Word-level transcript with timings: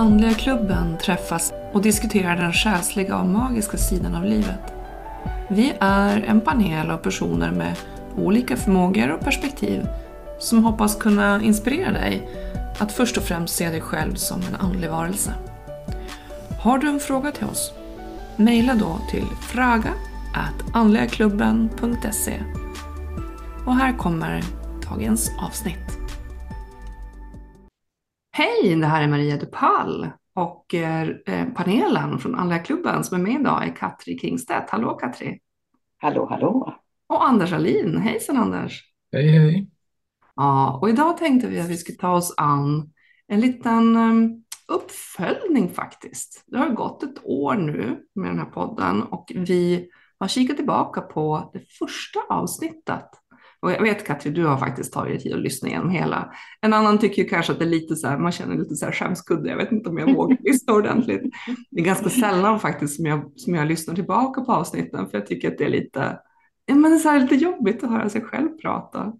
Andliga 0.00 0.34
klubben 0.34 0.98
träffas 0.98 1.52
och 1.72 1.82
diskuterar 1.82 2.36
den 2.36 2.52
själsliga 2.52 3.18
och 3.18 3.26
magiska 3.26 3.76
sidan 3.76 4.14
av 4.14 4.24
livet. 4.24 4.74
Vi 5.48 5.72
är 5.80 6.22
en 6.22 6.40
panel 6.40 6.90
av 6.90 6.96
personer 6.96 7.50
med 7.50 7.76
olika 8.16 8.56
förmågor 8.56 9.10
och 9.10 9.20
perspektiv 9.20 9.86
som 10.38 10.64
hoppas 10.64 10.96
kunna 10.96 11.42
inspirera 11.42 11.92
dig 11.92 12.28
att 12.78 12.92
först 12.92 13.16
och 13.16 13.22
främst 13.22 13.54
se 13.54 13.68
dig 13.68 13.80
själv 13.80 14.14
som 14.14 14.40
en 14.42 14.54
andlig 14.66 14.90
varelse. 14.90 15.34
Har 16.60 16.78
du 16.78 16.88
en 16.88 17.00
fråga 17.00 17.32
till 17.32 17.46
oss? 17.46 17.72
Mejla 18.36 18.74
då 18.74 18.98
till 19.10 19.26
fraga 19.42 19.90
andligaklubben.se 20.72 22.40
Och 23.66 23.76
här 23.76 23.98
kommer 23.98 24.42
dagens 24.90 25.30
avsnitt. 25.46 25.99
Hej, 28.32 28.76
det 28.76 28.86
här 28.86 29.02
är 29.02 29.08
Maria 29.08 29.36
Dupal 29.36 30.10
och 30.34 30.74
eh, 30.74 31.08
panelen 31.54 32.18
från 32.18 32.34
Andliga 32.34 32.58
klubben 32.58 33.04
som 33.04 33.20
är 33.20 33.22
med 33.22 33.40
idag 33.40 33.68
är 33.68 33.76
Katri 33.76 34.18
Kingstedt. 34.18 34.70
Hallå 34.70 34.94
Katri! 34.94 35.40
Hallå, 35.98 36.26
hallå! 36.30 36.74
Och 37.06 37.28
Anders 37.28 37.52
Alin. 37.52 37.96
Hejsan 37.96 38.36
Anders! 38.36 38.82
Hej, 39.12 39.28
hej! 39.28 39.68
Ja, 40.36 40.78
och 40.82 40.90
idag 40.90 41.16
tänkte 41.16 41.48
vi 41.48 41.60
att 41.60 41.68
vi 41.68 41.76
skulle 41.76 41.98
ta 41.98 42.12
oss 42.12 42.34
an 42.36 42.92
en 43.26 43.40
liten 43.40 43.96
um, 43.96 44.44
uppföljning 44.68 45.68
faktiskt. 45.68 46.44
Det 46.46 46.58
har 46.58 46.68
gått 46.68 47.02
ett 47.02 47.24
år 47.24 47.54
nu 47.54 48.02
med 48.14 48.30
den 48.30 48.38
här 48.38 48.46
podden 48.46 49.02
och 49.02 49.32
vi 49.34 49.88
har 50.18 50.28
kikat 50.28 50.56
tillbaka 50.56 51.00
på 51.00 51.50
det 51.52 51.60
första 51.78 52.20
avsnittet. 52.28 53.08
Och 53.62 53.72
jag 53.72 53.82
vet 53.82 54.06
Katri, 54.06 54.30
du 54.30 54.46
har 54.46 54.58
faktiskt 54.58 54.92
tagit 54.92 55.22
tid 55.22 55.34
att 55.34 55.40
lyssna 55.40 55.68
igenom 55.68 55.90
hela. 55.90 56.32
En 56.60 56.72
annan 56.72 56.98
tycker 56.98 57.28
kanske 57.28 57.52
att 57.52 57.58
det 57.58 57.64
är 57.64 57.68
lite 57.68 57.96
så 57.96 58.08
här, 58.08 58.18
man 58.18 58.32
känner 58.32 58.56
lite 58.56 58.74
så 58.74 58.84
här 58.84 58.92
skämskudde. 58.92 59.50
Jag 59.50 59.56
vet 59.56 59.72
inte 59.72 59.88
om 59.88 59.98
jag 59.98 60.14
vågar 60.14 60.36
lyssna 60.44 60.72
ordentligt. 60.72 61.22
Det 61.70 61.80
är 61.80 61.84
ganska 61.84 62.10
sällan 62.10 62.60
faktiskt 62.60 62.96
som 62.96 63.06
jag, 63.06 63.32
som 63.36 63.54
jag 63.54 63.68
lyssnar 63.68 63.94
tillbaka 63.94 64.40
på 64.40 64.52
avsnitten 64.52 65.08
för 65.08 65.18
jag 65.18 65.26
tycker 65.26 65.48
att 65.50 65.58
det 65.58 65.64
är 65.64 65.70
lite, 65.70 66.18
ja, 66.66 66.74
men 66.74 66.90
det 66.90 66.96
är 66.96 66.98
så 66.98 67.18
lite 67.18 67.34
jobbigt 67.34 67.84
att 67.84 67.90
höra 67.90 68.08
sig 68.08 68.20
själv 68.20 68.48
prata. 68.48 69.12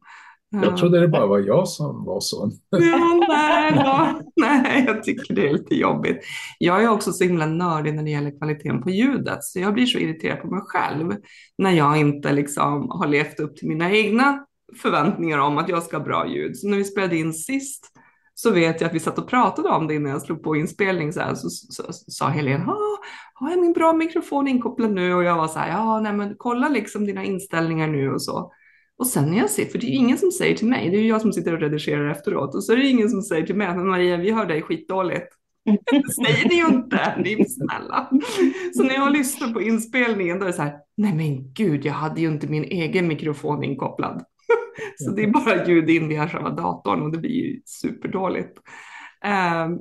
Jag 0.52 0.76
trodde 0.76 1.00
det 1.00 1.08
bara 1.08 1.26
var 1.26 1.38
jag 1.38 1.68
som 1.68 2.04
var 2.04 2.20
så. 2.20 2.50
Ja, 2.70 3.26
nej, 3.28 3.72
då. 3.74 4.20
nej, 4.36 4.84
jag 4.86 5.02
tycker 5.02 5.34
det 5.34 5.48
är 5.48 5.52
lite 5.52 5.74
jobbigt. 5.74 6.20
Jag 6.58 6.82
är 6.82 6.88
också 6.88 7.12
så 7.12 7.24
himla 7.24 7.46
nördig 7.46 7.94
när 7.94 8.02
det 8.02 8.10
gäller 8.10 8.38
kvaliteten 8.38 8.82
på 8.82 8.90
ljudet, 8.90 9.44
så 9.44 9.60
jag 9.60 9.74
blir 9.74 9.86
så 9.86 9.98
irriterad 9.98 10.40
på 10.40 10.46
mig 10.46 10.62
själv 10.64 11.14
när 11.58 11.70
jag 11.70 11.96
inte 11.96 12.32
liksom 12.32 12.90
har 12.90 13.06
levt 13.06 13.40
upp 13.40 13.56
till 13.56 13.68
mina 13.68 13.90
egna 13.90 14.44
förväntningar 14.82 15.38
om 15.38 15.58
att 15.58 15.68
jag 15.68 15.82
ska 15.82 15.96
ha 15.96 16.04
bra 16.04 16.28
ljud. 16.28 16.56
Så 16.56 16.68
när 16.68 16.76
vi 16.76 16.84
spelade 16.84 17.16
in 17.16 17.32
sist 17.32 17.86
så 18.34 18.50
vet 18.50 18.80
jag 18.80 18.88
att 18.88 18.94
vi 18.94 19.00
satt 19.00 19.18
och 19.18 19.28
pratade 19.28 19.68
om 19.68 19.86
det 19.86 19.94
innan 19.94 20.12
jag 20.12 20.22
slog 20.22 20.42
på 20.42 20.56
inspelning 20.56 21.12
så, 21.12 21.20
här, 21.20 21.34
så, 21.34 21.50
så, 21.50 21.82
så 21.92 22.10
sa 22.10 22.28
Helene, 22.28 22.64
har 23.34 23.50
jag 23.50 23.60
min 23.60 23.72
bra 23.72 23.92
mikrofon 23.92 24.48
inkopplad 24.48 24.92
nu? 24.92 25.14
Och 25.14 25.24
jag 25.24 25.36
var 25.36 25.48
så 25.48 25.58
här, 25.58 25.68
ja, 25.70 26.00
nej, 26.00 26.12
men 26.12 26.34
kolla 26.38 26.68
liksom 26.68 27.06
dina 27.06 27.24
inställningar 27.24 27.88
nu 27.88 28.12
och 28.12 28.22
så. 28.22 28.52
Och 29.00 29.06
sen 29.06 29.30
när 29.30 29.38
jag 29.38 29.50
ser, 29.50 29.64
för 29.64 29.78
det 29.78 29.86
är 29.86 29.88
ju 29.88 29.96
ingen 29.96 30.18
som 30.18 30.30
säger 30.30 30.56
till 30.56 30.66
mig, 30.66 30.90
det 30.90 30.96
är 30.96 31.00
ju 31.00 31.08
jag 31.08 31.20
som 31.20 31.32
sitter 31.32 31.54
och 31.54 31.60
redigerar 31.60 32.10
efteråt, 32.10 32.54
och 32.54 32.64
så 32.64 32.72
är 32.72 32.76
det 32.76 32.86
ingen 32.86 33.10
som 33.10 33.22
säger 33.22 33.46
till 33.46 33.56
mig, 33.56 33.76
men 33.76 33.88
Maria, 33.88 34.16
vi 34.16 34.30
hör 34.30 34.46
dig 34.46 34.62
skitdåligt. 34.62 35.26
Det 35.64 36.12
säger 36.12 36.48
ni 36.48 36.54
ju 36.54 36.66
inte, 36.66 37.14
ni 37.24 37.32
är 37.32 37.44
snälla. 37.44 38.10
Så 38.74 38.82
när 38.82 38.94
jag 38.94 39.12
lyssnar 39.12 39.52
på 39.52 39.62
inspelningen 39.62 40.38
då 40.38 40.44
är 40.44 40.46
det 40.46 40.52
så 40.52 40.62
här, 40.62 40.76
nej 40.96 41.14
men 41.14 41.52
gud, 41.52 41.84
jag 41.84 41.92
hade 41.92 42.20
ju 42.20 42.28
inte 42.28 42.46
min 42.46 42.64
egen 42.64 43.08
mikrofon 43.08 43.64
inkopplad. 43.64 44.24
Så 44.96 45.10
det 45.10 45.22
är 45.22 45.30
bara 45.30 45.66
ljud 45.66 45.90
in 45.90 46.08
via 46.08 46.28
själva 46.28 46.50
datorn 46.50 47.02
och 47.02 47.12
det 47.12 47.18
blir 47.18 47.30
ju 47.30 47.60
superdåligt. 47.64 48.58
Um, 49.24 49.80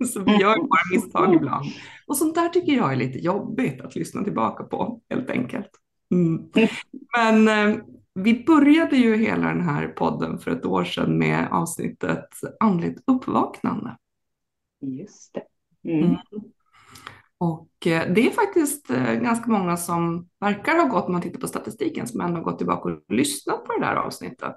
så 0.06 0.20
vi 0.20 0.32
gör 0.32 0.56
bara 0.56 0.94
misstag 0.94 1.34
ibland. 1.34 1.66
Och 2.06 2.16
sånt 2.16 2.34
där 2.34 2.48
tycker 2.48 2.72
jag 2.72 2.92
är 2.92 2.96
lite 2.96 3.18
jobbigt 3.18 3.80
att 3.80 3.96
lyssna 3.96 4.24
tillbaka 4.24 4.64
på, 4.64 5.00
helt 5.10 5.30
enkelt. 5.30 5.70
Mm. 6.10 6.68
Men 7.16 7.48
ehm, 7.48 7.80
vi 8.16 8.44
började 8.44 8.96
ju 8.96 9.16
hela 9.16 9.48
den 9.48 9.60
här 9.60 9.88
podden 9.88 10.38
för 10.38 10.50
ett 10.50 10.64
år 10.64 10.84
sedan 10.84 11.18
med 11.18 11.48
avsnittet 11.50 12.28
andligt 12.60 13.02
uppvaknande. 13.06 13.96
Just 14.80 15.34
det. 15.34 15.42
Mm. 15.90 16.04
Mm. 16.04 16.18
Och 17.38 17.86
eh, 17.86 18.12
det 18.12 18.26
är 18.26 18.30
faktiskt 18.30 18.90
eh, 18.90 19.14
ganska 19.14 19.50
många 19.50 19.76
som 19.76 20.28
verkar 20.40 20.76
ha 20.76 20.84
gått, 20.84 21.06
om 21.06 21.12
man 21.12 21.22
tittar 21.22 21.40
på 21.40 21.48
statistiken, 21.48 22.06
som 22.06 22.20
ändå 22.20 22.40
gått 22.40 22.58
tillbaka 22.58 22.88
och 22.88 23.00
lyssnat 23.08 23.64
på 23.64 23.72
det 23.72 23.86
där 23.86 23.94
avsnittet. 23.94 24.54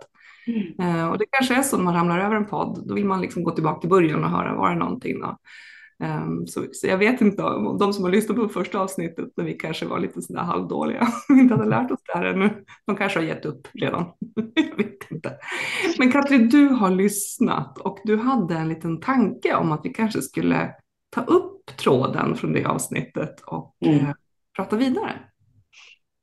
Mm. 0.48 0.98
Eh, 0.98 1.10
och 1.10 1.18
det 1.18 1.26
kanske 1.32 1.56
är 1.56 1.62
så 1.62 1.78
när 1.78 1.84
man 1.84 1.94
ramlar 1.94 2.20
över 2.20 2.36
en 2.36 2.46
podd, 2.46 2.88
då 2.88 2.94
vill 2.94 3.06
man 3.06 3.22
liksom 3.22 3.44
gå 3.44 3.52
tillbaka 3.52 3.80
till 3.80 3.90
början 3.90 4.24
och 4.24 4.30
höra, 4.30 4.56
var 4.56 4.70
det 4.70 4.76
någonting? 4.76 5.20
Då? 5.20 5.38
Um, 6.04 6.48
så, 6.48 6.66
så, 6.72 6.88
jag 6.88 6.98
vet 6.98 7.22
inte 7.22 7.42
de 7.80 7.94
som 7.94 8.04
har 8.04 8.12
lyssnat 8.12 8.38
på 8.38 8.50
första 8.50 8.80
avsnittet 8.80 9.30
när 9.38 9.46
vi 9.46 9.54
kanske 9.54 9.86
var 9.86 10.00
lite 10.00 10.22
sådär 10.22 10.42
halvdåliga 10.42 11.08
och 11.30 11.38
inte 11.38 11.56
hade 11.56 11.70
lärt 11.70 11.92
oss 11.92 12.00
det 12.06 12.18
här 12.18 12.26
ännu. 12.26 12.66
De 12.86 12.96
kanske 12.96 13.20
har 13.20 13.26
gett 13.26 13.46
upp 13.46 13.68
redan. 13.74 14.06
jag 14.54 14.78
vet 14.78 15.12
inte. 15.12 15.38
Men 15.98 16.12
Katrin, 16.12 16.50
du 16.50 16.68
har 16.68 16.90
lyssnat 16.90 17.78
och 17.78 18.00
du 18.04 18.18
hade 18.18 18.56
en 18.56 18.70
liten 18.70 19.00
tanke 19.00 19.56
om 19.56 19.72
att 19.72 19.82
vi 19.84 19.90
kanske 19.90 20.22
skulle 20.22 20.72
ta 21.10 21.22
upp 21.22 21.66
tråden 21.66 22.36
från 22.36 22.54
det 22.54 22.66
avsnittet 22.66 23.42
och 23.42 23.78
mm. 23.86 24.06
eh, 24.06 24.12
prata 24.56 24.76
vidare. 24.76 25.14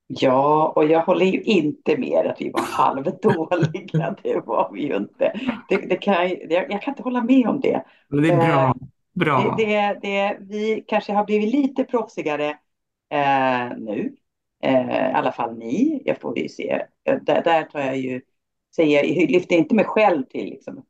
Ja, 0.06 0.72
och 0.76 0.84
jag 0.84 1.02
håller 1.02 1.26
ju 1.26 1.42
inte 1.42 1.96
med 1.96 2.26
att 2.26 2.40
vi 2.40 2.50
var 2.50 2.62
halvdåliga. 2.62 4.16
Det 4.22 4.46
var 4.46 4.70
vi 4.72 4.86
ju 4.86 4.96
inte. 4.96 5.40
Det, 5.68 5.76
det 5.76 5.96
kan 5.96 6.14
jag, 6.14 6.70
jag, 6.70 6.82
kan 6.82 6.92
inte 6.92 7.02
hålla 7.02 7.22
med 7.22 7.46
om 7.46 7.60
det. 7.60 7.82
Det 8.08 8.30
är 8.30 8.36
bra. 8.36 8.74
Bra. 9.16 9.54
Det, 9.58 9.64
det, 9.66 9.98
det, 10.02 10.38
vi 10.40 10.84
kanske 10.88 11.12
har 11.12 11.24
blivit 11.24 11.54
lite 11.54 11.84
proffsigare 11.84 12.48
eh, 13.10 13.76
nu. 13.78 14.16
Eh, 14.62 15.10
I 15.10 15.12
alla 15.12 15.32
fall 15.32 15.58
ni, 15.58 16.02
jag 16.04 16.20
får 16.20 16.38
ju 16.38 16.48
se. 16.48 16.70
Eh, 17.04 17.18
där, 17.22 17.42
där 17.44 17.62
tar 17.62 17.80
jag 17.80 17.96
ju, 17.98 18.20
säger, 18.76 19.04
jag 19.04 19.30
lyfter 19.30 19.56
inte 19.56 19.74
mig 19.74 19.84
själv 19.84 20.24
till 20.24 20.44
liksom, 20.44 20.82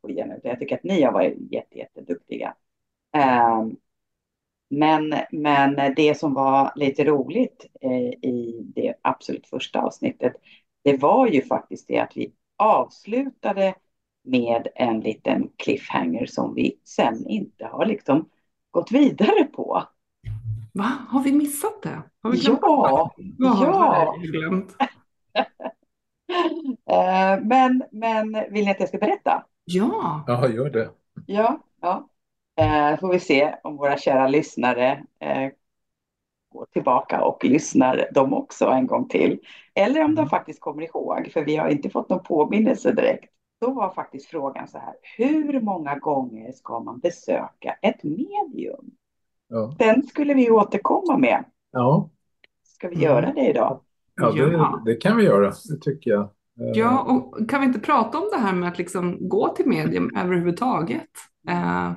jag 0.42 0.58
tycker 0.58 0.76
att 0.76 0.84
ni 0.84 1.02
har 1.02 1.12
varit 1.12 1.52
jätte, 1.52 1.78
jätteduktiga. 1.78 2.54
Eh, 3.16 3.66
men, 4.68 5.14
men 5.32 5.94
det 5.96 6.18
som 6.18 6.34
var 6.34 6.72
lite 6.76 7.04
roligt 7.04 7.66
eh, 7.80 8.08
i 8.30 8.62
det 8.74 8.94
absolut 9.02 9.46
första 9.46 9.80
avsnittet, 9.80 10.32
det 10.84 10.96
var 10.96 11.26
ju 11.26 11.42
faktiskt 11.42 11.88
det 11.88 11.98
att 11.98 12.16
vi 12.16 12.32
avslutade 12.56 13.74
med 14.26 14.68
en 14.74 15.00
liten 15.00 15.50
cliffhanger 15.56 16.26
som 16.26 16.54
vi 16.54 16.78
sen 16.84 17.26
inte 17.26 17.66
har 17.66 17.86
liksom 17.86 18.28
gått 18.70 18.92
vidare 18.92 19.44
på. 19.44 19.82
Va? 20.72 20.92
Har 21.08 21.22
vi 21.22 21.32
missat 21.32 21.82
det? 21.82 22.02
Har 22.22 22.30
vi 22.30 22.38
ja, 22.42 23.14
ja. 23.38 24.16
glömt? 24.22 24.76
Eh, 26.90 27.40
men, 27.42 27.82
men 27.92 28.32
vill 28.50 28.64
ni 28.64 28.70
att 28.70 28.80
jag 28.80 28.88
ska 28.88 28.98
berätta? 28.98 29.44
Ja. 29.64 30.24
Ja, 30.26 30.48
gör 30.48 30.70
det. 30.70 30.90
Ja, 31.26 31.60
ja. 31.80 32.08
Eh, 32.56 33.00
får 33.00 33.12
vi 33.12 33.20
se 33.20 33.54
om 33.62 33.76
våra 33.76 33.98
kära 33.98 34.28
lyssnare 34.28 35.04
eh, 35.20 35.50
går 36.48 36.66
tillbaka 36.72 37.24
och 37.24 37.44
lyssnar 37.44 38.08
de 38.12 38.34
också 38.34 38.66
en 38.66 38.86
gång 38.86 39.08
till. 39.08 39.38
Eller 39.74 40.04
om 40.04 40.14
de 40.14 40.20
mm. 40.20 40.28
faktiskt 40.28 40.60
kommer 40.60 40.82
ihåg, 40.82 41.30
för 41.32 41.44
vi 41.44 41.56
har 41.56 41.68
inte 41.68 41.90
fått 41.90 42.08
någon 42.08 42.22
påminnelse 42.22 42.92
direkt. 42.92 43.32
Då 43.60 43.70
var 43.70 43.94
faktiskt 43.94 44.26
frågan 44.26 44.68
så 44.68 44.78
här, 44.78 44.94
hur 45.16 45.60
många 45.60 45.98
gånger 45.98 46.52
ska 46.52 46.80
man 46.80 46.98
besöka 46.98 47.76
ett 47.82 48.02
medium? 48.02 48.90
Ja. 49.48 49.74
Den 49.78 50.02
skulle 50.02 50.34
vi 50.34 50.50
återkomma 50.50 51.18
med. 51.18 51.44
Ja. 51.72 52.10
Ska 52.64 52.88
vi 52.88 52.96
göra 52.96 53.32
det 53.32 53.50
idag? 53.50 53.80
Ja, 54.14 54.32
det, 54.32 54.82
det 54.84 54.96
kan 54.96 55.16
vi 55.16 55.24
göra, 55.24 55.46
det 55.68 55.80
tycker 55.80 56.10
jag. 56.10 56.28
Ja, 56.74 57.02
och 57.02 57.50
kan 57.50 57.60
vi 57.60 57.66
inte 57.66 57.80
prata 57.80 58.18
om 58.18 58.28
det 58.32 58.38
här 58.38 58.52
med 58.52 58.68
att 58.68 58.78
liksom 58.78 59.28
gå 59.28 59.48
till 59.48 59.66
medium 59.66 60.16
överhuvudtaget? 60.16 61.10
Eh, 61.48 61.92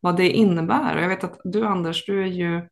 vad 0.00 0.16
det 0.16 0.30
innebär. 0.30 0.96
Och 0.96 1.02
jag 1.02 1.08
vet 1.08 1.24
att 1.24 1.40
du 1.44 1.64
Anders, 1.64 2.06
du 2.06 2.22
är 2.22 2.26
ju, 2.26 2.68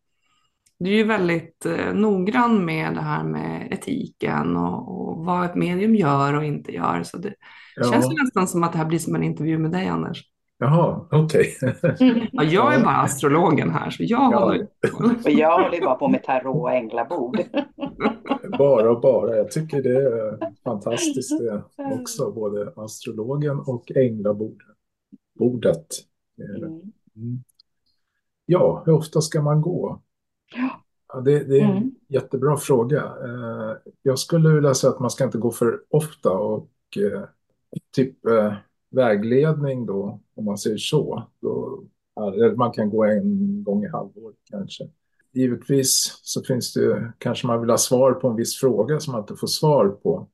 du 0.78 0.90
är 0.90 0.96
ju 0.96 1.04
väldigt 1.04 1.66
eh, 1.66 1.94
noggrann 1.94 2.64
med 2.64 2.94
det 2.94 3.00
här 3.00 3.25
med 3.25 3.69
etiken 3.72 4.56
och, 4.56 5.08
och, 5.08 5.25
vad 5.25 5.44
ett 5.44 5.54
medium 5.54 5.94
gör 5.94 6.34
och 6.34 6.44
inte 6.44 6.72
gör. 6.72 7.02
Så 7.02 7.19
det, 7.19 7.34
Ja. 7.80 7.92
Känns 7.92 8.08
det 8.08 8.22
nästan 8.22 8.48
som 8.48 8.62
att 8.62 8.72
det 8.72 8.78
här 8.78 8.84
blir 8.84 8.98
som 8.98 9.14
en 9.14 9.22
intervju 9.22 9.58
med 9.58 9.70
dig, 9.70 9.88
Anders. 9.88 10.25
Jaha, 10.58 11.06
okej. 11.10 11.54
Okay. 11.62 12.28
ja, 12.32 12.42
jag 12.42 12.75
är 12.75 12.84
bara 12.84 12.96
astrologen 12.96 13.70
här, 13.70 13.90
så 13.90 14.02
jag 14.02 14.32
ja. 14.32 14.38
håller... 14.38 14.66
och 15.25 15.30
jag 15.30 15.62
håller 15.62 15.80
bara 15.80 15.94
på 15.94 16.08
med 16.08 16.22
tarot 16.22 16.56
och 16.56 16.72
änglabord. 16.72 17.40
bara 18.58 18.90
och 18.90 19.00
bara. 19.00 19.36
Jag 19.36 19.50
tycker 19.50 19.82
det 19.82 19.96
är 19.96 20.52
fantastiskt 20.64 21.38
det 21.38 21.62
också, 21.76 22.32
både 22.32 22.72
astrologen 22.76 23.58
och 23.58 23.96
änglabordet. 23.96 24.56
Mm. 27.16 27.44
Ja, 28.46 28.82
hur 28.86 28.92
ofta 28.92 29.20
ska 29.20 29.42
man 29.42 29.60
gå? 29.60 30.02
Ja, 30.54 31.20
det, 31.20 31.44
det, 31.44 31.58
är 31.58 31.64
en 31.64 31.76
mm. 31.76 31.90
jättebra 32.08 32.56
fråga. 32.56 33.02
Eh, 33.02 33.76
jag 34.02 34.18
skulle 34.18 34.54
vilja 34.54 34.74
säga 34.74 34.92
att 34.92 35.00
man 35.00 35.10
ska 35.10 35.24
inte 35.24 35.38
gå 35.38 35.50
för 35.50 35.80
ofta 35.90 36.30
och 36.30 36.70
eh, 36.96 37.22
typ 37.94 38.26
eh, 38.26 38.54
vägledning 38.90 39.86
då, 39.86 40.20
om 40.34 40.44
man 40.44 40.58
säger 40.58 40.78
så, 40.78 41.28
då 41.40 41.82
man 42.56 42.72
kan 42.72 42.90
gå 42.90 43.04
en 43.04 43.64
gång 43.64 43.84
i 43.84 43.88
halvåret 43.88 44.36
kanske. 44.50 44.84
Givetvis 45.32 46.20
så 46.22 46.42
finns 46.42 46.72
det 46.72 47.12
kanske 47.18 47.46
man 47.46 47.60
vill 47.60 47.70
ha 47.70 47.78
svar 47.78 48.12
på 48.12 48.28
en 48.28 48.36
viss 48.36 48.56
fråga 48.56 49.00
som 49.00 49.12
man 49.12 49.20
inte 49.20 49.36
får 49.36 49.46
svar 49.46 49.88
på. 49.88 50.28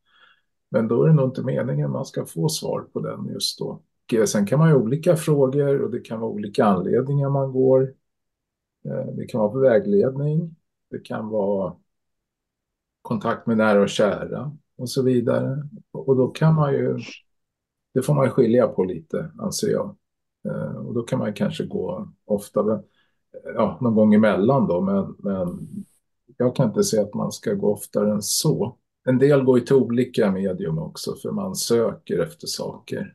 Men 0.71 0.89
då 0.89 1.03
är 1.03 1.09
det 1.09 1.15
nog 1.15 1.29
inte 1.29 1.43
meningen 1.43 1.91
man 1.91 2.05
ska 2.05 2.25
få 2.27 2.49
svar 2.49 2.81
på 2.93 3.01
den 3.01 3.27
just 3.33 3.59
då. 3.59 3.83
Och 4.21 4.29
sen 4.29 4.47
kan 4.47 4.59
man 4.59 4.69
ju 4.69 4.75
olika 4.75 5.17
frågor 5.17 5.83
och 5.83 5.91
det 5.91 6.01
kan 6.01 6.21
vara 6.21 6.31
olika 6.31 6.65
anledningar 6.65 7.31
man 7.31 7.53
går. 7.53 7.95
Det 9.17 9.27
kan 9.27 9.41
vara 9.41 9.61
vägledning. 9.61 10.57
Det 10.91 10.99
kan 10.99 11.29
vara 11.29 11.77
kontakt 13.03 13.47
med 13.47 13.57
nära 13.57 13.83
och 13.83 13.89
kära 13.89 14.57
och 14.77 14.91
så 14.91 15.03
vidare. 15.03 15.69
Och 15.93 16.17
då 16.17 16.29
kan 16.29 16.55
man 16.55 16.73
ju, 16.73 16.99
det 17.95 18.03
får 18.03 18.15
man 18.15 18.31
skilja 18.31 18.69
på 18.69 18.85
lite 18.85 19.31
anser 19.39 19.69
jag. 19.69 19.97
Och 20.87 20.95
då 20.95 21.03
kan 21.03 21.19
man 21.19 21.35
kanske 21.35 21.67
gå 21.67 22.09
ofta, 22.25 22.83
ja, 23.55 23.79
någon 23.81 23.95
gång 23.95 24.15
emellan 24.15 24.67
då, 24.67 24.81
men, 24.81 25.17
men 25.19 25.69
jag 26.37 26.57
kan 26.57 26.69
inte 26.69 26.85
säga 26.85 27.03
att 27.03 27.15
man 27.15 27.33
ska 27.33 27.55
gå 27.55 27.73
oftare 27.73 28.11
än 28.11 28.23
så. 28.23 28.77
En 29.05 29.19
del 29.19 29.45
går 29.45 29.59
ju 29.59 29.65
till 29.65 29.77
olika 29.77 30.31
medium 30.31 30.79
också 30.79 31.15
för 31.23 31.31
man 31.31 31.55
söker 31.55 32.19
efter 32.19 32.47
saker. 32.47 33.15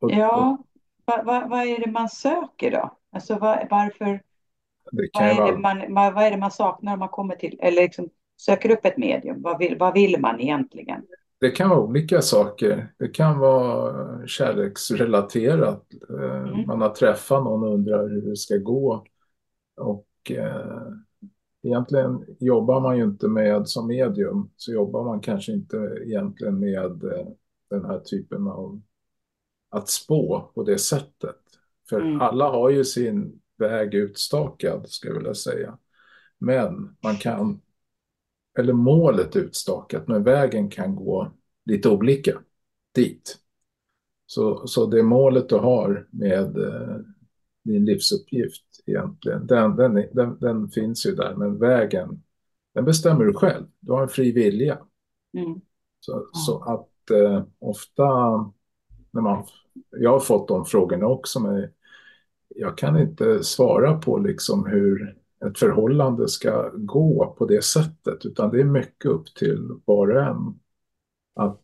Och, 0.00 0.10
ja, 0.10 0.58
vad, 1.04 1.24
vad, 1.24 1.50
vad 1.50 1.60
är 1.60 1.78
det 1.78 1.90
man 1.90 2.08
söker 2.08 2.70
då? 2.70 2.98
Alltså 3.10 3.38
var, 3.38 3.66
varför? 3.70 4.22
Det 4.92 5.08
vad, 5.12 5.22
är 5.22 5.34
vara... 5.34 5.52
det 5.52 5.58
man, 5.58 6.14
vad 6.14 6.24
är 6.24 6.30
det 6.30 6.36
man 6.36 6.50
saknar 6.50 6.92
om 6.92 6.98
man 6.98 7.08
kommer 7.08 7.34
till, 7.34 7.58
eller 7.62 7.82
liksom 7.82 8.08
söker 8.36 8.70
upp 8.70 8.84
ett 8.84 8.96
medium? 8.98 9.42
Vad 9.42 9.58
vill, 9.58 9.78
vad 9.78 9.94
vill 9.94 10.20
man 10.20 10.40
egentligen? 10.40 11.02
Det 11.40 11.50
kan 11.50 11.70
vara 11.70 11.80
olika 11.80 12.22
saker. 12.22 12.92
Det 12.98 13.08
kan 13.08 13.38
vara 13.38 14.26
kärleksrelaterat. 14.26 15.86
Eh, 16.10 16.48
mm. 16.48 16.66
Man 16.66 16.80
har 16.80 16.88
träffat 16.88 17.44
någon 17.44 17.62
och 17.62 17.74
undrar 17.74 18.08
hur 18.08 18.22
det 18.22 18.36
ska 18.36 18.56
gå. 18.56 19.04
Och 19.76 20.06
eh, 20.30 20.92
egentligen 21.62 22.24
jobbar 22.38 22.80
man 22.80 22.96
ju 22.96 23.04
inte 23.04 23.28
med 23.28 23.68
som 23.68 23.86
medium 23.86 24.50
så 24.56 24.72
jobbar 24.72 25.04
man 25.04 25.20
kanske 25.20 25.52
inte 25.52 25.98
egentligen 26.04 26.58
med 26.58 27.04
eh, 27.04 27.26
den 27.70 27.84
här 27.84 27.98
typen 27.98 28.48
av 28.48 28.80
att 29.70 29.88
spå 29.88 30.50
på 30.54 30.62
det 30.62 30.78
sättet. 30.78 31.36
För 31.88 32.00
mm. 32.00 32.20
alla 32.20 32.48
har 32.50 32.70
ju 32.70 32.84
sin 32.84 33.40
väg 33.58 33.94
utstakad, 33.94 34.88
ska 34.88 35.08
jag 35.08 35.14
vilja 35.14 35.34
säga. 35.34 35.78
Men 36.38 36.96
man 37.02 37.16
kan, 37.16 37.60
eller 38.58 38.72
målet 38.72 39.36
utstakat, 39.36 40.08
men 40.08 40.22
vägen 40.22 40.70
kan 40.70 40.96
gå 40.96 41.32
lite 41.64 41.88
olika 41.88 42.42
dit. 42.94 43.38
Så, 44.26 44.66
så 44.66 44.86
det 44.86 45.02
målet 45.02 45.48
du 45.48 45.56
har 45.56 46.08
med 46.10 46.58
eh, 46.58 46.96
din 47.64 47.84
livsuppgift 47.84 48.64
egentligen, 48.86 49.46
den, 49.46 49.76
den, 49.76 49.94
den, 50.12 50.38
den, 50.40 50.70
finns 50.70 51.06
ju 51.06 51.14
där, 51.14 51.34
men 51.34 51.58
vägen, 51.58 52.22
den 52.74 52.84
bestämmer 52.84 53.24
du 53.24 53.34
själv. 53.34 53.66
Du 53.80 53.92
har 53.92 54.02
en 54.02 54.08
fri 54.08 54.32
vilja. 54.32 54.78
Mm. 55.32 55.60
Så, 56.00 56.12
mm. 56.12 56.26
så 56.32 56.62
att 56.62 57.10
eh, 57.10 57.44
ofta 57.58 58.04
när 59.10 59.20
man, 59.20 59.44
jag 59.90 60.10
har 60.10 60.20
fått 60.20 60.48
de 60.48 60.64
frågorna 60.64 61.06
också, 61.06 61.40
men 61.40 61.68
jag 62.60 62.78
kan 62.78 62.98
inte 62.98 63.44
svara 63.44 63.98
på 63.98 64.18
liksom 64.18 64.66
hur 64.66 65.16
ett 65.46 65.58
förhållande 65.58 66.28
ska 66.28 66.70
gå 66.74 67.34
på 67.38 67.46
det 67.46 67.64
sättet, 67.64 68.26
utan 68.26 68.50
det 68.50 68.60
är 68.60 68.64
mycket 68.64 69.06
upp 69.06 69.34
till 69.34 69.68
var 69.84 70.08
och 70.08 70.22
en 70.22 70.60
att 71.34 71.62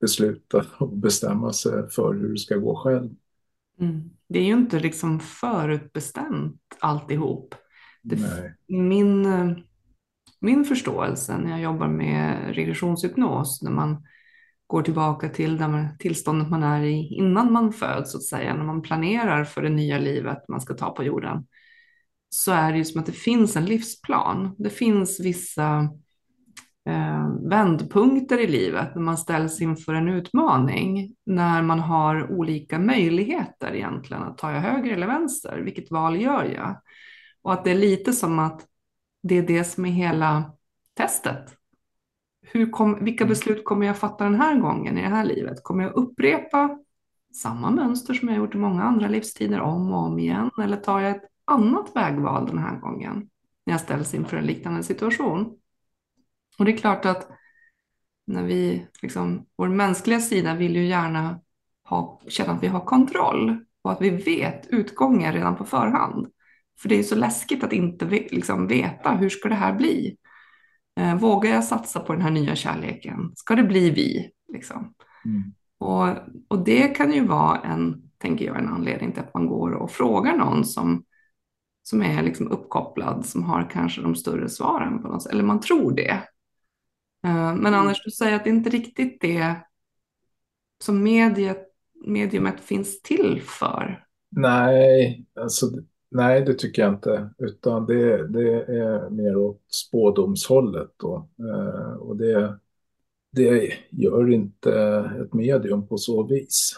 besluta 0.00 0.64
och 0.78 0.96
bestämma 0.96 1.52
sig 1.52 1.90
för 1.90 2.14
hur 2.14 2.32
det 2.32 2.38
ska 2.38 2.56
gå 2.56 2.76
själv. 2.76 3.10
Mm. 3.80 4.10
Det 4.28 4.38
är 4.38 4.44
ju 4.44 4.52
inte 4.52 4.80
liksom 4.80 5.20
förutbestämt 5.20 6.60
alltihop. 6.78 7.54
Det, 8.02 8.18
min, 8.66 9.26
min 10.40 10.64
förståelse 10.64 11.38
när 11.38 11.50
jag 11.50 11.60
jobbar 11.60 11.88
med 11.88 12.54
regressionshypnos, 12.54 13.62
när 13.62 13.70
man 13.70 14.06
går 14.70 14.82
tillbaka 14.82 15.28
till 15.28 15.56
det 15.56 15.96
tillståndet 15.98 16.50
man 16.50 16.62
är 16.62 16.82
i 16.82 17.14
innan 17.14 17.52
man 17.52 17.72
föds, 17.72 18.12
så 18.12 18.18
att 18.18 18.24
säga, 18.24 18.54
när 18.54 18.64
man 18.64 18.82
planerar 18.82 19.44
för 19.44 19.62
det 19.62 19.68
nya 19.68 19.98
livet 19.98 20.48
man 20.48 20.60
ska 20.60 20.74
ta 20.74 20.90
på 20.90 21.04
jorden, 21.04 21.46
så 22.28 22.52
är 22.52 22.72
det 22.72 22.78
ju 22.78 22.84
som 22.84 23.00
att 23.00 23.06
det 23.06 23.12
finns 23.12 23.56
en 23.56 23.64
livsplan. 23.64 24.54
Det 24.58 24.70
finns 24.70 25.20
vissa 25.20 25.88
eh, 26.88 27.28
vändpunkter 27.50 28.38
i 28.38 28.46
livet 28.46 28.94
när 28.94 29.02
man 29.02 29.18
ställs 29.18 29.60
inför 29.60 29.94
en 29.94 30.08
utmaning, 30.08 31.14
när 31.26 31.62
man 31.62 31.80
har 31.80 32.32
olika 32.32 32.78
möjligheter 32.78 33.74
egentligen 33.74 34.22
att 34.22 34.38
ta 34.38 34.52
jag 34.52 34.60
höger 34.60 34.92
eller 34.92 35.06
vänster, 35.06 35.60
vilket 35.64 35.90
val 35.90 36.20
gör 36.20 36.44
jag? 36.44 36.80
Och 37.42 37.52
att 37.52 37.64
det 37.64 37.70
är 37.70 37.78
lite 37.78 38.12
som 38.12 38.38
att 38.38 38.66
det 39.22 39.38
är 39.38 39.42
det 39.42 39.64
som 39.64 39.84
är 39.84 39.90
hela 39.90 40.52
testet. 40.96 41.59
Hur 42.52 42.70
kom, 42.70 43.04
vilka 43.04 43.24
mm. 43.24 43.28
beslut 43.28 43.64
kommer 43.64 43.86
jag 43.86 43.98
fatta 43.98 44.24
den 44.24 44.34
här 44.34 44.58
gången 44.58 44.98
i 44.98 45.02
det 45.02 45.08
här 45.08 45.24
livet? 45.24 45.62
Kommer 45.62 45.84
jag 45.84 45.94
upprepa 45.94 46.78
samma 47.34 47.70
mönster 47.70 48.14
som 48.14 48.28
jag 48.28 48.36
gjort 48.36 48.54
i 48.54 48.58
många 48.58 48.82
andra 48.82 49.08
livstider 49.08 49.60
om 49.60 49.92
och 49.92 49.98
om 49.98 50.18
igen? 50.18 50.50
Eller 50.62 50.76
tar 50.76 51.00
jag 51.00 51.10
ett 51.10 51.22
annat 51.44 51.96
vägval 51.96 52.46
den 52.46 52.58
här 52.58 52.76
gången 52.80 53.28
när 53.66 53.74
jag 53.74 53.80
ställs 53.80 54.14
inför 54.14 54.36
en 54.36 54.46
liknande 54.46 54.82
situation? 54.82 55.56
Och 56.58 56.64
det 56.64 56.72
är 56.72 56.76
klart 56.76 57.04
att 57.04 57.28
när 58.26 58.42
vi, 58.42 58.86
liksom, 59.02 59.46
vår 59.56 59.68
mänskliga 59.68 60.20
sida 60.20 60.54
vill 60.54 60.76
ju 60.76 60.86
gärna 60.86 61.40
ha, 61.84 62.20
känna 62.28 62.52
att 62.52 62.62
vi 62.62 62.66
har 62.66 62.80
kontroll 62.80 63.64
och 63.82 63.92
att 63.92 64.02
vi 64.02 64.10
vet 64.10 64.66
utgången 64.66 65.32
redan 65.32 65.56
på 65.56 65.64
förhand. 65.64 66.26
För 66.80 66.88
det 66.88 66.98
är 66.98 67.02
så 67.02 67.14
läskigt 67.14 67.64
att 67.64 67.72
inte 67.72 68.04
liksom, 68.06 68.66
veta 68.66 69.10
hur 69.10 69.28
ska 69.28 69.48
det 69.48 69.54
här 69.54 69.72
bli. 69.72 70.16
Eh, 71.00 71.14
vågar 71.14 71.50
jag 71.50 71.64
satsa 71.64 72.00
på 72.00 72.12
den 72.12 72.22
här 72.22 72.30
nya 72.30 72.56
kärleken? 72.56 73.32
Ska 73.36 73.54
det 73.54 73.62
bli 73.62 73.90
vi? 73.90 74.30
Liksom? 74.52 74.94
Mm. 75.24 75.42
Och, 75.78 76.08
och 76.48 76.64
det 76.64 76.88
kan 76.88 77.12
ju 77.12 77.26
vara 77.26 77.58
en, 77.60 78.10
tänker 78.18 78.44
jag, 78.44 78.58
en 78.58 78.68
anledning 78.68 79.12
till 79.12 79.22
att 79.22 79.34
man 79.34 79.46
går 79.46 79.72
och 79.72 79.90
frågar 79.90 80.36
någon 80.36 80.64
som, 80.64 81.04
som 81.82 82.02
är 82.02 82.22
liksom 82.22 82.48
uppkopplad, 82.48 83.26
som 83.26 83.42
har 83.44 83.70
kanske 83.70 84.02
de 84.02 84.14
större 84.14 84.48
svaren 84.48 85.02
på 85.02 85.08
något 85.08 85.22
sätt, 85.22 85.32
eller 85.32 85.44
man 85.44 85.60
tror 85.60 85.92
det. 85.92 86.10
Eh, 87.24 87.54
men 87.54 87.66
mm. 87.66 87.74
annars, 87.74 88.04
du 88.04 88.10
säger 88.10 88.36
att 88.36 88.44
det 88.44 88.50
inte 88.50 88.70
riktigt 88.70 89.20
det 89.20 89.56
som 90.82 91.02
mediet, 91.02 91.66
mediumet 92.06 92.60
finns 92.60 93.02
till 93.02 93.42
för. 93.44 94.04
Nej, 94.30 95.26
alltså, 95.40 95.66
nej, 96.10 96.40
det 96.44 96.54
tycker 96.54 96.82
jag 96.82 96.94
inte. 96.94 97.30
Utan 97.38 97.86
det, 97.86 98.28
det 98.28 98.52
är 98.62 99.10
mer 99.10 99.36
åt 99.36 99.62
spådomshållet. 99.68 100.90
Då. 100.96 101.28
Eh, 101.38 101.92
och 101.92 102.16
det, 102.16 102.58
det 103.32 103.72
gör 103.90 104.30
inte 104.30 104.72
ett 105.22 105.34
medium 105.34 105.86
på 105.86 105.98
så 105.98 106.22
vis. 106.22 106.72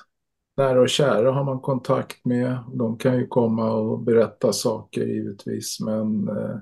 Nära 0.57 0.81
och 0.81 0.89
kära 0.89 1.33
har 1.33 1.45
man 1.45 1.61
kontakt 1.61 2.25
med. 2.25 2.59
De 2.75 2.99
kan 2.99 3.19
ju 3.19 3.27
komma 3.27 3.73
och 3.73 4.01
berätta 4.01 4.53
saker 4.53 5.07
givetvis. 5.07 5.81
Men 5.81 6.29
eh, 6.29 6.57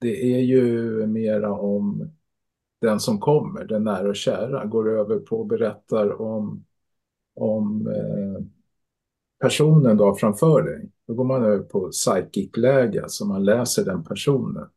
det 0.00 0.34
är 0.34 0.40
ju 0.40 1.06
mera 1.06 1.52
om 1.52 2.10
den 2.80 3.00
som 3.00 3.20
kommer, 3.20 3.64
den 3.64 3.84
nära 3.84 4.08
och 4.08 4.16
kära, 4.16 4.64
går 4.64 4.98
över 4.98 5.18
på 5.18 5.36
och 5.40 5.46
berättar 5.46 6.20
om, 6.22 6.64
om 7.34 7.86
eh, 7.86 8.44
personen 9.40 9.96
då 9.96 10.14
framför 10.14 10.62
dig. 10.62 10.90
Då 11.12 11.16
går 11.16 11.24
man 11.24 11.44
över 11.44 11.58
på 11.58 11.90
psychic-läge, 11.90 13.04
så 13.08 13.26
man 13.26 13.44
läser 13.44 13.84
den 13.84 14.04
personen. 14.04 14.68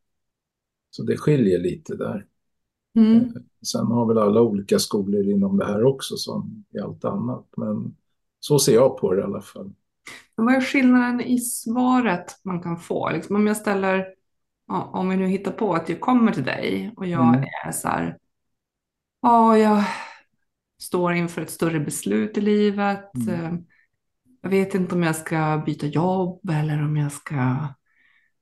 Så 0.90 1.02
det 1.02 1.16
skiljer 1.16 1.58
lite 1.58 1.96
där. 1.96 2.26
Mm. 2.96 3.16
Eh, 3.16 3.42
sen 3.66 3.86
har 3.86 4.06
väl 4.06 4.18
alla 4.18 4.40
olika 4.40 4.78
skolor 4.78 5.22
inom 5.22 5.58
det 5.58 5.66
här 5.66 5.84
också 5.84 6.16
som 6.16 6.64
i 6.70 6.78
allt 6.78 7.04
annat. 7.04 7.46
Men 7.56 7.96
så 8.40 8.58
ser 8.58 8.74
jag 8.74 8.96
på 8.98 9.14
det 9.14 9.20
i 9.20 9.24
alla 9.24 9.40
fall. 9.40 9.72
Men 10.36 10.46
vad 10.46 10.54
är 10.54 10.60
skillnaden 10.60 11.20
i 11.20 11.38
svaret 11.38 12.40
man 12.42 12.62
kan 12.62 12.78
få? 12.78 13.10
Liksom 13.10 13.36
om 13.36 13.46
jag 13.46 13.56
ställer 13.56 14.06
om 14.68 15.08
vi 15.08 15.16
nu 15.16 15.26
hittar 15.26 15.52
på 15.52 15.74
att 15.74 15.88
jag 15.88 16.00
kommer 16.00 16.32
till 16.32 16.44
dig 16.44 16.92
och 16.96 17.06
jag 17.06 17.34
mm. 17.34 17.44
är 17.66 17.72
så 17.72 17.88
här, 17.88 18.18
ja, 19.22 19.58
jag 19.58 19.84
står 20.82 21.12
inför 21.12 21.42
ett 21.42 21.50
större 21.50 21.80
beslut 21.80 22.38
i 22.38 22.40
livet. 22.40 23.14
Mm. 23.28 23.64
Jag 24.40 24.50
vet 24.50 24.74
inte 24.74 24.94
om 24.94 25.02
jag 25.02 25.16
ska 25.16 25.62
byta 25.66 25.86
jobb 25.86 26.50
eller 26.50 26.84
om 26.84 26.96
jag 26.96 27.12
ska 27.12 27.68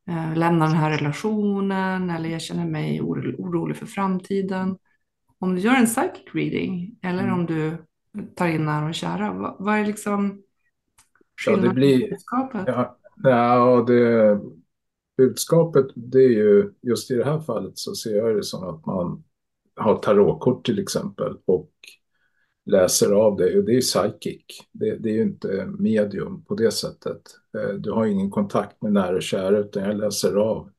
eh, 0.09 0.37
lämna 0.37 0.67
den 0.67 0.77
här 0.77 0.91
relationen 0.91 2.11
eller 2.11 2.29
jag 2.29 2.43
känner 2.43 2.67
mig 2.67 3.01
orolig 3.01 3.77
för 3.77 3.87
framtiden. 3.87 4.79
Om 5.39 5.55
du 5.55 5.61
gör 5.61 5.75
en 5.75 5.87
psychic 5.87 6.35
reading 6.35 6.99
eller 7.03 7.23
mm. 7.23 7.35
om 7.35 7.47
du 7.47 7.77
tar 8.35 8.49
in 8.49 8.65
nära 8.65 8.87
och 8.87 8.95
kära, 8.95 9.33
vad, 9.33 9.57
vad 9.59 9.79
är 9.79 9.87
liksom 9.87 10.43
skillnaden 11.45 11.65
ja, 11.65 11.71
det 11.71 11.75
blir, 11.75 12.07
i 12.07 12.11
budskapet? 12.11 12.65
Ja, 12.67 12.99
ja, 13.23 13.85
det 13.87 14.41
budskapet 15.17 15.87
det 15.95 16.19
är 16.19 16.31
ju 16.31 16.73
just 16.83 17.11
i 17.11 17.15
det 17.15 17.25
här 17.25 17.41
fallet 17.41 17.79
så 17.79 17.95
ser 17.95 18.17
jag 18.17 18.37
det 18.37 18.43
som 18.43 18.69
att 18.69 18.87
man 18.87 19.25
har 19.77 19.97
tarotkort 19.97 20.67
till 20.67 20.79
exempel 20.79 21.37
och 21.45 21.71
läser 22.65 23.13
av 23.13 23.37
dig 23.37 23.59
och 23.59 23.65
det 23.65 23.77
är 23.77 23.81
psychic. 23.81 24.45
Det, 24.73 24.97
det 24.97 25.11
är 25.11 25.15
ju 25.15 25.23
inte 25.23 25.67
medium 25.79 26.45
på 26.45 26.55
det 26.55 26.71
sättet. 26.71 27.23
Eh, 27.59 27.75
du 27.75 27.91
har 27.93 28.07
ingen 28.07 28.31
kontakt 28.31 28.83
med 28.83 28.93
nära 28.93 29.17
och 29.17 29.23
kära 29.23 29.59
utan 29.59 29.83
jag 29.83 29.97
läser 29.97 30.35
av 30.35 30.71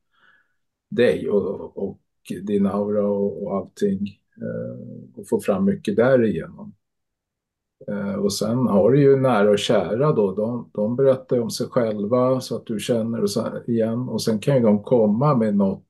dig 0.89 1.29
och, 1.29 1.77
och 1.77 1.99
din 2.43 2.65
aura 2.65 3.07
och, 3.07 3.43
och 3.43 3.55
allting 3.55 4.19
eh, 4.41 5.19
och 5.19 5.27
får 5.29 5.39
fram 5.39 5.65
mycket 5.65 5.95
därigenom. 5.95 6.75
Eh, 7.87 8.15
och 8.15 8.33
sen 8.33 8.57
har 8.57 8.91
du 8.91 9.01
ju 9.01 9.15
nära 9.15 9.49
och 9.49 9.59
kära 9.59 10.11
då, 10.11 10.35
de, 10.35 10.69
de 10.73 10.95
berättar 10.95 11.39
om 11.39 11.49
sig 11.51 11.67
själva 11.67 12.41
så 12.41 12.55
att 12.55 12.65
du 12.65 12.79
känner 12.79 13.21
och 13.21 13.31
sen, 13.31 13.61
igen 13.67 14.09
och 14.09 14.21
sen 14.21 14.39
kan 14.39 14.55
ju 14.55 14.61
de 14.61 14.83
komma 14.83 15.35
med 15.35 15.55
något 15.55 15.83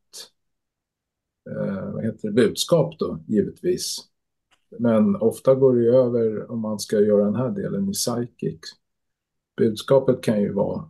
eh, 1.49 1.93
vad 1.93 2.05
heter 2.05 2.27
det, 2.27 2.33
budskap 2.33 2.99
då, 2.99 3.19
givetvis. 3.27 4.14
Men 4.79 5.15
ofta 5.15 5.55
går 5.55 5.75
det 5.75 5.87
över 5.87 6.51
om 6.51 6.59
man 6.59 6.79
ska 6.79 6.99
göra 6.99 7.25
den 7.25 7.35
här 7.35 7.49
delen 7.49 7.89
i 7.89 7.93
psychic. 7.93 8.59
Budskapet 9.57 10.23
kan 10.23 10.41
ju 10.41 10.53
vara 10.53 10.89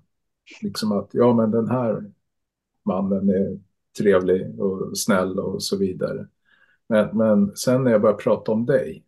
liksom 0.61 0.91
att 0.91 1.09
ja 1.11 1.33
men 1.33 1.51
den 1.51 1.69
här 1.69 2.11
mannen 2.85 3.29
är 3.29 3.59
trevlig 3.97 4.59
och 4.59 4.97
snäll 4.97 5.39
och 5.39 5.63
så 5.63 5.77
vidare. 5.77 6.27
Men, 6.87 7.17
men 7.17 7.55
sen 7.55 7.83
när 7.83 7.91
jag 7.91 8.01
börjar 8.01 8.15
prata 8.15 8.51
om 8.51 8.65
dig, 8.65 9.05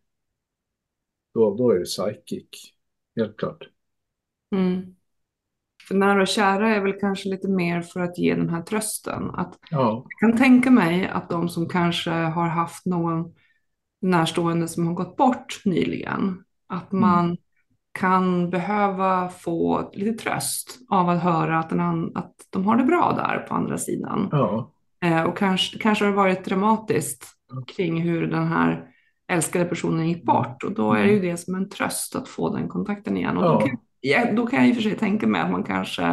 då, 1.34 1.56
då 1.56 1.70
är 1.70 1.78
det 1.78 1.84
psychic, 1.84 2.74
helt 3.16 3.36
klart. 3.36 3.68
Mm. 4.56 4.94
För 5.88 5.94
nära 5.94 6.22
och 6.22 6.28
kära 6.28 6.74
är 6.74 6.80
väl 6.80 7.00
kanske 7.00 7.28
lite 7.28 7.48
mer 7.48 7.82
för 7.82 8.00
att 8.00 8.18
ge 8.18 8.34
den 8.34 8.48
här 8.48 8.62
trösten. 8.62 9.30
Att 9.30 9.58
Ja, 9.70 10.06
jag 10.08 10.30
kan 10.30 10.38
tänka 10.38 10.70
mig 10.70 11.08
att 11.08 11.30
de 11.30 11.48
som 11.48 11.68
kanske 11.68 12.10
har 12.10 12.48
haft 12.48 12.86
någon 12.86 13.34
närstående 14.00 14.68
som 14.68 14.86
har 14.86 14.94
gått 14.94 15.16
bort 15.16 15.60
nyligen, 15.64 16.44
att 16.68 16.92
man 16.92 17.36
kan 17.98 18.50
behöva 18.50 19.28
få 19.28 19.90
lite 19.92 20.22
tröst 20.24 20.78
av 20.90 21.08
att 21.08 21.22
höra 21.22 21.58
att, 21.58 21.70
den 21.70 22.16
att 22.16 22.34
de 22.50 22.64
har 22.66 22.76
det 22.76 22.84
bra 22.84 23.12
där 23.16 23.38
på 23.48 23.54
andra 23.54 23.78
sidan. 23.78 24.28
ja, 24.32 24.72
Eh, 25.04 25.22
och 25.22 25.36
kanske, 25.38 25.78
kanske 25.78 26.04
har 26.04 26.10
det 26.10 26.16
varit 26.16 26.44
dramatiskt 26.44 27.24
kring 27.76 28.00
hur 28.02 28.26
den 28.26 28.46
här 28.46 28.84
älskade 29.32 29.64
personen 29.64 30.08
gick 30.08 30.24
bort. 30.24 30.64
Och 30.64 30.72
då 30.72 30.92
är 30.92 31.02
det 31.04 31.10
ju 31.12 31.20
det 31.20 31.36
som 31.36 31.54
en 31.54 31.68
tröst 31.68 32.16
att 32.16 32.28
få 32.28 32.56
den 32.56 32.68
kontakten 32.68 33.16
igen. 33.16 33.36
Och 33.36 33.42
då, 33.42 33.48
Ja. 33.52 33.60
kan, 33.60 33.76
ja, 34.00 34.32
då 34.32 34.46
kan 34.46 34.58
jag 34.58 34.68
i 34.68 34.72
och 34.72 34.76
för 34.76 34.82
sig 34.82 34.96
tänka 34.96 35.26
mig 35.26 35.40
att 35.40 35.50
man 35.50 35.62
kanske 35.64 36.04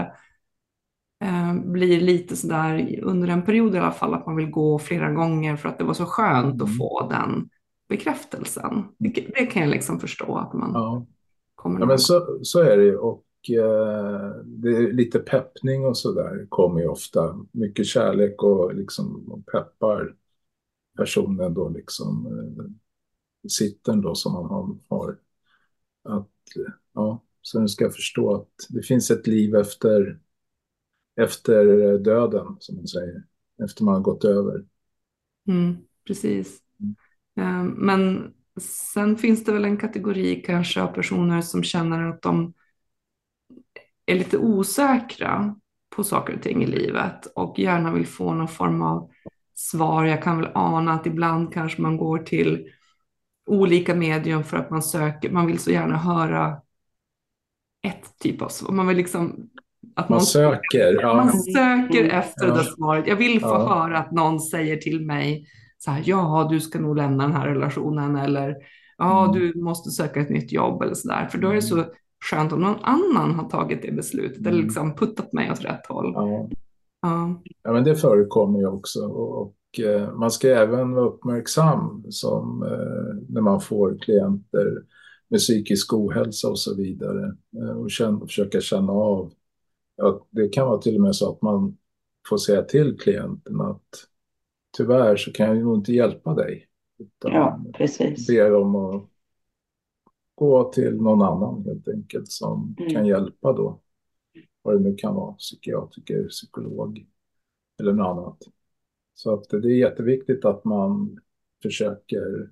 eh, 1.24 1.54
blir 1.54 2.02
lite 2.02 2.36
sådär 2.36 3.00
under 3.04 3.28
en 3.28 3.42
period 3.42 3.76
i 3.76 3.78
alla 3.80 3.92
fall 3.92 4.14
att 4.14 4.26
man 4.26 4.36
vill 4.36 4.50
gå 4.50 4.80
flera 4.80 5.12
gånger 5.12 5.56
för 5.56 5.70
att 5.70 5.78
det 5.78 5.84
var 5.84 5.94
så 5.94 6.06
skönt 6.06 6.62
att 6.62 6.68
Mm. 6.68 6.78
få 6.78 7.08
den 7.10 7.50
bekräftelsen. 7.88 8.84
Det, 8.98 9.10
det 9.10 9.46
kan 9.46 9.62
jag 9.62 9.72
liksom 9.72 10.00
förstå 10.00 10.38
att 10.38 10.54
man 10.54 10.72
ja. 10.74 11.06
kommer 11.56 11.80
Ja, 11.80 11.86
men 11.86 12.00
så, 12.00 12.40
så 12.42 12.62
är 12.62 12.78
det 12.78 12.84
ju. 12.84 12.98
Och 12.98 13.26
eh, 13.50 14.36
det 14.46 14.70
är 14.70 14.94
lite 14.94 15.20
peppning 15.20 15.86
och 15.86 15.98
så 15.98 16.12
där 16.12 16.46
kommer 16.50 16.82
ju 16.82 16.88
ofta. 16.88 17.46
Mycket 17.52 17.86
kärlek 17.86 18.44
och 18.44 18.76
liksom 18.76 19.32
och 19.32 19.46
peppar 19.46 20.16
personen 20.98 21.54
då 21.54 21.70
liksom. 21.70 22.28
Eh, 22.28 22.66
sitten 23.50 24.02
då 24.02 24.16
som 24.16 24.34
man 24.34 24.80
har. 24.88 25.18
Att, 26.04 26.32
ja, 26.94 27.24
så 27.42 27.60
nu 27.60 27.68
ska 27.68 27.90
förstå 27.90 28.36
att 28.36 28.50
det 28.70 28.82
finns 28.82 29.12
ett 29.12 29.28
liv 29.28 29.56
efter, 29.56 30.20
efter 31.16 31.66
döden, 31.98 32.56
som 32.60 32.76
man 32.76 32.88
säger. 32.88 33.24
Efter 33.64 33.84
man 33.84 33.94
har 33.94 34.02
gått 34.02 34.26
över. 34.26 34.66
Mm, 35.48 35.78
precis. 36.08 36.65
Eh, 37.40 37.64
Men 37.64 38.32
sen 38.94 39.18
finns 39.18 39.44
det 39.44 39.52
väl 39.52 39.66
en 39.66 39.78
kategori 39.78 40.44
kanske 40.46 40.82
av 40.82 40.88
personer 40.88 41.42
som 41.42 41.64
känner 41.64 42.04
att 42.10 42.22
de 42.22 42.54
är 44.06 44.16
lite 44.16 44.38
osäkra 44.38 45.56
på 45.96 46.04
saker 46.04 46.36
och 46.36 46.42
ting 46.42 46.64
i 46.64 46.68
livet 46.68 47.26
och 47.36 47.60
gärna 47.60 47.92
vill 47.94 48.08
få 48.08 48.34
någon 48.34 48.48
form 48.48 48.82
av 48.82 49.10
svar. 49.56 50.06
Jag 50.06 50.24
kan 50.24 50.42
väl 50.42 50.50
ana 50.56 50.94
att 50.94 51.06
ibland 51.06 51.54
kanske 51.54 51.82
man 51.82 51.98
går 51.98 52.18
till 52.18 52.68
olika 53.46 53.96
medium 53.96 54.44
för 54.44 54.58
att 54.58 54.70
man 54.70 54.84
söker, 54.84 55.30
man 55.32 55.48
vill 55.48 55.60
så 55.60 55.72
gärna 55.72 55.98
höra 55.98 56.58
ett 57.88 58.20
typ 58.20 58.42
av 58.42 58.50
svar. 58.50 58.72
Man 58.72 58.88
vill 58.88 58.98
liksom 58.98 59.50
att 59.96 60.10
Man 60.10 60.18
någon 60.18 60.26
söker. 60.26 61.04
man 61.16 61.28
Ja, 61.28 61.54
söker 61.54 62.06
efter 62.10 62.48
Ja. 62.48 62.54
det 62.56 62.64
svaret. 62.64 63.08
Jag 63.08 63.16
vill 63.16 63.40
få 63.42 63.48
Ja. 63.48 63.68
höra 63.76 63.98
att 64.00 64.12
någon 64.12 64.40
säger 64.42 64.78
till 64.78 65.06
mig 65.06 65.48
så 65.86 65.92
här, 65.92 66.04
ja, 66.06 66.48
du 66.52 66.60
ska 66.60 66.80
nog 66.80 66.96
lämna 66.98 67.24
den 67.24 67.34
här 67.36 67.48
relationen 67.48 68.16
eller 68.16 68.56
ja, 68.98 69.24
Mm. 69.30 69.40
du 69.40 69.62
måste 69.62 69.90
söka 69.90 70.20
ett 70.22 70.30
nytt 70.30 70.52
jobb 70.52 70.82
eller 70.82 70.94
så 70.94 71.08
där. 71.08 71.28
För 71.28 71.38
då 71.38 71.50
är 71.50 71.54
det 71.56 71.62
så 71.62 71.84
skönt 72.32 72.52
om 72.54 72.62
någon 72.62 72.80
annan 72.82 73.32
har 73.36 73.50
tagit 73.50 73.82
det 73.82 73.92
beslutet 73.92 74.38
eller 74.40 74.50
Mm. 74.52 74.64
liksom 74.64 74.96
puttat 74.96 75.34
mig 75.34 75.52
åt 75.52 75.66
rätt 75.66 75.86
håll. 75.90 76.12
ja. 76.16 76.50
Ja. 77.02 77.42
Ja, 77.64 77.72
men 77.74 77.84
det 77.84 77.96
förekommer 77.96 78.60
ju 78.60 78.68
också. 78.68 79.00
Och, 79.08 79.42
och 79.42 79.80
eh, 79.80 80.14
man 80.14 80.32
ska 80.32 80.48
även 80.50 80.92
vara 80.92 81.06
uppmärksam 81.06 82.04
som, 82.10 82.64
eh, 82.64 83.24
när 83.30 83.42
man 83.42 83.62
får 83.62 83.98
klienter 84.02 84.84
med 85.30 85.40
psykisk 85.40 85.94
ohälsa 85.94 86.50
och 86.50 86.60
så 86.60 86.76
vidare. 86.76 87.36
Eh, 87.62 87.70
och 87.78 87.92
känna, 87.92 88.20
försöka 88.20 88.62
känna 88.62 88.92
av. 88.94 89.32
Ja, 89.98 90.26
det 90.30 90.48
kan 90.48 90.68
vara 90.68 90.78
till 90.78 90.96
och 90.96 91.02
med 91.02 91.16
så 91.16 91.32
att 91.32 91.42
man 91.42 91.78
får 92.30 92.38
säga 92.38 92.62
till 92.62 92.98
klienten 93.00 93.62
att 93.62 93.84
tyvärr 94.78 95.16
så 95.18 95.32
kan 95.34 95.48
jag 95.48 95.58
nog 95.58 95.78
inte 95.78 95.94
hjälpa 95.94 96.34
dig. 96.34 96.68
Utan 97.00 97.32
Ja, 97.32 97.60
precis. 97.74 98.28
ber 98.28 98.50
dem 98.52 98.76
att 98.76 99.10
gå 100.36 100.72
till 100.74 100.96
någon 100.96 101.22
annan 101.22 101.66
helt 101.66 101.88
enkelt 101.88 102.32
som 102.32 102.76
Mm. 102.80 102.94
kan 102.94 103.08
hjälpa 103.08 103.54
då. 103.54 103.82
Vad 104.62 104.76
det 104.76 104.90
nu 104.90 104.96
kan 104.96 105.16
vara, 105.16 105.34
psykiatriker, 105.34 106.28
psykolog 106.28 107.06
eller 107.80 107.94
något 107.94 108.18
annat. 108.18 108.38
Så 109.14 109.34
att 109.34 109.50
det 109.50 109.58
är 109.58 109.78
jätteviktigt 109.80 110.46
att 110.46 110.66
man 110.66 111.20
försöker 111.64 112.50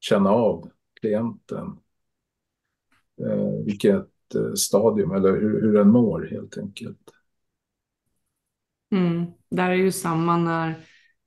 känna 0.00 0.30
av 0.30 0.70
klienten. 1.00 1.78
Eh, 3.20 3.64
vilket 3.64 4.34
eh, 4.34 4.52
stadium 4.54 5.10
eller 5.10 5.32
hur, 5.40 5.62
hur 5.62 5.72
den 5.72 5.90
mår 5.90 6.28
helt 6.30 6.58
enkelt. 6.58 7.10
Mm. 8.92 9.24
Där 9.50 9.70
är 9.70 9.74
ju 9.74 9.92
samma 9.92 10.36
när 10.36 10.74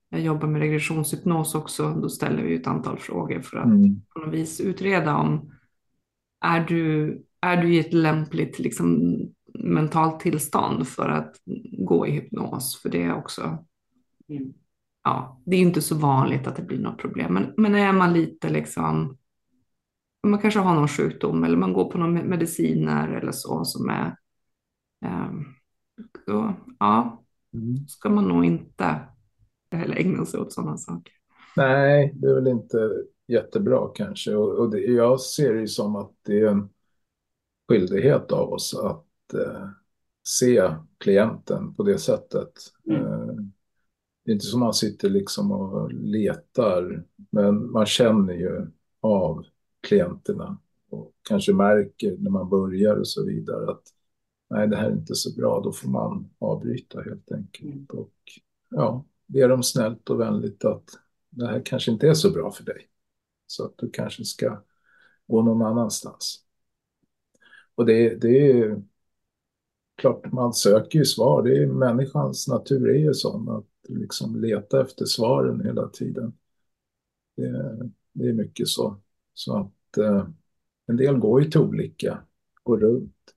jag 0.10 0.22
jobbar 0.22 0.48
med 0.48 0.62
regressionshypnos 0.62 1.56
också. 1.56 1.89
Då 1.94 2.10
ställer 2.10 2.44
vi 2.44 2.56
ett 2.56 2.68
antal 2.68 3.00
frågor 3.00 3.42
för 3.42 3.58
att 3.58 3.66
Mm. 3.66 4.01
på 4.13 4.20
något 4.20 4.34
vis 4.34 4.60
utreda 4.62 5.16
om 5.18 5.51
är 6.46 6.66
du, 6.66 7.13
är 7.42 7.62
du 7.62 7.74
i 7.75 7.80
ett 7.80 7.94
lämpligt 7.94 8.60
liksom, 8.60 9.16
mentalt 9.54 10.20
tillstånd 10.20 10.88
för 10.88 11.10
att 11.10 11.36
gå 11.78 12.08
i 12.08 12.12
hypnos? 12.12 12.82
För 12.82 12.89
det 12.89 13.04
är 13.04 13.16
också, 13.16 13.66
Mm. 14.30 14.54
ja, 15.04 15.42
det 15.46 15.56
är 15.56 15.60
inte 15.62 15.82
så 15.82 15.96
vanligt 15.98 16.48
att 16.48 16.56
det 16.56 16.62
blir 16.63 16.80
något 16.80 16.98
problem. 16.98 17.34
Men, 17.34 17.54
men 17.58 17.75
är 17.75 17.94
man 17.94 18.13
lite 18.13 18.50
liksom, 18.50 19.18
man 20.28 20.39
kanske 20.39 20.60
har 20.60 20.75
någon 20.75 20.88
sjukdom 20.88 21.44
eller 21.44 21.58
man 21.58 21.74
går 21.74 21.92
på 21.92 21.98
några 21.98 22.12
mediciner 22.24 23.08
eller 23.10 23.32
så 23.32 23.66
som 23.66 23.89
är, 23.89 24.16
ehm, 25.06 25.46
då, 26.28 26.54
ja, 26.80 27.24
Mm. 27.54 27.88
ska 27.88 28.10
man 28.10 28.28
nog 28.28 28.46
inte 28.46 29.00
heller 29.77 29.95
ägna 29.95 30.25
sig 30.25 30.39
åt 30.39 30.53
sådana 30.53 30.77
saker. 30.77 31.13
Nej, 31.55 32.13
det 32.15 32.27
är 32.27 32.35
väl 32.35 32.47
inte 32.47 33.03
jättebra 33.27 33.91
kanske. 33.95 34.35
Och, 34.35 34.59
och 34.59 34.69
det, 34.71 34.79
jag 34.79 35.21
ser 35.21 35.53
det 35.53 35.59
ju 35.59 35.67
som 35.67 35.95
att 35.95 36.11
det 36.21 36.39
är 36.39 36.47
en 36.47 36.69
skyldighet 37.67 38.31
av 38.31 38.53
oss 38.53 38.75
att 38.75 39.33
eh, 39.33 39.69
se 40.23 40.71
klienten 40.97 41.73
på 41.73 41.83
det 41.83 41.97
sättet. 41.97 42.53
Mm. 42.89 43.01
Eh, 43.01 43.35
det 44.25 44.31
är 44.31 44.33
inte 44.33 44.45
som 44.45 44.59
man 44.59 44.73
sitter 44.73 45.09
liksom 45.09 45.51
och 45.51 45.93
letar, 45.93 47.03
men 47.29 47.71
man 47.71 47.85
känner 47.85 48.33
ju 48.33 48.67
av 49.01 49.45
klienterna 49.88 50.57
och 50.89 51.13
kanske 51.29 51.53
märker 51.53 52.17
när 52.17 52.31
man 52.31 52.49
börjar 52.49 52.95
och 52.95 53.07
så 53.07 53.25
vidare 53.25 53.71
att 53.71 53.83
nej, 54.49 54.67
det 54.67 54.75
här 54.75 54.89
är 54.89 54.95
inte 54.95 55.15
så 55.15 55.35
bra, 55.35 55.61
då 55.63 55.71
får 55.71 55.89
man 55.89 56.29
avbryta 56.39 57.01
helt 57.01 57.31
enkelt. 57.31 57.63
Mm. 57.63 57.85
Och 57.89 58.13
ja, 58.69 59.05
ber 59.29 59.50
dem 59.50 59.63
snällt 59.63 60.09
och 60.09 60.19
vänligt 60.19 60.65
att 60.65 60.89
det 61.29 61.48
här 61.48 61.62
kanske 61.65 61.91
inte 61.91 62.07
är 62.07 62.13
så 62.13 62.31
bra 62.31 62.51
för 62.51 62.63
dig. 62.63 62.89
Så 63.48 63.65
att 63.65 63.77
du 63.77 63.89
kanske 63.89 64.25
ska 64.25 64.63
gå 65.27 65.41
någon 65.41 65.62
annanstans. 65.62 66.43
Och 67.75 67.86
det, 67.86 68.15
det 68.15 68.51
är 68.51 68.81
klart, 69.95 70.31
man 70.31 70.53
söker 70.53 71.00
ju 71.00 71.05
svar. 71.05 71.43
Det 71.43 71.57
är 71.57 71.67
människans 71.67 72.48
natur 72.48 72.89
är 72.89 73.00
ju 73.00 73.13
sån 73.13 73.50
att 73.50 73.65
liksom 73.89 74.41
leta 74.41 74.81
efter 74.81 75.05
svaren 75.05 75.65
hela 75.65 75.89
tiden. 75.89 76.33
Det, 77.36 77.79
det 78.13 78.29
är 78.29 78.33
mycket 78.33 78.67
så. 78.67 78.98
Så 79.33 79.57
att 79.57 79.98
eh, 79.98 80.27
en 80.88 80.98
del 80.98 81.17
går 81.17 81.43
ju 81.43 81.50
till 81.51 81.62
olika, 81.62 82.24
går 82.63 82.77
runt 82.77 83.36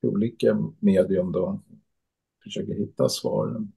till 0.00 0.10
olika 0.10 0.58
medium 0.78 1.32
då. 1.32 1.60
Försöker 2.44 2.74
hitta 2.74 3.08
svaren. 3.08 3.72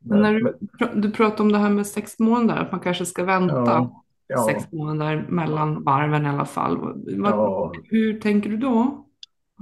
Men 0.00 0.22
när 0.22 0.32
du, 0.34 0.56
du 1.00 1.10
pratar 1.10 1.44
om 1.44 1.52
det 1.52 1.58
här 1.58 1.70
med 1.70 1.86
sex 1.86 2.18
månader, 2.18 2.62
att 2.62 2.72
man 2.72 2.80
kanske 2.80 3.06
ska 3.06 3.24
vänta. 3.24 3.54
Ja. 3.56 4.04
ja. 4.26 4.46
sex 4.48 4.72
månader 4.72 5.26
mellan 5.28 5.84
varven 5.84 6.26
i 6.26 6.28
alla 6.28 6.44
fall. 6.44 7.02
Ja. 7.06 7.72
Hur 7.84 8.20
tänker 8.20 8.50
du 8.50 8.56
då? 8.56 9.06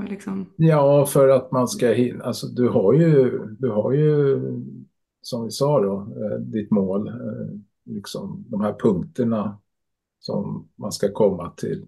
Liksom... 0.08 0.46
Ja, 0.56 1.06
för 1.06 1.28
att 1.28 1.52
man 1.52 1.68
ska 1.68 1.88
hinna. 1.88 2.24
Alltså, 2.24 2.46
du, 2.46 2.68
har 2.68 2.92
ju, 2.92 3.40
du 3.58 3.70
har 3.70 3.92
ju, 3.92 4.40
som 5.22 5.44
vi 5.44 5.50
sa 5.50 5.80
då, 5.80 6.00
eh, 6.00 6.38
ditt 6.38 6.70
mål. 6.70 7.08
Eh, 7.08 7.14
liksom 7.84 8.44
de 8.48 8.60
här 8.60 8.72
punkterna 8.72 9.58
som 10.18 10.68
man 10.74 10.92
ska 10.92 11.12
komma 11.12 11.50
till. 11.50 11.86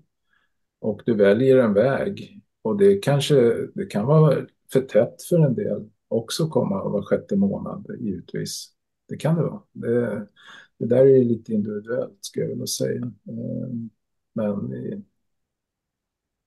Och 0.80 1.02
du 1.06 1.14
väljer 1.14 1.56
en 1.56 1.74
väg. 1.74 2.40
Och 2.62 2.76
det 2.76 2.96
kanske 2.96 3.56
det 3.74 3.86
kan 3.86 4.06
vara 4.06 4.34
för 4.72 4.80
tätt 4.80 5.22
för 5.28 5.38
en 5.38 5.54
del 5.54 5.90
också 6.08 6.48
komma 6.48 6.84
var 6.84 7.02
sjätte 7.02 7.36
månad 7.36 7.86
givetvis. 8.00 8.72
Det 9.08 9.16
kan 9.16 9.36
det 9.36 9.42
vara. 9.42 9.62
Det, 9.72 10.28
det 10.78 10.86
där 10.86 11.06
är 11.06 11.24
lite 11.24 11.52
individuellt 11.52 12.18
skulle 12.20 12.44
jag 12.44 12.50
vilja 12.50 12.66
säga. 12.66 13.02
Eh, 13.04 13.68
men 14.32 14.72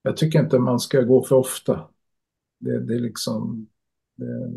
jag 0.02 0.18
tycker 0.18 0.40
inte 0.40 0.60
man 0.60 0.80
ska 0.80 1.02
gå 1.02 1.24
för 1.24 1.36
ofta. 1.36 1.90
Det, 2.60 2.80
det 2.80 2.96
är 2.96 3.00
liksom... 3.00 3.68
Det, 4.16 4.52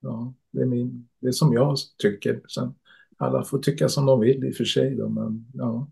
ja, 0.00 0.34
det 0.50 0.60
är, 0.60 0.66
min, 0.66 1.08
det 1.20 1.28
är 1.28 1.32
som 1.32 1.52
jag 1.52 1.76
tycker. 1.98 2.40
Sen, 2.48 2.74
alla 3.16 3.44
får 3.44 3.58
tycka 3.58 3.88
som 3.88 4.06
de 4.06 4.20
vill 4.20 4.44
i 4.44 4.50
och 4.50 4.56
för 4.56 4.64
sig. 4.64 4.96
Då, 4.96 5.08
men, 5.08 5.46
ja. 5.54 5.90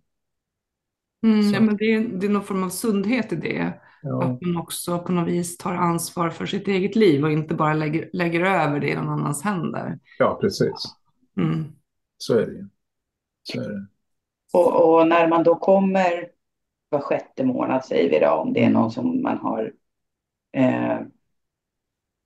Mm, 1.23 1.51
ja, 1.51 1.61
men 1.61 1.77
det, 1.77 1.85
är, 1.85 2.09
det 2.21 2.27
är 2.27 2.31
någon 2.31 2.45
form 2.45 2.63
av 2.63 2.69
sundhet 2.69 3.33
i 3.33 3.37
det. 3.37 3.81
Ja. 4.03 4.25
Att 4.25 4.41
man 4.41 4.57
också 4.57 4.99
på 4.99 5.13
något 5.13 5.29
vis 5.29 5.57
tar 5.57 5.75
ansvar 5.75 6.31
för 6.31 6.47
sitt 6.47 6.69
eget 6.69 6.97
liv 6.97 7.25
och 7.25 7.33
inte 7.33 7.55
bara 7.55 7.75
lägger, 7.75 8.11
lägger 8.13 8.41
över 8.41 8.81
det 8.81 8.89
i 8.89 8.95
någon 8.95 9.09
annans 9.09 9.43
händer. 9.43 9.99
Ja, 10.19 10.39
precis. 10.41 10.97
Mm. 11.37 11.65
Så 12.19 12.39
är 12.39 12.47
det 12.47 12.69
Så 13.43 13.61
är 13.61 13.69
det. 13.69 13.87
Och, 14.53 14.95
och, 14.95 15.09
när 15.09 15.29
man 15.29 15.45
då 15.45 15.55
kommer 15.55 16.29
var 16.89 17.01
sjätte 17.01 17.45
månad 17.45 17.85
säger 17.85 18.11
vi 18.11 18.19
då, 18.19 18.31
om 18.31 18.53
det 18.53 18.65
är 18.65 18.71
någon 18.71 18.91
som 18.91 19.23
man 19.23 19.39
har 19.39 19.73
eh, 20.53 20.99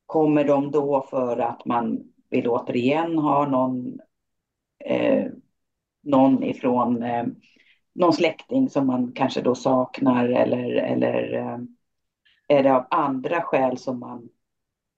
Kommer 0.07 0.45
de 0.45 0.71
då 0.71 1.07
för 1.11 1.39
att 1.39 1.65
man 1.65 2.03
vill 2.31 2.49
återigen 2.49 3.19
ha 3.19 3.49
någon 3.49 3.99
eh, 4.85 5.27
någon 6.03 6.43
ifrån 6.43 7.03
eh, 7.03 7.27
någon 7.95 8.13
släkting 8.13 8.71
som 8.71 8.87
man 8.87 9.13
kanske 9.13 9.41
då 9.41 9.55
saknar 9.55 10.29
eller, 10.29 10.75
eller 10.75 11.35
eh, 11.35 11.59
är 12.49 12.63
det 12.63 12.77
av 12.77 12.87
andra 12.91 13.41
skäl 13.41 13.79
som 13.79 13.99
man 13.99 14.29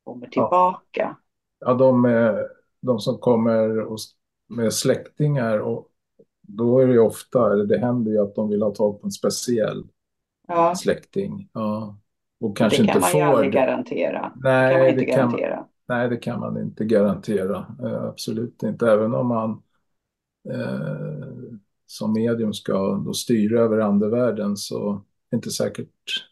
kommer 0.05 0.27
tillbaka? 0.27 1.17
Ja, 1.59 1.67
ja 1.67 1.75
de, 1.75 2.07
de 2.81 3.01
som 3.01 3.19
kommer 3.19 3.87
med 4.49 4.73
släktingar 4.73 5.59
och 5.59 5.89
då 6.41 6.79
är 6.79 6.87
det 6.87 6.99
ofta, 6.99 7.55
det 7.55 7.79
händer 7.79 8.13
ju 8.13 8.19
att 8.19 8.35
de 8.35 8.49
vill 8.49 8.63
ha 8.63 8.71
tag 8.71 9.01
på 9.01 9.07
en 9.07 9.11
speciell 9.11 9.85
ja. 10.49 10.75
släkting. 10.75 11.49
Ja. 11.53 11.99
Och 12.41 12.57
kanske 12.57 12.83
det 12.83 12.87
kan 12.87 12.97
inte 12.97 13.15
man 13.15 13.21
ju 13.21 13.27
aldrig 13.27 13.53
garantera. 13.53 14.33
Nej, 14.37 14.75
det 14.75 14.75
kan 14.75 14.81
man 14.81 14.89
inte 14.89 15.05
det 15.05 15.05
garantera. 15.05 15.57
Kan, 15.57 15.67
nej, 15.89 16.09
det 16.09 16.17
kan 16.17 16.41
man 16.41 16.63
inte 16.63 16.85
garantera. 16.85 17.67
Eh, 17.83 18.05
absolut 18.05 18.63
inte. 18.63 18.91
Även 18.91 19.15
om 19.15 19.27
man 19.27 19.63
eh, 20.51 21.36
som 21.87 22.13
medium 22.13 22.53
ska 22.53 23.03
då 23.07 23.13
styra 23.13 23.61
över 23.61 23.79
andevärlden 23.79 24.57
så 24.57 24.93
är 24.93 25.01
det 25.31 25.37
inte 25.37 25.51
säkert 25.51 25.91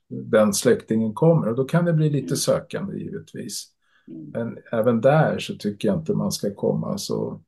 den 0.08 0.54
släktingen 0.54 1.14
kommer. 1.14 1.48
Och 1.48 1.56
då 1.56 1.64
kan 1.64 1.84
det 1.84 1.92
bli 1.92 2.10
lite 2.10 2.26
mm. 2.26 2.36
sökande 2.36 2.98
givetvis. 2.98 3.66
Mm. 4.08 4.30
Men 4.30 4.58
även 4.72 5.00
där 5.00 5.38
så 5.38 5.54
tycker 5.54 5.88
jag 5.88 5.98
inte 5.98 6.14
man 6.14 6.32
ska 6.32 6.54
komma 6.54 6.98
så 6.98 7.42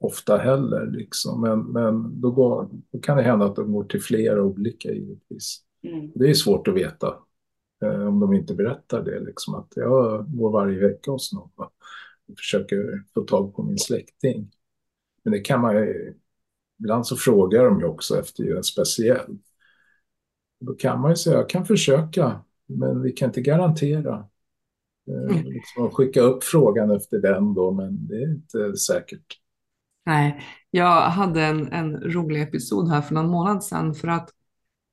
ofta 0.00 0.36
heller. 0.36 0.86
Liksom. 0.86 1.40
Men, 1.40 1.60
men 1.60 2.20
då, 2.20 2.30
går, 2.30 2.68
då 2.92 2.98
kan 2.98 3.16
det 3.16 3.22
hända 3.22 3.46
att 3.46 3.56
de 3.56 3.72
går 3.72 3.84
till 3.84 4.02
flera 4.02 4.42
olika 4.42 4.92
givetvis. 4.92 5.62
Mm. 5.82 6.12
Det 6.14 6.30
är 6.30 6.34
svårt 6.34 6.68
att 6.68 6.74
veta 6.74 7.14
eh, 7.82 8.08
om 8.08 8.20
de 8.20 8.34
inte 8.34 8.54
berättar 8.54 9.04
det. 9.04 9.20
Liksom, 9.20 9.54
att 9.54 9.72
jag 9.76 10.26
går 10.36 10.50
varje 10.50 10.88
vecka 10.88 11.10
hos 11.10 11.32
någon 11.32 11.50
och 12.28 12.38
försöker 12.38 13.04
få 13.14 13.20
tag 13.20 13.54
på 13.54 13.62
min 13.62 13.78
släkting. 13.78 14.50
Men 15.22 15.32
det 15.32 15.40
kan 15.40 15.60
man 15.60 15.76
ju, 15.76 16.14
ibland 16.78 17.06
så 17.06 17.16
frågar 17.16 17.64
de 17.64 17.80
ju 17.80 17.86
också 17.86 18.20
efter 18.20 18.56
en 18.56 18.64
speciell. 18.64 19.38
Då 20.60 20.74
kan 20.74 21.00
man 21.00 21.10
ju 21.10 21.16
säga, 21.16 21.36
jag 21.36 21.48
kan 21.48 21.66
försöka, 21.66 22.40
men 22.66 23.02
vi 23.02 23.12
kan 23.12 23.28
inte 23.28 23.40
garantera. 23.40 24.26
Eh, 25.08 25.36
mm. 25.36 25.44
Liksom 25.44 25.90
skicka 25.90 26.20
upp 26.20 26.44
frågan 26.44 26.90
efter 26.90 27.18
den 27.18 27.54
då, 27.54 27.72
men 27.72 28.06
det 28.06 28.14
är 28.14 28.32
inte 28.32 28.76
säkert. 28.76 29.40
Nej, 30.06 30.40
jag 30.70 31.00
hade 31.00 31.42
en, 31.42 31.72
en 31.72 31.96
rolig 31.96 32.42
episod 32.42 32.88
här 32.88 33.00
för 33.00 33.14
någon 33.14 33.30
månad 33.30 33.64
sedan 33.64 33.94
för 33.94 34.08
att 34.08 34.30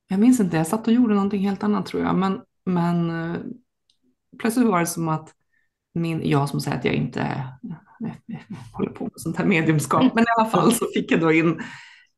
jag 0.08 0.19
minns 0.19 0.39
inte, 0.39 0.58
jag 0.58 0.67
satt 0.67 0.88
och 0.88 0.93
gjorde 0.93 1.13
någonting 1.13 1.41
helt 1.41 1.63
annat 1.63 1.86
tror 1.86 2.04
jag, 2.04 2.15
men, 2.15 2.41
men 2.65 3.10
eh, 3.10 3.38
plötsligt 4.39 4.67
var 4.67 4.80
det 4.80 4.86
som 4.86 5.10
att 5.10 5.36
min, 5.93 6.29
jag 6.29 6.49
som 6.49 6.62
säger 6.62 6.77
att 6.77 6.86
jag 6.86 6.93
inte 6.93 7.21
eh, 7.21 8.39
håller 8.73 8.91
på 8.91 9.03
med 9.03 9.13
sånt 9.15 9.38
här 9.38 9.45
mediumskap, 9.45 10.13
men 10.15 10.23
i 10.23 10.27
alla 10.39 10.49
fall 10.49 10.73
så 10.73 10.86
fick 10.93 11.12
jag 11.12 11.19
då 11.19 11.32
in 11.32 11.62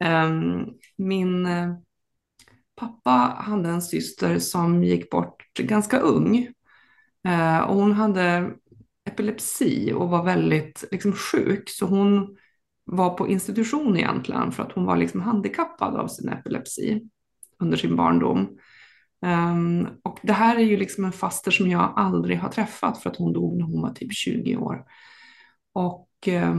um, 0.04 0.74
min 0.98 1.46
eh, 1.46 1.74
pappa 2.76 3.36
hade 3.38 3.70
en 3.70 3.82
syster 3.82 4.40
som 4.40 4.84
gick 4.84 5.10
bort 5.10 5.44
ganska 5.60 6.00
ung 6.00 6.48
uh, 7.28 7.60
och 7.60 7.76
hon 7.76 7.92
hade 7.92 8.52
epilepsi 9.10 9.94
och 9.94 10.10
var 10.10 10.24
väldigt 10.24 10.84
liksom, 10.92 11.14
sjuk, 11.14 11.70
så 11.70 11.86
hon 11.86 12.38
var 12.86 13.18
på 13.18 13.28
institution 13.28 13.98
egentligen 13.98 14.52
för 14.52 14.64
att 14.64 14.72
hon 14.72 14.86
var 14.86 14.98
liksom 14.98 15.22
handikappad 15.22 15.96
av 15.96 16.08
sin 16.08 16.30
epilepsi 16.30 17.02
under 17.60 17.78
sin 17.78 17.96
barndom. 17.96 18.58
Um, 19.26 19.88
och 20.04 20.15
det 20.26 20.34
här 20.34 20.56
är 20.56 20.64
ju 20.64 20.78
liksom 20.78 21.06
en 21.06 21.12
faster 21.12 21.52
som 21.52 21.70
jag 21.70 21.94
aldrig 21.96 22.40
har 22.40 22.50
träffat 22.50 22.98
för 22.98 23.10
att 23.10 23.18
hon 23.18 23.34
dog 23.34 23.58
när 23.58 23.66
hon 23.66 23.82
var 23.82 23.92
typ 23.92 24.14
20 24.14 24.58
år. 24.58 24.86
Och 25.74 26.10
eh, 26.28 26.56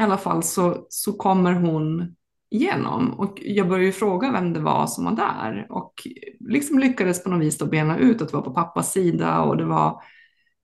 i 0.00 0.02
alla 0.02 0.18
fall 0.18 0.42
så, 0.42 0.86
så 0.88 1.12
kommer 1.12 1.52
hon 1.52 2.16
igenom 2.50 3.10
och 3.10 3.38
jag 3.42 3.68
började 3.68 3.86
ju 3.86 3.92
fråga 3.92 4.32
vem 4.32 4.52
det 4.52 4.60
var 4.60 4.86
som 4.86 5.04
var 5.04 5.12
där 5.12 5.66
och 5.70 5.94
liksom 6.40 6.78
lyckades 6.78 7.24
på 7.24 7.30
något 7.30 7.40
vis 7.40 7.58
då 7.58 7.66
bena 7.66 7.98
ut 7.98 8.22
att 8.22 8.28
det 8.28 8.36
var 8.36 8.42
på 8.42 8.54
pappas 8.54 8.92
sida 8.92 9.40
och 9.40 9.56
det 9.56 9.64
var 9.64 10.02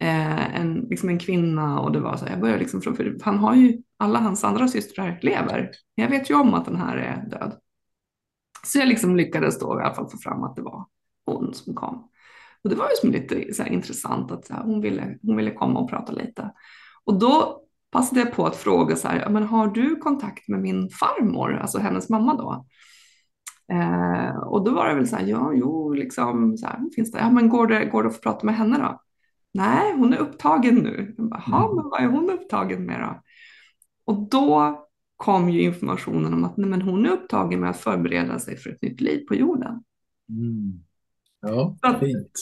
eh, 0.01 0.61
en, 0.61 0.75
liksom 0.75 1.09
en 1.09 1.19
kvinna 1.19 1.81
och 1.81 1.93
det 1.93 2.01
var 2.01 2.17
så 2.17 2.27
jag 2.27 2.41
började 2.41 2.61
liksom 2.61 2.83
fråga, 2.83 2.97
för 2.97 3.21
han 3.25 3.39
har 3.39 3.55
ju, 3.55 3.83
alla 3.97 4.19
hans 4.19 4.45
andra 4.45 4.69
systrar 4.69 5.19
lever. 5.23 5.71
Jag 5.95 6.09
vet 6.09 6.31
ju 6.31 6.35
om 6.35 6.55
att 6.55 6.65
den 6.65 6.77
här 6.77 6.97
är 6.97 7.31
död. 7.31 7.59
Så 8.67 8.79
jag 8.79 8.89
liksom 8.89 9.17
lyckades 9.17 9.59
då 9.59 9.81
i 9.81 9.83
alla 9.83 9.95
fall 9.95 10.11
få 10.11 10.19
fram 10.19 10.43
att 10.43 10.57
det 10.57 10.63
var 10.63 10.87
hon 11.27 11.55
som 11.55 11.75
kom. 11.75 12.09
Och 12.65 12.71
det 12.71 12.77
var 12.77 12.85
ju 12.85 12.97
som 13.01 13.11
lite 13.11 13.55
så 13.55 13.65
intressant 13.65 14.31
att 14.31 14.47
så 14.47 14.55
här, 14.55 14.63
hon, 14.63 14.81
ville, 14.81 15.19
hon 15.23 15.37
ville 15.37 15.51
komma 15.51 15.81
och 15.81 15.91
prata 15.91 16.13
lite. 16.13 16.53
Och 17.05 17.19
då 17.19 17.63
passade 17.91 18.21
jag 18.21 18.33
på 18.33 18.47
att 18.47 18.57
fråga 18.57 18.97
så 18.97 19.09
här, 19.09 19.29
men 19.29 19.43
har 19.43 19.67
du 19.69 19.97
kontakt 19.97 20.49
med 20.49 20.61
min 20.61 20.89
farmor, 20.91 21.57
alltså 21.57 21.79
hennes 21.79 22.09
mamma 22.09 22.35
då? 22.35 22.67
Eh, 23.73 24.37
och 24.37 24.65
då 24.65 24.75
var 24.75 24.89
det 24.89 24.95
väl 24.95 25.09
så 25.09 25.17
här, 25.17 25.27
ja, 25.27 25.53
jo, 25.55 25.93
liksom, 25.93 26.57
så 26.57 26.67
här, 26.67 26.81
finns 26.95 27.13
det, 27.13 27.19
ja, 27.19 27.31
men 27.31 27.49
går 27.49 27.67
det, 27.67 27.85
går 27.85 28.03
det 28.03 28.09
att 28.09 28.15
få 28.15 28.23
prata 28.23 28.47
med 28.47 28.57
henne 28.57 28.79
då? 28.79 29.01
Nej, 29.55 29.97
hon 29.97 30.13
är 30.13 30.19
upptagen 30.19 30.75
nu. 30.75 31.15
Jag 31.19 31.29
bara, 31.29 31.43
mm. 31.47 31.77
men 31.77 31.89
vad 31.91 32.01
är 32.01 32.07
hon 32.07 32.31
upptagen 32.31 32.87
med 32.87 33.01
då? 33.01 33.23
Och 34.05 34.29
då 34.29 34.79
kom 35.17 35.51
ju 35.51 35.63
informationen 35.63 36.35
om 36.35 36.45
att 36.45 36.57
nej, 36.57 36.69
men 36.69 36.83
hon 36.83 37.07
är 37.07 37.11
upptagen 37.11 37.61
med 37.61 37.71
att 37.71 37.81
förbereda 37.81 38.39
sig 38.39 38.57
för 38.57 38.71
ett 38.71 38.83
nytt 38.83 39.01
liv 39.01 39.27
på 39.29 39.35
jorden. 39.35 39.85
Mm. 40.29 40.85
Ja. 41.47 41.77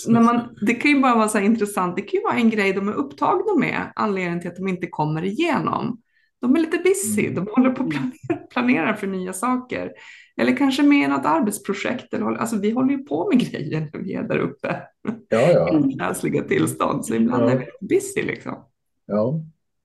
När 0.09 0.21
man, 0.21 0.57
det 0.67 0.75
kan 0.75 0.91
ju 0.91 1.01
bara 1.01 1.15
vara 1.15 1.29
så 1.29 1.39
intressant. 1.39 1.97
Det 1.97 2.03
kan 2.03 2.21
ju 2.21 2.25
vara 2.25 2.35
en 2.35 2.51
grej 2.51 2.73
de 2.73 2.89
är 2.89 2.93
upptagna 2.93 3.55
med, 3.59 3.93
anledningen 3.97 4.41
till 4.41 4.51
att 4.51 4.57
de 4.57 4.69
inte 4.69 4.87
kommer 4.87 5.25
igenom. 5.25 6.01
De 6.41 6.57
är 6.57 6.61
lite 6.61 6.79
busy, 6.79 7.27
mm. 7.27 7.35
de 7.35 7.51
håller 7.53 7.71
på 7.71 7.83
att 7.83 7.91
planera, 7.91 8.47
planera 8.51 8.97
för 8.97 9.07
nya 9.07 9.33
saker. 9.33 9.93
Eller 10.37 10.57
kanske 10.57 10.83
med 10.83 11.11
något 11.11 11.27
arbetsprojekt. 11.27 12.15
Eller, 12.15 12.27
alltså, 12.27 12.57
vi 12.57 12.71
håller 12.71 12.91
ju 12.91 12.99
på 12.99 13.29
med 13.29 13.41
grejer 13.51 13.91
när 13.93 14.01
vi 14.01 14.15
är 14.15 14.23
där 14.23 14.39
uppe. 14.39 14.83
Ja, 15.29 15.41
ja. 15.41 15.79
I 15.91 15.95
läsliga 15.95 16.43
tillstånd, 16.43 17.07
så 17.07 17.15
ibland 17.15 17.43
ja. 17.43 17.51
är 17.51 17.59
vi 17.59 17.87
busy 17.89 18.23
liksom. 18.23 18.65
Ja, 19.07 19.41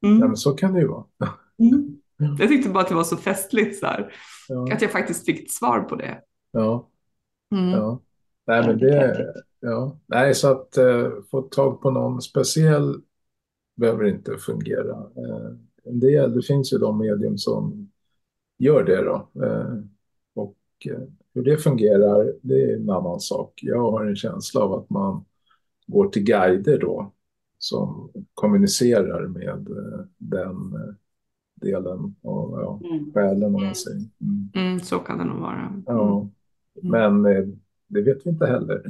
mm. 0.05 0.19
ja 0.19 0.27
men 0.27 0.37
så 0.37 0.53
kan 0.53 0.73
det 0.73 0.79
ju 0.79 0.87
vara. 0.87 1.05
Mm. 1.59 1.97
Jag 2.39 2.49
tyckte 2.49 2.69
bara 2.69 2.83
att 2.83 2.89
det 2.89 2.95
var 2.95 3.03
så 3.03 3.17
festligt 3.17 3.79
så 3.79 3.85
här, 3.85 4.13
ja. 4.47 4.73
att 4.73 4.81
jag 4.81 4.91
faktiskt 4.91 5.25
fick 5.25 5.43
ett 5.43 5.51
svar 5.51 5.79
på 5.79 5.95
det. 5.95 6.19
Ja. 6.51 6.89
Mm. 7.55 7.69
ja. 7.69 8.01
Nej, 8.47 8.67
men 8.67 8.77
det, 8.77 9.33
ja. 9.59 9.97
Nej, 10.05 10.35
så 10.35 10.51
att 10.51 10.77
uh, 10.77 11.09
få 11.31 11.41
tag 11.41 11.81
på 11.81 11.91
någon 11.91 12.21
speciell 12.21 12.95
behöver 13.75 14.05
inte 14.05 14.37
fungera. 14.37 14.97
Uh, 14.97 15.55
en 15.83 15.99
del, 15.99 16.35
det 16.35 16.41
finns 16.41 16.73
ju 16.73 16.77
de 16.77 16.97
medium 16.97 17.37
som 17.37 17.91
gör 18.57 18.83
det 18.83 19.01
då. 19.01 19.29
Uh, 19.45 19.81
och 20.35 20.57
hur 21.33 21.43
det 21.43 21.57
fungerar, 21.57 22.33
det 22.41 22.63
är 22.63 22.75
en 22.75 22.89
annan 22.89 23.19
sak. 23.19 23.59
Jag 23.63 23.91
har 23.91 24.05
en 24.05 24.15
känsla 24.15 24.61
av 24.61 24.73
att 24.73 24.89
man 24.89 25.25
går 25.87 26.09
till 26.09 26.23
guider 26.23 26.79
då 26.79 27.11
som 27.57 28.11
kommunicerar 28.33 29.27
med 29.27 29.67
den 30.17 30.73
delen 31.55 32.15
och 32.21 32.61
ja, 32.61 32.79
mm. 32.83 33.13
själen 33.13 33.55
om 33.55 33.63
man 33.63 33.75
säger. 33.75 34.03
Mm. 34.21 34.49
Mm, 34.55 34.79
så 34.79 34.99
kan 34.99 35.17
det 35.17 35.25
nog 35.25 35.39
vara. 35.39 35.83
Ja. 35.85 36.29
Mm. 36.83 37.21
Men 37.21 37.37
eh, 37.37 37.45
det 37.87 38.01
vet 38.01 38.25
vi 38.25 38.29
inte 38.29 38.45
heller 38.45 38.83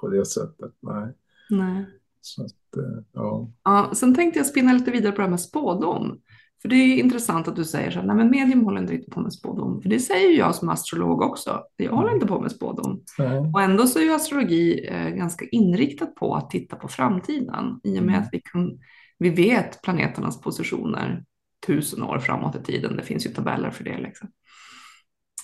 på 0.00 0.08
det 0.08 0.24
sättet. 0.24 0.72
Nej. 0.80 1.14
Nej. 1.50 1.86
Så 2.20 2.44
att, 2.44 2.76
eh, 2.76 3.02
ja. 3.12 3.50
ja. 3.64 3.90
Sen 3.94 4.14
tänkte 4.14 4.38
jag 4.38 4.46
spinna 4.46 4.72
lite 4.72 4.90
vidare 4.90 5.12
på 5.12 5.16
det 5.16 5.22
här 5.22 5.30
med 5.30 5.40
spådom. 5.40 6.20
För 6.62 6.68
det 6.68 6.76
är 6.76 6.96
intressant 6.96 7.48
att 7.48 7.56
du 7.56 7.64
säger 7.64 7.90
så 7.90 7.98
här, 7.98 8.06
nej 8.06 8.16
men 8.16 8.30
medium 8.30 8.64
håller 8.64 8.80
inte 8.80 8.92
riktigt 8.92 9.14
på 9.14 9.20
med 9.20 9.32
spådom. 9.32 9.82
För 9.82 9.88
det 9.88 10.00
säger 10.00 10.38
jag 10.38 10.54
som 10.54 10.68
astrolog 10.68 11.22
också. 11.22 11.62
Jag 11.76 11.92
håller 11.92 12.14
inte 12.14 12.26
på 12.26 12.40
med 12.40 12.52
spådom. 12.52 13.02
Nej. 13.18 13.38
Och 13.38 13.62
ändå 13.62 13.86
så 13.86 13.98
är 13.98 14.02
ju 14.02 14.14
astrologi 14.14 14.88
eh, 14.88 15.08
ganska 15.08 15.44
inriktat 15.44 16.14
på 16.14 16.34
att 16.34 16.50
titta 16.50 16.76
på 16.76 16.88
framtiden. 16.88 17.80
I 17.82 17.98
och 17.98 18.04
med 18.04 18.14
mm. 18.14 18.22
att 18.22 18.28
vi, 18.32 18.40
kan, 18.40 18.78
vi 19.18 19.30
vet 19.30 19.82
planeternas 19.82 20.40
positioner 20.40 21.24
tusen 21.66 22.02
år 22.02 22.18
framåt 22.18 22.56
i 22.56 22.62
tiden. 22.62 22.96
Det 22.96 23.02
finns 23.02 23.26
ju 23.26 23.30
tabeller 23.30 23.70
för 23.70 23.84
det. 23.84 23.98
Liksom. 23.98 24.28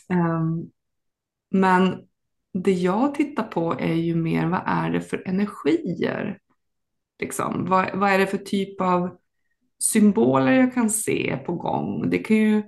Um, 0.08 0.70
men 1.50 2.00
det 2.52 2.72
jag 2.72 3.14
tittar 3.14 3.42
på 3.42 3.76
är 3.80 3.94
ju 3.94 4.16
mer 4.16 4.46
vad 4.46 4.62
är 4.66 4.90
det 4.90 5.00
för 5.00 5.28
energier? 5.28 6.38
Liksom, 7.18 7.64
vad, 7.64 7.98
vad 7.98 8.10
är 8.10 8.18
det 8.18 8.26
för 8.26 8.38
typ 8.38 8.80
av 8.80 9.18
symboler 9.78 10.52
jag 10.52 10.74
kan 10.74 10.90
se 10.90 11.38
på 11.46 11.54
gång? 11.54 12.10
Det 12.10 12.18
kan 12.18 12.36
ju 12.36 12.62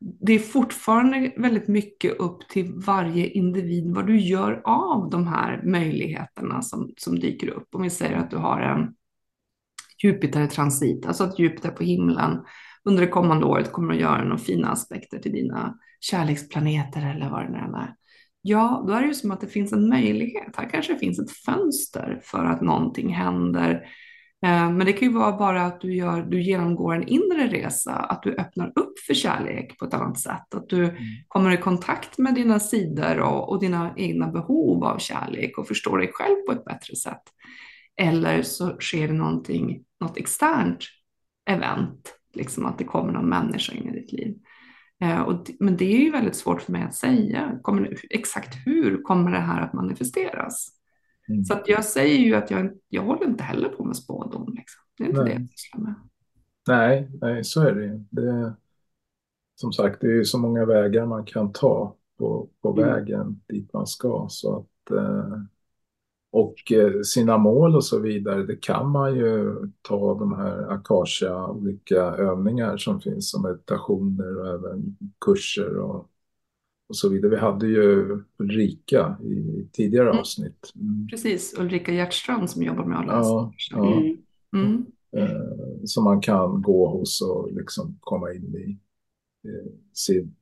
det 0.00 0.32
är 0.32 0.38
fortfarande 0.38 1.32
väldigt 1.36 1.68
mycket 1.68 2.16
upp 2.16 2.48
till 2.48 2.72
varje 2.74 3.26
individ 3.26 3.94
vad 3.94 4.06
du 4.06 4.20
gör 4.20 4.62
av 4.64 5.10
de 5.10 5.26
här 5.26 5.62
möjligheterna 5.64 6.62
som, 6.62 6.92
som 6.96 7.18
dyker 7.18 7.48
upp. 7.48 7.74
Om 7.74 7.82
vi 7.82 7.90
säger 7.90 8.16
att 8.16 8.30
du 8.30 8.36
har 8.36 8.60
en 8.60 8.94
Jupiter-transit, 10.02 11.06
alltså 11.06 11.24
att 11.24 11.38
Jupiter 11.38 11.70
på 11.70 11.84
himlen 11.84 12.44
under 12.84 13.02
det 13.02 13.08
kommande 13.08 13.46
året 13.46 13.72
kommer 13.72 13.94
att 13.94 14.00
göra 14.00 14.24
några 14.24 14.38
fina 14.38 14.68
aspekter 14.68 15.18
till 15.18 15.32
dina 15.32 15.78
kärleksplaneter 16.00 17.14
eller 17.16 17.30
vad 17.30 17.44
det 17.44 17.50
nu 17.50 17.58
är. 17.58 17.94
Ja, 18.42 18.84
då 18.86 18.92
är 18.92 19.00
det 19.00 19.06
ju 19.06 19.14
som 19.14 19.30
att 19.30 19.40
det 19.40 19.46
finns 19.46 19.72
en 19.72 19.88
möjlighet. 19.88 20.56
Här 20.56 20.70
kanske 20.70 20.98
finns 20.98 21.18
ett 21.18 21.30
fönster 21.30 22.20
för 22.24 22.44
att 22.44 22.60
någonting 22.60 23.14
händer. 23.14 23.72
Eh, 24.44 24.70
men 24.70 24.78
det 24.78 24.92
kan 24.92 25.08
ju 25.08 25.14
vara 25.14 25.36
bara 25.36 25.66
att 25.66 25.80
du, 25.80 25.94
gör, 25.94 26.22
du 26.22 26.42
genomgår 26.42 26.94
en 26.94 27.08
inre 27.08 27.48
resa, 27.48 27.92
att 27.92 28.22
du 28.22 28.34
öppnar 28.34 28.66
upp 28.66 28.98
för 29.06 29.14
kärlek 29.14 29.78
på 29.78 29.84
ett 29.84 29.94
annat 29.94 30.20
sätt. 30.20 30.54
Att 30.54 30.68
du 30.68 30.84
mm. 30.84 30.96
kommer 31.28 31.50
i 31.50 31.56
kontakt 31.56 32.18
med 32.18 32.34
dina 32.34 32.60
sidor 32.60 33.20
och, 33.20 33.48
och, 33.48 33.60
dina 33.60 33.94
egna 33.96 34.28
behov 34.28 34.84
av 34.84 34.98
kärlek 34.98 35.58
och 35.58 35.68
förstår 35.68 35.98
dig 35.98 36.10
själv 36.12 36.36
på 36.46 36.52
ett 36.52 36.64
bättre 36.64 36.96
sätt. 36.96 37.22
Eller 38.00 38.42
så 38.42 38.76
sker 38.80 39.08
det 39.08 39.14
någonting, 39.14 39.84
något 40.00 40.16
externt 40.16 40.78
event, 41.50 42.17
liksom 42.38 42.66
att 42.66 42.78
det 42.78 42.84
kommer 42.84 43.12
någon 43.12 43.28
människa 43.28 43.72
in 43.72 43.88
i 43.88 44.00
ditt 44.00 44.12
liv. 44.12 44.38
Eh, 45.00 45.20
och, 45.20 45.50
men 45.60 45.76
det 45.76 45.84
är 45.84 45.98
ju 45.98 46.10
väldigt 46.10 46.36
svårt 46.36 46.62
för 46.62 46.72
mig 46.72 46.82
att 46.82 46.94
säga. 46.94 47.58
Kommer, 47.62 47.96
exakt 48.10 48.66
hur 48.66 49.02
kommer 49.02 49.30
det 49.30 49.38
här 49.38 49.60
att 49.60 49.72
manifesteras? 49.72 50.68
Mm. 51.28 51.44
Så 51.44 51.54
att 51.54 51.68
jag 51.68 51.84
säger 51.84 52.18
ju 52.18 52.34
att 52.34 52.50
jag, 52.50 52.70
jag 52.88 53.02
håller 53.02 53.24
inte 53.26 53.44
heller 53.44 53.68
på 53.68 53.84
med 53.84 53.96
spådom. 53.96 54.54
Liksom. 54.56 54.82
Det 54.98 55.04
är 55.04 55.08
inte 55.08 55.22
nej. 55.22 55.34
det 55.34 55.40
jag 55.40 55.50
sysslar 55.50 55.80
med. 55.80 55.94
Nej, 56.68 57.10
nej, 57.20 57.44
så 57.44 57.60
är 57.60 57.74
det 57.74 58.04
Det 58.10 58.54
Som 59.54 59.72
sagt, 59.72 60.00
det 60.00 60.06
är 60.06 60.14
ju 60.14 60.24
så 60.24 60.38
många 60.38 60.64
vägar 60.64 61.06
man 61.06 61.24
kan 61.24 61.52
ta 61.52 61.96
på, 62.18 62.48
på 62.62 62.72
mm. 62.72 62.84
vägen 62.84 63.40
dit 63.48 63.72
man 63.72 63.86
ska. 63.86 64.26
Så 64.30 64.56
att, 64.58 64.96
eh, 64.96 65.42
och 66.38 66.72
eh, 66.72 67.00
sina 67.02 67.38
mål 67.38 67.76
och 67.76 67.84
så 67.84 67.98
vidare, 67.98 68.46
det 68.46 68.56
kan 68.56 68.90
man 68.90 69.14
ju 69.14 69.56
ta 69.82 70.18
de 70.18 70.32
här 70.32 70.72
Akasha, 70.72 71.50
olika 71.50 72.00
övningar 72.02 72.76
som 72.76 73.00
finns 73.00 73.30
som 73.30 73.42
meditationer 73.42 74.40
och 74.40 74.48
även 74.48 74.96
kurser 75.20 75.76
och, 75.76 76.10
och 76.88 76.96
så 76.96 77.08
vidare. 77.08 77.30
Vi 77.30 77.36
hade 77.36 77.66
ju 77.66 78.18
Ulrika 78.38 79.16
i 79.22 79.68
tidigare 79.72 80.08
mm. 80.08 80.18
avsnitt. 80.18 80.72
Mm. 80.74 81.08
Precis, 81.10 81.54
Ulrika 81.58 81.92
Hjertstrand 81.92 82.50
som 82.50 82.62
jobbar 82.62 82.84
med 82.84 82.98
alla 82.98 83.12
ja, 83.12 83.52
ja. 83.70 83.92
Mm. 83.92 84.16
mm. 84.54 84.86
Eh, 85.12 85.84
som 85.84 86.04
man 86.04 86.20
kan 86.20 86.62
gå 86.62 86.88
hos 86.88 87.22
och 87.22 87.52
liksom 87.52 87.98
komma 88.00 88.32
in 88.32 88.54
i 88.54 88.78
eh, 89.48 89.72
sin, 89.92 90.34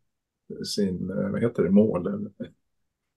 sin 0.64 1.06
vad 1.32 1.42
heter 1.42 1.62
det, 1.62 1.70
mål. 1.70 2.06
Eller, 2.06 2.30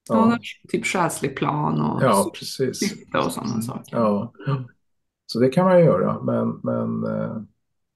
Ja, 0.10 0.38
typ 0.70 0.86
själslig 0.86 1.36
plan 1.36 1.82
och, 1.82 2.04
ja, 2.04 2.32
precis. 2.40 2.94
och 3.26 3.32
sådana 3.32 3.62
saker. 3.62 3.98
Ja. 3.98 4.34
Så 5.26 5.40
det 5.40 5.50
kan 5.50 5.66
man 5.66 5.80
göra, 5.80 6.24
men... 6.24 6.60
men 6.64 7.04
eh, 7.04 7.38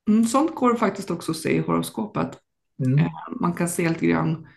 mm, 0.09 0.25
sånt 0.25 0.55
går 0.55 0.75
faktiskt 0.75 1.11
också 1.11 1.31
att 1.31 1.37
se 1.37 1.55
i 1.55 1.59
horoskopet. 1.59 2.39
Mm. 2.85 2.99
Eh, 2.99 3.11
man 3.39 3.53
kan 3.53 3.69
se 3.69 3.89
lite 3.89 4.07
grann 4.07 4.47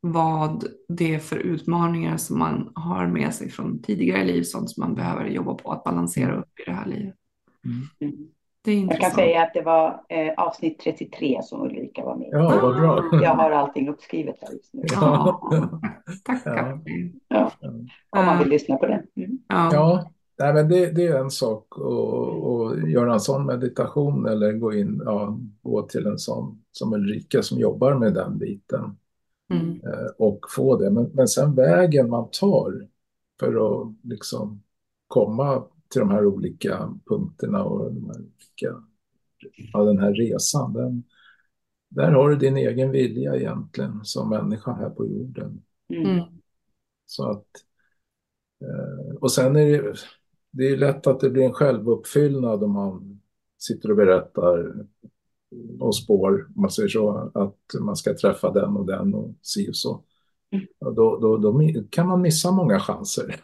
vad 0.00 0.64
det 0.88 1.14
är 1.14 1.18
för 1.18 1.36
utmaningar 1.36 2.16
som 2.16 2.38
man 2.38 2.72
har 2.74 3.06
med 3.06 3.34
sig 3.34 3.50
från 3.50 3.82
tidigare 3.82 4.24
liv, 4.24 4.42
sånt 4.42 4.70
som 4.70 4.80
man 4.80 4.94
behöver 4.94 5.26
jobba 5.26 5.54
på 5.54 5.72
att 5.72 5.84
balansera 5.84 6.36
upp 6.40 6.60
i 6.60 6.62
det 6.66 6.72
här 6.72 6.86
livet. 6.86 7.14
Mm. 7.64 8.28
Det 8.64 8.70
är 8.72 8.86
Jag 8.90 9.00
kan 9.00 9.10
säga 9.10 9.42
att 9.42 9.54
det 9.54 9.62
var 9.62 10.02
eh, 10.08 10.32
avsnitt 10.36 10.78
33 10.78 11.40
som 11.42 11.62
Ulrika 11.62 12.04
var 12.04 12.16
med 12.16 12.28
Ja, 12.32 12.58
vad 12.62 12.76
bra. 12.76 13.22
Jag 13.22 13.34
har 13.34 13.50
allting 13.50 13.88
uppskrivet 13.88 14.36
här 14.40 14.52
just 14.52 14.74
nu. 14.74 14.82
Ja. 14.92 15.40
Tack. 16.24 16.42
Ja. 16.44 16.78
ja. 17.28 17.50
Om 18.10 18.26
man 18.26 18.38
vill 18.38 18.48
lyssna 18.48 18.76
på 18.76 18.86
det. 18.86 19.02
Mm. 19.16 19.38
Ja. 19.48 19.70
ja. 19.72 20.10
Nej, 20.38 20.54
men 20.54 20.68
det, 20.68 20.90
det, 20.90 21.06
är 21.06 21.18
en 21.18 21.30
sak 21.30 21.66
att 21.72 22.90
göra 22.90 23.12
en 23.12 23.20
sån 23.20 23.46
meditation 23.46 24.26
eller 24.26 24.52
gå 24.52 24.74
in, 24.74 25.02
ja, 25.04 25.38
gå 25.62 25.82
till 25.82 26.06
en 26.06 26.18
sån 26.18 26.62
som 26.72 26.92
Ulrika 26.92 27.42
som 27.42 27.58
jobbar 27.58 27.94
med 27.94 28.14
den 28.14 28.38
biten 28.38 28.96
mm. 29.50 29.80
Eh, 29.84 30.10
och 30.18 30.46
få 30.50 30.76
det. 30.76 30.90
Men, 30.90 31.10
men 31.14 31.28
sen 31.28 31.54
vägen 31.54 32.10
man 32.10 32.28
tar 32.30 32.88
för 33.40 33.80
att 33.82 33.94
liksom 34.02 34.62
komma 35.06 35.62
till 35.88 36.00
de 36.00 36.10
här 36.10 36.26
olika 36.26 36.98
punkterna 37.06 37.64
och 37.64 37.94
de 37.94 38.06
här 38.06 38.18
olika, 38.18 38.82
ja, 39.72 39.84
den 39.84 39.98
här 39.98 40.12
resan. 40.12 40.72
Den, 40.72 41.04
där 41.88 42.12
har 42.12 42.30
du 42.30 42.36
din 42.36 42.56
egen 42.56 42.90
vilja 42.90 43.36
egentligen 43.36 44.00
som 44.04 44.28
människa 44.28 44.72
här 44.72 44.90
på 44.90 45.06
jorden. 45.06 45.62
Mm. 45.88 46.24
Så 47.06 47.30
att, 47.30 47.46
eh, 48.60 49.16
och 49.16 49.32
sen 49.32 49.56
är 49.56 49.66
det, 49.66 49.94
det 50.50 50.68
är 50.68 50.76
lätt 50.76 51.06
att 51.06 51.20
det 51.20 51.30
blir 51.30 51.42
en 51.42 51.52
självuppfyllnad 51.52 52.64
om 52.64 52.72
man 52.72 53.20
sitter 53.58 53.90
och 53.90 53.96
berättar 53.96 54.74
och 55.80 55.96
spår, 55.96 56.46
om 56.56 56.62
man 56.62 56.70
säger 56.70 56.88
så, 56.88 57.30
att 57.34 57.80
man 57.80 57.96
ska 57.96 58.14
träffa 58.14 58.52
den 58.52 58.76
och 58.76 58.86
den 58.86 59.14
och 59.14 59.34
si 59.42 59.70
och 59.70 59.76
så. 59.76 60.04
Mm. 60.50 60.66
Då, 60.80 61.18
då, 61.20 61.36
då, 61.36 61.84
kan 61.90 62.06
man 62.06 62.22
missa 62.22 62.52
många 62.52 62.80
chanser 62.80 63.40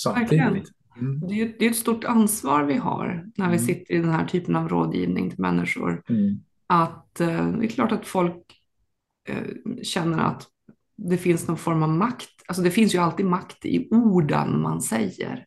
samtidigt. 0.00 0.70
Mm. 0.96 1.20
Det, 1.28 1.40
är, 1.40 1.54
det 1.58 1.66
är 1.66 1.70
ett 1.70 1.76
stort 1.76 2.04
ansvar 2.04 2.64
vi 2.64 2.74
har 2.74 3.26
när 3.36 3.48
vi 3.48 3.56
mm. 3.56 3.66
sitter 3.66 3.94
i 3.94 3.98
den 3.98 4.10
här 4.10 4.26
typen 4.26 4.56
av 4.56 4.68
rådgivning 4.68 5.30
till 5.30 5.40
människor. 5.40 6.02
Mm. 6.08 6.40
Att 6.66 7.20
eh, 7.20 7.48
det 7.48 7.66
är 7.66 7.68
klart 7.68 7.92
att 7.92 8.06
folk 8.06 8.60
eh, 9.28 9.82
känner 9.82 10.18
att 10.18 10.48
det 10.96 11.16
finns 11.16 11.48
någon 11.48 11.56
form 11.56 11.82
av 11.82 11.88
makt. 11.88 12.30
Alltså 12.46 12.62
det 12.62 12.70
finns 12.70 12.94
ju 12.94 12.98
alltid 12.98 13.26
makt 13.26 13.64
i 13.64 13.88
orden 13.90 14.62
man 14.62 14.80
säger. 14.80 15.46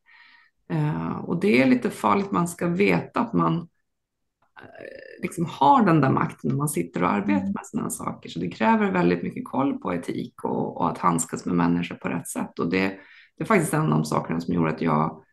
Eh, 0.70 1.18
och 1.18 1.40
det 1.40 1.62
är 1.62 1.66
lite 1.66 1.90
farligt, 1.90 2.32
man 2.32 2.48
ska 2.48 2.68
veta 2.68 3.20
att 3.20 3.34
man 3.34 3.58
eh, 3.58 5.22
liksom 5.22 5.46
har 5.46 5.86
den 5.86 6.02
där 6.02 6.12
makten 6.12 6.50
när 6.50 6.58
man 6.58 6.70
sitter 6.70 7.04
och 7.04 7.12
arbetar 7.12 7.42
mm. 7.42 7.52
med 7.52 7.66
sådana 7.66 7.90
saker. 7.90 8.30
Så 8.30 8.40
det 8.40 8.50
kräver 8.50 8.92
väldigt 8.92 9.24
mycket 9.24 9.46
koll 9.46 9.78
på 9.78 9.94
etik 9.94 10.44
och, 10.44 10.78
och 10.78 10.90
att 10.90 10.98
handskas 10.98 11.46
med 11.46 11.56
människor 11.56 11.96
på 11.96 12.10
rätt 12.10 12.28
sätt. 12.28 12.60
Och 12.60 12.70
det, 12.70 12.88
det 13.38 13.44
är 13.44 13.46
faktiskt 13.46 13.74
en 13.74 13.82
av 13.82 13.90
de 13.90 14.06
sakerna 14.06 14.42
som 14.42 14.54
gjorde 14.54 14.70
att 14.70 14.82
jag 14.82 15.24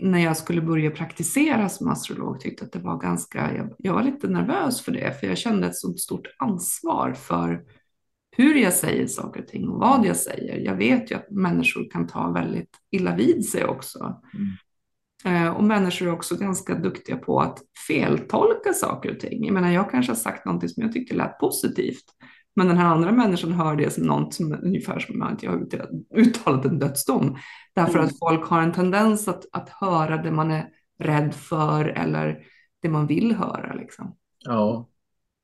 när 0.00 0.18
jag 0.18 0.36
skulle 0.36 0.60
börja 0.60 0.90
praktisera 0.90 1.68
som 1.68 1.88
astrolog 1.88 2.40
tyckte 2.40 2.64
att 2.64 2.72
det 2.72 2.78
var 2.78 2.98
ganska, 2.98 3.54
jag, 3.56 3.74
jag, 3.78 3.94
var 3.94 4.02
lite 4.02 4.28
nervös 4.28 4.80
för 4.80 4.92
det, 4.92 5.20
för 5.20 5.26
jag 5.26 5.38
kände 5.38 5.66
ett 5.66 5.76
sånt 5.76 6.00
stort 6.00 6.26
ansvar 6.38 7.12
för 7.12 7.64
hur 8.36 8.54
jag 8.54 8.72
säger 8.72 9.06
saker 9.06 9.40
och 9.40 9.48
ting 9.48 9.68
och 9.68 9.80
vad 9.80 10.06
jag 10.06 10.16
säger. 10.16 10.58
Jag 10.58 10.74
vet 10.74 11.10
ju 11.10 11.14
att 11.14 11.30
människor 11.30 11.90
kan 11.90 12.06
ta 12.06 12.30
väldigt 12.30 12.70
illa 12.90 13.16
vid 13.16 13.48
sig 13.48 13.64
också. 13.64 14.22
Mm. 14.34 14.56
Eh, 15.24 15.56
och 15.56 15.64
människor 15.64 16.08
är 16.08 16.12
också 16.12 16.36
ganska 16.36 16.74
duktiga 16.74 17.16
på 17.16 17.40
att 17.40 17.58
feltolka 17.86 18.72
saker 18.72 19.10
och 19.10 19.20
ting. 19.20 19.44
Jag 19.44 19.54
menar, 19.54 19.70
jag 19.70 19.90
kanske 19.90 20.12
har 20.12 20.16
sagt 20.16 20.44
någonting 20.44 20.68
som 20.68 20.82
jag 20.82 20.92
tyckte 20.92 21.14
lät 21.14 21.38
positivt, 21.38 22.04
men 22.56 22.68
den 22.68 22.76
här 22.76 22.86
andra 22.86 23.12
människan 23.12 23.52
hör 23.52 23.76
det 23.76 23.90
som 23.90 24.04
något 24.04 24.34
som 24.34 24.58
ungefär 24.62 24.98
som 24.98 25.22
att 25.22 25.42
jag 25.42 25.50
har 25.50 25.66
uttalat 26.14 26.64
en 26.64 26.78
dödsdom. 26.78 27.36
Därför 27.74 27.98
mm. 27.98 28.04
att 28.04 28.18
folk 28.18 28.46
har 28.46 28.62
en 28.62 28.72
tendens 28.72 29.28
att, 29.28 29.44
att 29.52 29.68
höra 29.68 30.22
det 30.22 30.30
man 30.30 30.50
är 30.50 30.68
rädd 30.98 31.34
för 31.34 31.84
eller 31.84 32.44
det 32.82 32.88
man 32.88 33.06
vill 33.06 33.32
höra. 33.32 33.74
Liksom. 33.74 34.16
Ja. 34.38 34.88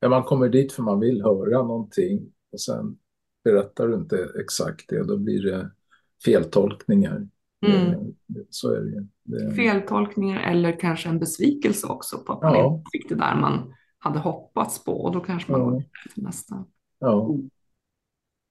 ja, 0.01 0.09
man 0.09 0.22
kommer 0.22 0.48
dit 0.48 0.72
för 0.72 0.83
man 0.83 1.01
vill 1.01 1.22
höra 1.22 1.62
någonting 1.62 2.33
och 2.53 2.61
sen 2.61 2.96
berättar 3.44 3.88
du 3.88 3.94
inte 3.94 4.29
exakt 4.40 4.85
det, 4.88 5.05
då 5.05 5.18
blir 5.18 5.42
det 5.42 5.70
feltolkningar. 6.25 7.29
Mm. 7.66 8.14
Så 8.51 8.72
är 8.72 8.81
det, 8.81 9.07
det 9.22 9.55
Feltolkningar 9.55 10.40
eller 10.40 10.81
kanske 10.81 11.09
en 11.09 11.18
besvikelse 11.18 11.87
också 11.87 12.18
på 12.18 12.33
att 12.33 12.42
man 12.42 12.55
ja. 12.55 12.75
inte 12.75 12.85
fick 12.92 13.09
det 13.09 13.14
där 13.14 13.35
man 13.35 13.75
hade 13.98 14.18
hoppats 14.18 14.85
på 14.85 14.92
och 14.92 15.12
då 15.12 15.20
kanske 15.20 15.53
man 15.53 15.61
Ja. 15.61 15.66
går 15.70 15.85
till 16.14 16.22
nästa. 16.22 16.64
Ja, 17.03 17.31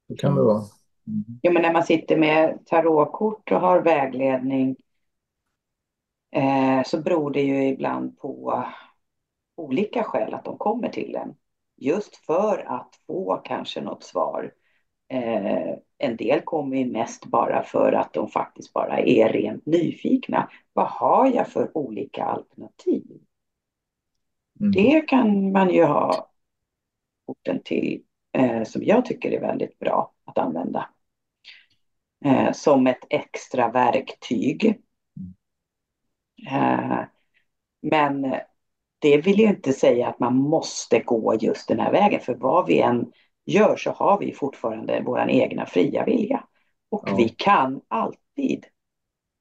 det 0.08 0.16
kan 0.16 0.36
det 0.36 0.42
vara. 0.42 0.64
Mm. 1.08 1.40
Jo, 1.44 1.52
men 1.52 1.62
när 1.62 1.74
man 1.74 1.84
sitter 1.84 2.18
med 2.18 2.66
tarotkort 2.66 3.52
och 3.52 3.60
har 3.60 3.82
vägledning 3.82 4.76
eh, 6.32 6.84
så 6.86 7.02
beror 7.02 7.32
det 7.32 7.42
ju 7.42 7.68
ibland 7.68 8.18
på 8.20 8.64
olika 9.56 10.04
skäl 10.04 10.34
att 10.34 10.46
de 10.46 10.58
kommer 10.58 10.90
till 10.90 11.16
en. 11.16 11.36
Just 11.78 12.16
för 12.16 12.64
att 12.68 12.96
få 13.08 13.42
kanske 13.44 13.82
något 13.82 14.04
svar. 14.04 14.54
Eh, 15.08 15.76
en 15.98 16.16
del 16.18 16.42
kommer 16.42 16.78
ju 16.78 16.92
mest 16.92 17.26
bara 17.26 17.64
för 17.64 17.92
att 17.92 18.14
de 18.14 18.28
faktiskt 18.28 18.74
bara 18.74 19.00
är 19.00 19.30
rent 19.30 19.66
nyfikna. 19.66 20.50
Vad 20.74 20.88
har 20.88 21.32
jag 21.32 21.48
för 21.48 21.78
olika 21.78 22.24
alternativ? 22.24 23.22
Mm. 24.60 24.72
Det 24.72 25.02
kan 25.02 25.52
man 25.52 25.70
ju 25.70 25.84
ha 25.84 26.30
korten 27.26 27.62
till 27.64 28.04
eh, 28.34 28.64
som 28.64 28.84
jag 28.84 29.06
tycker 29.06 29.32
är 29.32 29.40
väldigt 29.42 29.80
bra 29.80 30.14
att 30.26 30.38
använda. 30.38 30.90
Eh, 32.26 32.52
som 32.52 32.88
ett 32.88 33.06
extra 33.10 33.72
verktyg. 33.72 34.82
Eh, 36.52 37.00
men 37.82 38.36
det 39.00 39.18
vill 39.18 39.40
ju 39.40 39.48
inte 39.48 39.74
säga 39.74 40.08
att 40.08 40.20
man 40.20 40.36
måste 40.36 41.00
gå 41.00 41.36
just 41.36 41.68
den 41.68 41.80
här 41.80 41.92
vägen. 41.92 42.20
För 42.22 42.34
vad 42.36 42.68
vi 42.68 42.80
än 42.80 43.12
gör 43.46 43.76
så 43.76 43.92
har 43.92 44.20
vi 44.20 44.34
fortfarande 44.34 45.04
vår 45.06 45.30
egna 45.30 45.66
fria 45.66 46.06
vilja. 46.06 46.44
Och 46.90 47.04
Ja. 47.10 47.16
vi 47.16 47.30
kan 47.30 47.82
alltid 47.88 48.66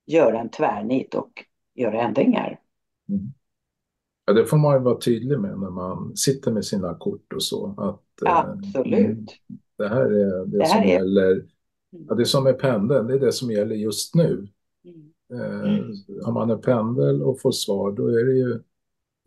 göra 0.07 0.41
en 0.41 0.51
tvärnit 0.51 1.15
och 1.15 1.45
göra 1.75 2.03
ändringar. 2.03 2.61
Mm. 3.09 3.33
Ja, 4.31 4.35
det 4.35 4.47
får 4.47 4.57
man 4.59 4.77
ju 4.77 4.83
vara 4.83 4.99
tydlig 5.01 5.39
med 5.41 5.59
när 5.59 5.71
man 5.71 6.17
sitter 6.17 6.53
med 6.53 6.65
sina 6.65 6.95
kort 6.95 7.33
och 7.33 7.43
så. 7.43 7.75
Att, 7.79 8.23
eh, 8.27 8.41
mm, 8.51 8.59
Absolut. 8.59 9.31
det 9.79 9.89
här 9.89 10.05
är 10.05 10.47
det, 10.47 10.59
Det 10.59 10.65
här 10.65 10.75
som 10.75 10.79
är- 10.83 10.87
gäller. 10.93 11.47
Ja, 12.09 12.15
det 12.15 12.25
som 12.27 12.47
är 12.47 12.53
pendeln, 12.53 13.07
det 13.07 13.15
är 13.15 13.19
det 13.21 13.33
som 13.33 13.51
gäller 13.51 13.75
just 13.75 14.15
nu. 14.15 14.49
Mm. 14.85 15.11
Eh, 15.33 15.85
har 16.25 16.33
man 16.33 16.51
en 16.51 16.61
pendel 16.61 17.23
och 17.23 17.41
får 17.41 17.53
svar, 17.53 17.93
då 17.93 18.07
är 18.09 18.25
det 18.25 18.33
ju 18.33 18.61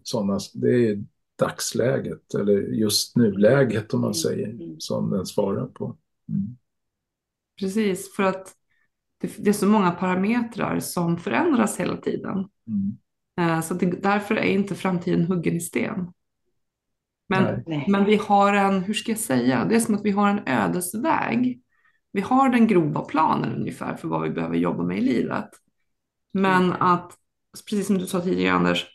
sådana, 0.03 0.39
det 0.53 0.87
är 0.89 1.03
dagsläget 1.39 2.33
eller 2.35 2.61
just 2.61 3.15
nu-läget 3.15 3.93
om 3.93 4.01
man 4.01 4.07
Mm, 4.07 4.13
säger, 4.13 4.49
mm. 4.49 4.75
som 4.79 5.09
den 5.09 5.25
svarar 5.25 5.65
på. 5.65 5.97
Mm. 6.29 6.57
Precis, 7.59 8.15
för 8.15 8.23
att 8.23 8.53
det, 9.21 9.31
det 9.37 9.49
är 9.49 9.53
så 9.53 9.67
många 9.67 9.91
parametrar 9.91 10.79
som 10.79 11.17
förändras 11.17 11.79
hela 11.79 11.97
tiden. 11.97 12.37
Mm. 12.67 12.97
Eh, 13.39 13.61
Så 13.61 13.73
det, 13.73 13.85
därför 13.85 14.35
är 14.35 14.43
inte 14.43 14.75
framtiden 14.75 15.25
huggen 15.25 15.55
i 15.55 15.59
sten. 15.59 16.07
Men, 17.29 17.63
Nej. 17.67 17.85
Men 17.87 18.05
vi 18.05 18.15
har 18.15 18.53
en, 18.53 18.83
hur 18.83 18.93
ska 18.93 19.11
jag 19.11 19.19
säga, 19.19 19.65
det 19.65 19.75
är 19.75 19.79
som 19.79 19.95
att 19.95 20.05
vi 20.05 20.11
har 20.11 20.29
en 20.29 20.47
ödesväg. 20.47 21.59
Vi 22.11 22.21
har 22.21 22.49
den 22.49 22.67
grova 22.67 23.01
planen 23.01 23.55
ungefär 23.55 23.95
för 23.95 24.07
vad 24.07 24.21
vi 24.21 24.29
behöver 24.29 24.55
jobba 24.55 24.83
med 24.83 24.97
i 24.97 25.01
livet. 25.01 25.49
Men 26.33 26.73
att, 26.73 27.13
precis 27.69 27.87
som 27.87 27.97
du 27.97 28.05
sa 28.05 28.21
tidigare 28.21 28.55
Anders, 28.55 28.85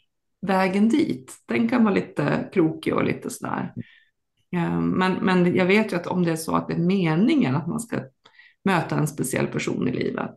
vägen 0.46 0.88
dit, 0.88 1.36
den 1.46 1.68
kan 1.68 1.84
vara 1.84 1.94
lite 1.94 2.48
krokig 2.52 2.94
och 2.94 3.04
lite 3.04 3.30
sådär. 3.30 3.72
Eh, 4.52 4.80
Men, 4.80 5.12
men 5.12 5.54
jag 5.54 5.66
vet 5.66 5.92
ju 5.92 5.96
att 5.96 6.06
om 6.06 6.24
det 6.24 6.30
är 6.32 6.36
så 6.36 6.56
att 6.56 6.68
det 6.68 6.74
är 6.74 6.78
meningen 6.78 7.54
att 7.56 7.66
man 7.66 7.80
ska 7.80 8.00
möta 8.64 8.98
en 8.98 9.08
speciell 9.08 9.46
person 9.46 9.88
i 9.88 9.92
livet, 9.92 10.36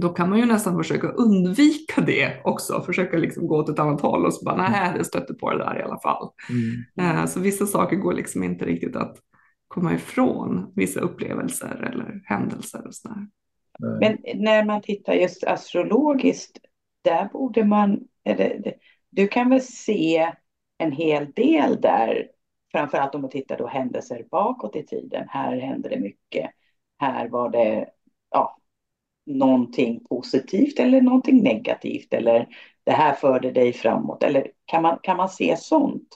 då 0.00 0.08
kan 0.08 0.30
man 0.30 0.38
ju 0.38 0.46
nästan 0.46 0.76
försöka 0.76 1.08
undvika 1.08 2.00
det 2.00 2.40
också, 2.44 2.82
försöka 2.82 3.16
liksom 3.16 3.46
gå 3.46 3.56
åt 3.56 3.68
ett 3.68 3.78
annat 3.78 4.00
håll 4.00 4.26
och 4.26 4.34
så 4.34 4.44
bara, 4.44 4.56
nej, 4.56 4.92
det 4.98 5.04
stötte 5.04 5.34
på 5.34 5.50
det 5.50 5.58
där 5.58 5.78
i 5.78 5.82
alla 5.82 6.00
fall. 6.00 6.28
Mm. 6.96 7.18
Eh, 7.18 7.26
Så 7.26 7.40
vissa 7.40 7.66
saker 7.66 7.96
går 7.96 8.12
liksom 8.12 8.42
inte 8.42 8.64
riktigt 8.64 8.96
att 8.96 9.16
komma 9.68 9.94
ifrån, 9.94 10.72
vissa 10.76 11.00
upplevelser 11.00 11.90
eller 11.92 12.20
händelser 12.24 12.86
och 12.86 12.94
sådär. 12.94 13.26
Nej. 13.78 14.18
Men 14.24 14.42
när 14.42 14.64
man 14.64 14.82
tittar 14.82 15.12
just 15.12 15.44
astrologiskt, 15.44 16.58
där 17.02 17.28
borde 17.32 17.64
man, 17.64 18.00
eller, 18.24 18.74
du 19.10 19.28
kan 19.28 19.50
väl 19.50 19.62
se 19.62 20.32
en 20.78 20.92
hel 20.92 21.32
del 21.32 21.80
där, 21.80 22.28
framförallt 22.72 23.14
om 23.14 23.20
man 23.20 23.30
tittar 23.30 23.58
då 23.58 23.66
händelser 23.66 24.26
bakåt 24.30 24.76
i 24.76 24.86
tiden. 24.86 25.28
Här 25.28 25.56
hände 25.56 25.88
det 25.88 26.00
mycket. 26.00 26.50
Här 26.98 27.28
var 27.28 27.50
det 27.50 27.86
ja, 28.30 28.59
någonting 29.26 30.04
positivt 30.08 30.78
eller 30.78 31.00
någonting 31.00 31.42
negativt 31.42 32.14
eller 32.14 32.48
det 32.84 32.92
här 32.92 33.14
förde 33.14 33.50
dig 33.50 33.72
framåt. 33.72 34.22
Eller 34.22 34.46
kan 34.64 34.82
man, 34.82 34.98
kan 35.02 35.16
man 35.16 35.28
se 35.28 35.56
sånt? 35.58 36.08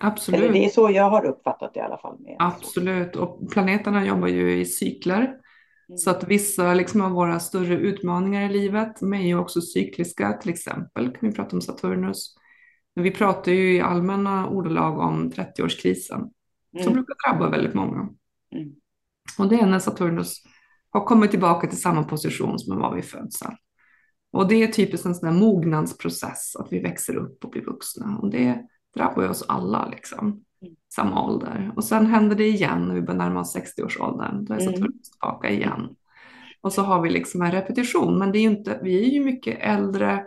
Absolut. 0.00 0.40
Eller 0.40 0.52
det 0.52 0.64
är 0.64 0.68
så 0.68 0.90
jag 0.90 1.10
har 1.10 1.24
uppfattat 1.24 1.74
det 1.74 1.80
i 1.80 1.82
alla 1.82 1.98
fall. 1.98 2.20
Med 2.20 2.36
Absolut, 2.38 3.16
och 3.16 3.50
planeterna 3.50 4.06
jobbar 4.06 4.28
ju 4.28 4.60
i 4.60 4.64
cykler. 4.64 5.20
Mm. 5.88 5.98
Så 5.98 6.10
att 6.10 6.24
vissa 6.28 6.74
liksom 6.74 7.00
av 7.00 7.10
våra 7.10 7.40
större 7.40 7.74
utmaningar 7.74 8.50
i 8.50 8.52
livet, 8.52 9.00
de 9.00 9.14
är 9.14 9.22
ju 9.22 9.38
också 9.38 9.60
cykliska. 9.60 10.32
Till 10.32 10.50
exempel 10.50 11.10
kan 11.10 11.28
vi 11.28 11.34
prata 11.34 11.56
om 11.56 11.60
Saturnus. 11.62 12.34
Men 12.94 13.04
vi 13.04 13.10
pratar 13.10 13.52
ju 13.52 13.76
i 13.76 13.80
allmänna 13.80 14.48
ordalag 14.48 14.98
om 14.98 15.30
30-årskrisen 15.30 16.30
som 16.72 16.80
Mm. 16.80 16.92
brukar 16.92 17.14
drabba 17.28 17.50
väldigt 17.50 17.74
många. 17.74 18.08
Mm. 18.54 18.72
Och 19.38 19.48
det 19.48 19.56
är 19.56 19.66
när 19.66 19.78
Saturnus 19.78 20.42
har 20.90 21.04
kommit 21.04 21.30
tillbaka 21.30 21.66
till 21.66 21.80
samma 21.80 22.02
position 22.02 22.58
som 22.58 22.74
den 22.74 22.82
var 22.82 22.94
vid 22.94 23.04
födseln. 23.04 23.54
Och 24.32 24.48
det 24.48 24.62
är 24.62 24.66
typiskt 24.66 25.06
en 25.06 25.14
sån 25.14 25.28
där 25.28 25.40
mognadsprocess, 25.40 26.56
att 26.56 26.68
vi 26.70 26.80
växer 26.80 27.16
upp 27.16 27.44
och 27.44 27.50
blir 27.50 27.64
vuxna. 27.64 28.18
Och 28.22 28.30
det 28.30 28.62
drabbar 28.96 29.22
ju 29.22 29.28
oss 29.28 29.44
alla, 29.48 29.88
liksom. 29.88 30.26
Mm. 30.28 30.74
Samma 30.94 31.24
ålder. 31.26 31.72
Och 31.76 31.84
sen 31.84 32.06
händer 32.06 32.36
det 32.36 32.48
igen 32.48 32.88
när 32.88 32.94
vi 32.94 33.02
börjar 33.02 33.18
närma 33.18 33.40
oss 33.40 33.56
60-årsåldern. 33.56 34.44
Då 34.44 34.54
är 34.54 34.60
Mm. 34.60 34.72
Saturnus 34.72 35.10
tillbaka 35.10 35.50
igen. 35.50 35.96
Och 36.60 36.72
så 36.72 36.82
har 36.82 37.02
vi 37.02 37.10
liksom 37.10 37.42
en 37.42 37.52
repetition. 37.52 38.18
Men 38.18 38.32
det 38.32 38.38
är 38.38 38.42
inte, 38.42 38.80
vi 38.82 39.04
är 39.06 39.10
ju 39.10 39.24
mycket 39.24 39.58
äldre, 39.60 40.24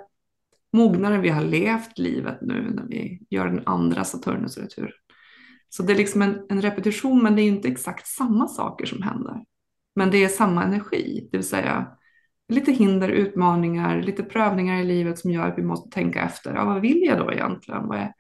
mognare. 0.73 1.21
Vi 1.21 1.29
har 1.29 1.41
levt 1.41 1.97
livet 1.97 2.37
nu 2.41 2.71
när 2.75 2.87
vi 2.87 3.21
gör 3.29 3.45
den 3.45 3.67
andra 3.67 4.03
Saturnusreturen. 4.03 4.91
Så 5.69 5.83
det 5.83 5.93
är 5.93 5.97
liksom 5.97 6.21
en, 6.21 6.45
en 6.49 6.61
repetition, 6.61 7.23
men 7.23 7.35
det 7.35 7.41
är 7.41 7.47
inte 7.47 7.67
exakt 7.67 8.07
samma 8.07 8.47
saker 8.47 8.85
som 8.85 9.01
händer. 9.01 9.43
Men 9.95 10.11
det 10.11 10.23
är 10.23 10.27
samma 10.27 10.63
energi, 10.63 11.27
det 11.31 11.37
vill 11.37 11.47
säga 11.47 11.97
lite 12.47 12.71
hinder, 12.71 13.09
utmaningar, 13.09 14.01
lite 14.01 14.23
prövningar 14.23 14.81
i 14.81 14.83
livet 14.83 15.19
som 15.19 15.31
gör 15.31 15.47
att 15.47 15.57
vi 15.57 15.63
måste 15.63 15.89
tänka 15.89 16.21
efter. 16.21 16.55
Ja, 16.55 16.65
vad 16.65 16.81
vill 16.81 17.01
jag 17.01 17.19
då 17.19 17.33
egentligen? 17.33 17.87
Vad, 17.87 17.97
är, 17.97 18.13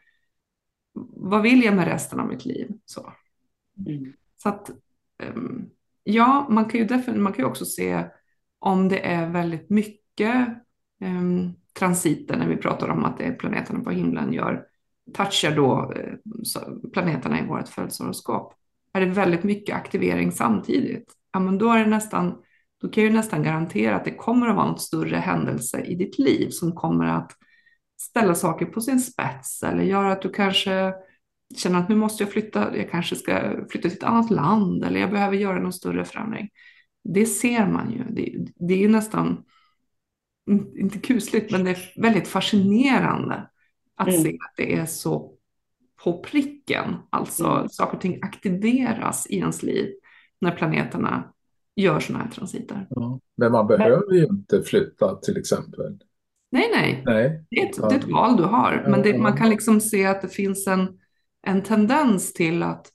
vad 1.15 1.41
vill 1.41 1.63
jag 1.63 1.75
med 1.75 1.87
resten 1.87 2.19
av 2.19 2.27
mitt 2.27 2.45
liv? 2.45 2.71
Så, 2.85 3.13
Mm. 3.87 4.13
så 4.37 4.49
att, 4.49 4.71
ehm, 5.23 5.69
ja, 6.03 6.47
man 6.49 6.65
kan 6.65 6.79
ju 6.79 7.13
man 7.19 7.33
kan 7.33 7.45
ju 7.45 7.49
också 7.49 7.65
se 7.65 8.05
om 8.59 8.89
det 8.89 9.05
är 9.05 9.29
väldigt 9.29 9.69
mycket 9.69 10.47
um, 11.01 11.53
transiter 11.79 12.37
när 12.37 12.47
vi 12.47 12.57
pratar 12.57 12.89
om 12.89 13.05
att 13.05 13.17
det 13.17 13.23
är 13.23 13.33
planeterna 13.35 13.79
på 13.79 13.91
himlen 13.91 14.33
gör, 14.33 14.65
touchar 15.13 15.55
då 15.55 15.93
eh, 15.95 16.13
planeterna 16.93 17.39
i 17.39 17.47
vårt 17.47 17.67
födelsehoroskop. 17.67 18.53
Är 18.93 19.01
det 19.01 19.11
väldigt 19.11 19.43
mycket 19.43 19.75
aktivering 19.75 20.31
samtidigt, 20.31 21.13
ja 21.33 21.39
men 21.39 21.57
då 21.57 21.71
är 21.71 21.79
det 21.83 21.89
nästan, 21.89 22.37
då 22.81 22.89
kan 22.89 23.03
jag 23.03 23.11
ju 23.11 23.17
nästan 23.17 23.43
garantera 23.43 23.95
att 23.95 24.05
det 24.05 24.15
kommer 24.15 24.47
att 24.47 24.55
vara 24.55 24.67
något 24.67 24.81
större 24.81 25.15
händelse 25.17 25.81
i 25.81 25.95
ditt 25.95 26.19
liv 26.19 26.49
som 26.49 26.71
kommer 26.75 27.05
att 27.05 27.31
ställa 28.01 28.35
saker 28.35 28.65
på 28.65 28.81
sin 28.81 28.99
spets 28.99 29.63
eller 29.63 29.83
göra 29.83 30.11
att 30.11 30.21
du 30.21 30.29
kanske 30.29 30.93
känner 31.57 31.79
att 31.79 31.89
nu 31.89 31.95
måste 31.95 32.23
jag 32.23 32.31
flytta, 32.31 32.77
jag 32.77 32.91
kanske 32.91 33.15
ska 33.15 33.51
flytta 33.69 33.89
till 33.89 33.97
ett 33.97 34.03
annat 34.03 34.29
land 34.31 34.83
eller 34.83 34.99
jag 34.99 35.11
behöver 35.11 35.37
göra 35.37 35.59
någon 35.59 35.73
större 35.73 36.05
förändring. 36.05 36.49
Det 37.03 37.25
ser 37.25 37.67
man 37.67 37.91
ju. 37.91 38.03
Det, 38.03 38.45
det 38.67 38.83
är 38.83 38.89
nästan, 38.89 39.43
in- 40.49 40.73
inte 40.77 40.99
kusligt, 40.99 41.51
men 41.51 41.63
det 41.63 41.69
är 41.71 42.01
väldigt 42.01 42.27
fascinerande 42.27 43.47
att 43.95 44.07
Mm. 44.07 44.21
se 44.21 44.29
att 44.29 44.57
det 44.57 44.73
är 44.75 44.85
så 44.85 45.33
på 46.03 46.23
pricken. 46.23 46.95
Alltså 47.09 47.45
Mm. 47.47 47.69
saker 47.69 47.95
och 47.95 48.01
ting 48.01 48.19
aktiveras 48.21 49.27
i 49.29 49.35
ens 49.37 49.63
liv 49.63 49.93
när 50.41 50.51
planeterna 50.51 51.33
gör 51.75 51.99
sådana 51.99 52.23
här 52.23 52.31
transiter. 52.31 52.87
Ja. 52.89 53.19
Men 53.37 53.51
man 53.51 53.67
behöver 53.67 54.13
ju 54.13 54.25
inte 54.25 54.61
flytta 54.63 55.15
till 55.15 55.37
exempel. 55.37 55.97
Nej, 56.51 56.69
nej, 56.75 57.03
Nej. 57.05 57.45
det 57.49 57.59
är 57.59 57.69
ett, 57.69 57.75
det 57.89 57.95
är 57.95 57.99
ett 57.99 58.11
val 58.11 58.37
du 58.37 58.43
har. 58.43 58.85
Men 58.89 59.01
det, 59.01 59.17
man 59.17 59.37
kan 59.37 59.49
liksom 59.49 59.81
se 59.81 60.05
att 60.05 60.21
det 60.21 60.27
finns 60.27 60.67
en, 60.67 60.99
en 61.47 61.63
tendens 61.63 62.33
till 62.33 62.63
att 62.63 62.87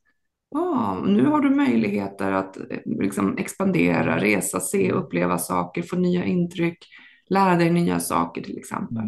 ah, 0.55 0.95
nu 0.95 1.27
har 1.27 1.41
du 1.41 1.51
möjligheter 1.51 2.33
att 2.33 2.57
eh, 2.57 2.65
liksom 2.85 3.39
expandera, 3.39 4.19
resa, 4.19 4.61
se, 4.61 4.93
uppleva 4.93 5.39
saker, 5.39 5.83
få 5.83 5.97
nya 5.97 6.25
intryck, 6.25 6.87
lära 7.29 7.57
dig 7.57 7.71
nya 7.71 8.01
saker 8.01 8.43
till 8.43 8.59
exempel. 8.59 9.05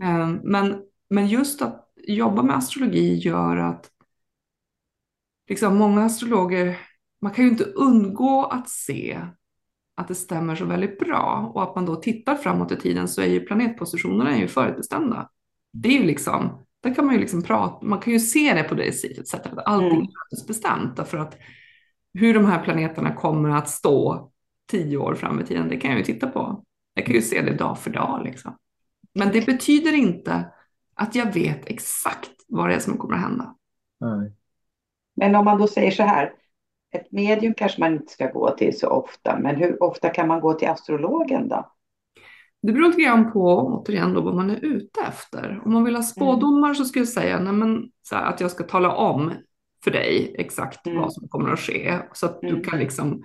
Mm. 0.00 0.34
Eh, 0.36 0.40
Men, 0.42 0.82
men 1.10 1.26
just 1.26 1.62
att 1.62 1.92
jobba 2.06 2.42
med 2.42 2.56
astrologi 2.56 3.14
gör 3.14 3.56
att 3.56 3.90
liksom 5.48 5.76
många 5.76 6.04
astrologer, 6.04 6.78
man 7.20 7.32
kan 7.32 7.44
ju 7.44 7.50
inte 7.50 7.64
undgå 7.64 8.44
att 8.44 8.68
se 8.68 9.20
att 9.96 10.08
det 10.08 10.14
stämmer 10.14 10.56
så 10.56 10.64
väldigt 10.64 10.98
bra 10.98 11.52
och 11.54 11.62
att 11.62 11.74
man 11.74 11.86
då 11.86 11.96
tittar 11.96 12.34
framåt 12.34 12.72
i 12.72 12.76
tiden 12.76 13.08
så 13.08 13.20
är 13.20 13.26
ju 13.26 13.40
planetpositionerna 13.40 14.34
är 14.34 14.40
ju 14.40 14.48
förutbestämda. 14.48 15.28
Det 15.72 15.88
är 15.88 15.92
ju 15.92 16.04
liksom, 16.04 16.66
där 16.82 16.94
kan 16.94 17.06
man 17.06 17.14
ju 17.14 17.20
liksom 17.20 17.42
prata, 17.42 17.86
man 17.86 18.00
kan 18.00 18.12
ju 18.12 18.20
se 18.20 18.54
det 18.54 18.62
på 18.62 18.74
det 18.74 18.92
sättet 18.92 19.52
att 19.52 19.66
allting 19.66 19.90
Mm. 19.90 20.08
är 20.42 20.46
bestämt 20.46 20.96
därför 20.96 21.18
att 21.18 21.38
hur 22.14 22.34
de 22.34 22.44
här 22.44 22.64
planeterna 22.64 23.14
kommer 23.14 23.50
att 23.50 23.68
stå 23.68 24.30
tio 24.70 24.96
år 24.96 25.14
fram 25.14 25.40
i 25.40 25.44
tiden, 25.44 25.68
det 25.68 25.76
kan 25.76 25.90
jag 25.90 25.98
ju 25.98 26.04
titta 26.04 26.26
på. 26.26 26.64
Jag 26.94 27.06
kan 27.06 27.14
ju 27.14 27.22
se 27.22 27.42
det 27.42 27.54
dag 27.54 27.78
för 27.78 27.90
dag 27.90 28.20
liksom. 28.24 28.56
Men 29.14 29.32
det 29.32 29.46
betyder 29.46 29.92
inte 29.92 30.52
att 30.94 31.14
jag 31.14 31.34
vet 31.34 31.66
exakt 31.66 32.30
vad 32.48 32.68
det 32.68 32.74
är 32.74 32.80
som 32.80 32.98
kommer 32.98 33.14
att 33.14 33.20
hända. 33.20 33.54
Nej. 34.00 34.32
Men 35.16 35.34
om 35.34 35.44
man 35.44 35.58
då 35.58 35.68
säger 35.68 35.90
så 35.90 36.02
här, 36.02 36.32
ett 36.94 37.12
medium 37.12 37.54
kanske 37.54 37.80
man 37.80 37.92
inte 37.92 38.12
ska 38.12 38.26
gå 38.30 38.50
till 38.50 38.78
så 38.78 38.88
ofta, 38.88 39.38
men 39.38 39.56
hur 39.56 39.82
ofta 39.82 40.08
kan 40.08 40.28
man 40.28 40.40
gå 40.40 40.52
till 40.52 40.68
astrologen 40.68 41.48
då? 41.48 41.72
Det 42.62 42.72
beror 42.72 42.86
lite 42.88 43.02
grann 43.02 43.32
på, 43.32 43.42
återigen, 43.56 44.14
då, 44.14 44.20
vad 44.20 44.34
man 44.34 44.50
är 44.50 44.64
ute 44.64 45.00
efter. 45.08 45.60
Om 45.64 45.72
man 45.72 45.84
vill 45.84 45.96
ha 45.96 46.02
spådomar 46.02 46.74
så 46.74 46.84
skulle 46.84 47.00
jag 47.00 47.08
säga 47.08 47.40
nej, 47.40 47.52
men, 47.52 47.84
så 48.02 48.14
här, 48.16 48.22
att 48.24 48.40
jag 48.40 48.50
ska 48.50 48.64
tala 48.64 48.94
om 48.96 49.32
för 49.84 49.90
dig 49.90 50.34
exakt 50.38 50.86
Mm. 50.86 50.98
vad 51.00 51.12
som 51.12 51.28
kommer 51.28 51.50
att 51.52 51.60
ske 51.60 51.98
så 52.12 52.26
att 52.26 52.40
du 52.40 52.48
Mm. 52.48 52.62
kan 52.62 52.78
liksom 52.78 53.22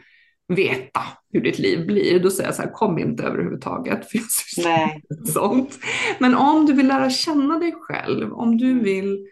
veta 0.48 1.00
hur 1.32 1.42
ditt 1.42 1.60
liv 1.60 1.88
blir. 1.88 2.20
Då 2.20 2.30
säger 2.30 2.48
jag 2.48 2.56
så 2.56 2.62
här, 2.62 2.72
kom 2.72 3.00
inte 3.00 3.24
överhuvudtaget 3.24 4.10
för 4.12 4.20
jag 4.58 5.28
sånt. 5.28 5.80
Men 6.20 6.36
om 6.36 6.66
du 6.66 6.74
vill 6.74 6.88
lära 6.88 7.10
känna 7.10 7.60
dig 7.60 7.74
själv, 7.82 8.34
om 8.34 8.58
du 8.58 8.72
Mm. 8.72 8.84
vill 8.84 9.28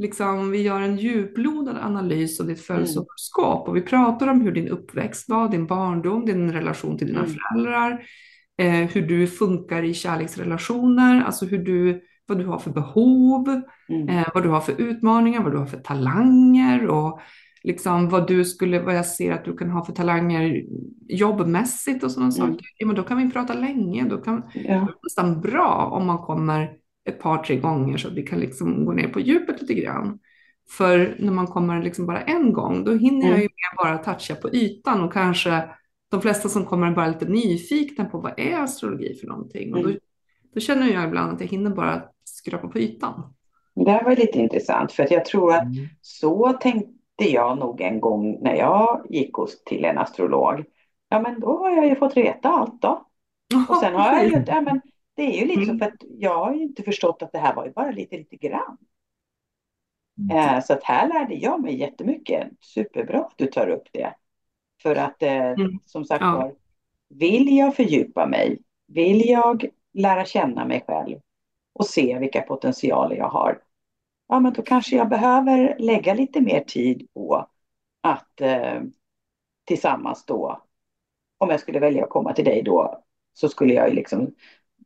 liksom, 0.00 0.50
vi 0.50 0.62
gör 0.62 0.80
en 0.80 0.96
djuplodad 0.96 1.76
analys 1.82 2.40
av 2.40 2.46
ditt 2.46 2.56
Mm. 2.70 2.76
födelsehoroskop 2.76 3.68
och 3.68 3.76
vi 3.76 3.80
pratar 3.82 4.26
om 4.28 4.40
hur 4.40 4.52
din 4.52 4.68
uppväxt 4.68 5.28
var, 5.28 5.48
din 5.48 5.66
barndom, 5.66 6.24
din 6.26 6.52
relation 6.52 6.98
till 6.98 7.06
dina 7.06 7.18
Mm. 7.24 7.30
föräldrar, 7.30 8.02
eh, 8.58 8.90
hur 8.92 9.02
du 9.02 9.26
funkar 9.26 9.82
i 9.82 9.94
kärleksrelationer, 9.94 11.22
alltså 11.24 11.46
hur 11.46 11.58
du, 11.58 12.00
vad 12.26 12.38
du 12.38 12.46
har 12.46 12.58
för 12.58 12.70
behov, 12.70 13.60
Mm. 13.88 14.08
eh, 14.08 14.26
vad 14.34 14.42
du 14.42 14.48
har 14.48 14.60
för 14.60 14.80
utmaningar, 14.80 15.42
vad 15.42 15.52
du 15.52 15.58
har 15.58 15.66
för 15.66 15.80
talanger 15.80 16.86
och 16.86 17.20
liksom 17.64 18.08
vad 18.08 18.28
du 18.28 18.44
skulle, 18.44 18.80
vad 18.82 18.94
jag 18.96 19.06
ser 19.06 19.32
att 19.32 19.44
du 19.44 19.56
kan 19.56 19.70
ha 19.70 19.84
för 19.84 19.92
talanger 19.92 20.62
jobbmässigt 21.08 22.04
och 22.04 22.10
sådana 22.10 22.32
Mm. 22.36 22.52
saker. 22.52 22.66
Ja, 22.78 22.86
men 22.86 22.96
då 22.96 23.02
kan 23.02 23.18
vi 23.18 23.30
prata 23.30 23.54
länge, 23.54 24.04
då 24.08 24.16
kan 24.16 24.42
Ja. 24.54 24.74
det 24.74 24.86
nästan 25.02 25.40
bra 25.40 25.88
om 25.92 26.06
man 26.06 26.18
kommer 26.18 26.70
ett 27.08 27.18
par, 27.20 27.38
tre 27.38 27.56
gånger 27.56 27.96
så 27.98 28.08
att 28.08 28.14
vi 28.14 28.22
kan 28.22 28.40
liksom 28.40 28.84
gå 28.84 28.92
ner 28.92 29.08
på 29.08 29.20
djupet 29.20 29.60
lite 29.60 29.74
grann. 29.74 30.18
För 30.70 31.16
när 31.18 31.32
man 31.32 31.46
kommer 31.46 31.82
liksom 31.82 32.06
bara 32.06 32.20
en 32.22 32.52
gång, 32.52 32.84
då 32.84 32.92
hinner 32.94 33.28
jag 33.28 33.36
ju 33.38 33.42
mer 33.42 33.76
bara 33.84 33.98
toucha 33.98 34.34
på 34.34 34.50
ytan 34.54 35.00
och 35.00 35.12
kanske 35.12 35.64
de 36.10 36.20
flesta 36.22 36.48
som 36.48 36.64
kommer 36.64 36.86
är 36.86 36.90
bara 36.94 37.06
lite 37.08 37.24
nyfikna 37.24 38.04
på 38.04 38.18
vad 38.18 38.32
är 38.36 38.58
astrologi 38.58 39.14
för 39.20 39.26
någonting. 39.26 39.74
Och 39.74 39.82
då, 39.82 39.88
Mm. 39.88 40.00
då 40.54 40.60
känner 40.60 40.88
jag 40.92 41.04
ibland 41.04 41.32
att 41.32 41.40
jag 41.40 41.48
hinner 41.48 41.70
bara 41.70 42.02
skrapa 42.24 42.68
på 42.68 42.78
ytan. 42.78 43.34
Det 43.74 43.90
här 43.90 44.04
var 44.04 44.16
lite 44.16 44.38
intressant 44.38 44.92
för 44.92 45.02
att 45.02 45.10
jag 45.10 45.24
tror 45.24 45.52
att 45.54 45.62
Mm. 45.62 45.74
så 46.00 46.52
tänkte 46.52 46.90
jag 47.32 47.58
nog 47.58 47.80
en 47.80 48.00
gång 48.00 48.38
när 48.42 48.54
jag 48.54 49.06
gick 49.10 49.34
hos, 49.34 49.64
till 49.64 49.84
en 49.84 49.98
astrolog. 49.98 50.64
Ja 51.08 51.20
men 51.20 51.40
då 51.40 51.58
har 51.58 51.70
jag 51.70 51.86
ju 51.88 51.96
fått 51.96 52.16
veta 52.16 52.48
allt 52.48 52.82
då. 52.82 53.06
Och 53.68 53.76
sen 53.76 53.94
har 53.94 54.12
jag 54.12 54.24
ju, 54.26 54.44
ja 54.46 54.60
men 54.60 54.80
det 55.20 55.36
är 55.36 55.40
ju 55.40 55.46
lite 55.46 55.64
så 55.66 55.72
Mm. 55.72 55.78
för 55.78 55.86
att 55.86 56.02
jag 56.18 56.38
har 56.44 56.54
ju 56.54 56.62
inte 56.62 56.82
förstått 56.82 57.22
att 57.22 57.32
det 57.32 57.38
här 57.38 57.54
var 57.54 57.64
ju 57.66 57.72
bara 57.72 57.90
lite, 57.90 58.16
lite 58.16 58.36
grann. 58.36 58.78
Mm. 60.18 60.36
Eh, 60.36 60.60
så 60.64 60.72
att 60.72 60.84
här 60.84 61.08
lärde 61.08 61.34
jag 61.34 61.60
mig 61.62 61.78
jättemycket. 61.80 62.48
Superbra 62.60 63.18
att 63.20 63.34
du 63.38 63.46
tar 63.46 63.68
upp 63.68 63.88
det. 63.92 64.14
För 64.82 64.96
att 64.96 65.22
eh, 65.22 65.30
Mm. 65.50 65.78
som 65.84 66.04
sagt 66.04 66.20
Ja. 66.22 66.32
var, 66.32 66.54
vill 67.08 67.56
jag 67.56 67.76
fördjupa 67.76 68.26
mig, 68.26 68.58
vill 68.86 69.28
jag 69.28 69.66
lära 69.94 70.24
känna 70.24 70.64
mig 70.64 70.84
själv 70.86 71.20
och 71.72 71.86
se 71.86 72.18
vilka 72.18 72.42
potentialer 72.42 73.16
jag 73.16 73.28
har, 73.28 73.62
ja 74.28 74.40
men 74.40 74.52
då 74.52 74.62
kanske 74.62 74.96
jag 74.96 75.08
behöver 75.08 75.76
lägga 75.78 76.14
lite 76.14 76.40
mer 76.40 76.60
tid 76.60 77.08
på 77.14 77.46
att 78.02 78.40
eh, 78.40 78.82
tillsammans 79.64 80.24
då, 80.26 80.62
om 81.38 81.50
jag 81.50 81.60
skulle 81.60 81.80
välja 81.80 82.04
att 82.04 82.10
komma 82.10 82.32
till 82.32 82.44
dig 82.44 82.62
då, 82.62 83.04
så 83.34 83.48
skulle 83.48 83.74
jag 83.74 83.88
ju 83.88 83.94
liksom 83.94 84.34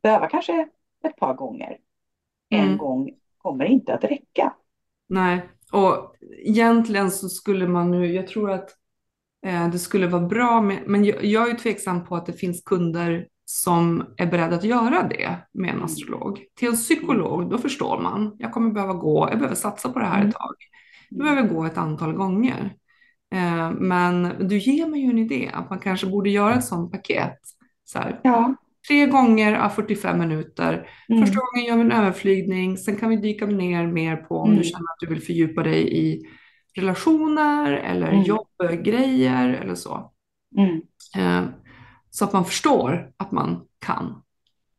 behöva 0.05 0.27
kanske 0.27 0.67
ett 1.03 1.15
par 1.15 1.33
gånger. 1.33 1.77
En 2.49 2.59
Mm. 2.65 2.77
gång 2.77 3.09
kommer 3.37 3.65
inte 3.65 3.93
att 3.93 4.03
räcka. 4.03 4.53
Nej, 5.09 5.49
och 5.71 6.15
egentligen 6.45 7.11
så 7.11 7.29
skulle 7.29 7.67
man 7.67 7.91
nu, 7.91 8.13
jag 8.13 8.27
tror 8.27 8.51
att 8.51 8.69
eh, 9.45 9.69
det 9.69 9.79
skulle 9.79 10.07
vara 10.07 10.27
bra 10.27 10.61
med, 10.61 10.83
men 10.87 11.05
jag, 11.05 11.23
jag 11.25 11.47
är 11.47 11.51
ju 11.51 11.57
tveksam 11.57 12.05
på 12.05 12.15
att 12.15 12.25
det 12.25 12.33
finns 12.33 12.63
kunder 12.65 13.27
som 13.45 14.03
är 14.17 14.25
beredda 14.25 14.55
att 14.55 14.63
göra 14.63 15.03
det 15.09 15.37
med 15.53 15.69
en 15.69 15.75
Mm. 15.75 15.85
astrolog. 15.85 16.39
Till 16.55 16.67
en 16.67 16.75
psykolog, 16.75 17.49
då 17.49 17.57
förstår 17.57 18.01
man, 18.01 18.35
jag 18.39 18.51
kommer 18.53 18.71
behöva 18.71 18.93
gå, 18.93 19.27
jag 19.29 19.37
behöver 19.39 19.55
satsa 19.55 19.89
på 19.89 19.99
det 19.99 20.05
här 20.05 20.15
Mm. 20.17 20.27
ett 20.29 20.35
tag. 20.35 20.55
Jag 21.09 21.19
behöver 21.19 21.49
gå 21.49 21.65
ett 21.65 21.77
antal 21.77 22.13
gånger. 22.13 22.75
Eh, 23.35 23.71
men 23.71 24.47
du 24.47 24.57
ger 24.57 24.87
mig 24.87 25.01
ju 25.01 25.09
en 25.09 25.17
idé 25.19 25.51
att 25.53 25.69
man 25.69 25.79
kanske 25.79 26.07
borde 26.07 26.29
göra 26.29 26.53
ett 26.53 26.65
sånt 26.65 26.91
paket. 26.91 27.39
Så 27.83 27.99
här, 27.99 28.19
Ja. 28.23 28.55
Tre 28.87 29.05
gånger 29.05 29.55
av 29.59 29.69
45 29.69 30.19
minuter. 30.19 30.89
Mm. 31.09 31.21
Första 31.25 31.39
gången 31.39 31.67
gör 31.67 31.75
vi 31.75 31.81
en 31.81 31.91
överflygning, 31.91 32.77
sen 32.77 32.95
kan 32.95 33.09
vi 33.09 33.15
dyka 33.15 33.45
ner 33.45 33.87
mer 33.87 34.15
på 34.15 34.35
om 34.37 34.47
Mm. 34.49 34.57
du 34.57 34.63
känner 34.63 34.83
att 34.83 34.99
du 34.99 35.07
vill 35.07 35.21
fördjupa 35.21 35.63
dig 35.63 35.97
i 35.97 36.21
relationer 36.77 37.73
eller 37.73 38.07
Mm. 38.11 38.23
jobbgrejer 38.23 39.49
eller 39.63 39.75
så. 39.75 40.11
Mm. 40.57 40.81
Eh, 41.17 41.49
så 42.09 42.25
att 42.25 42.33
man 42.33 42.45
förstår 42.45 43.11
att 43.17 43.31
man 43.31 43.61
kan. 43.85 44.21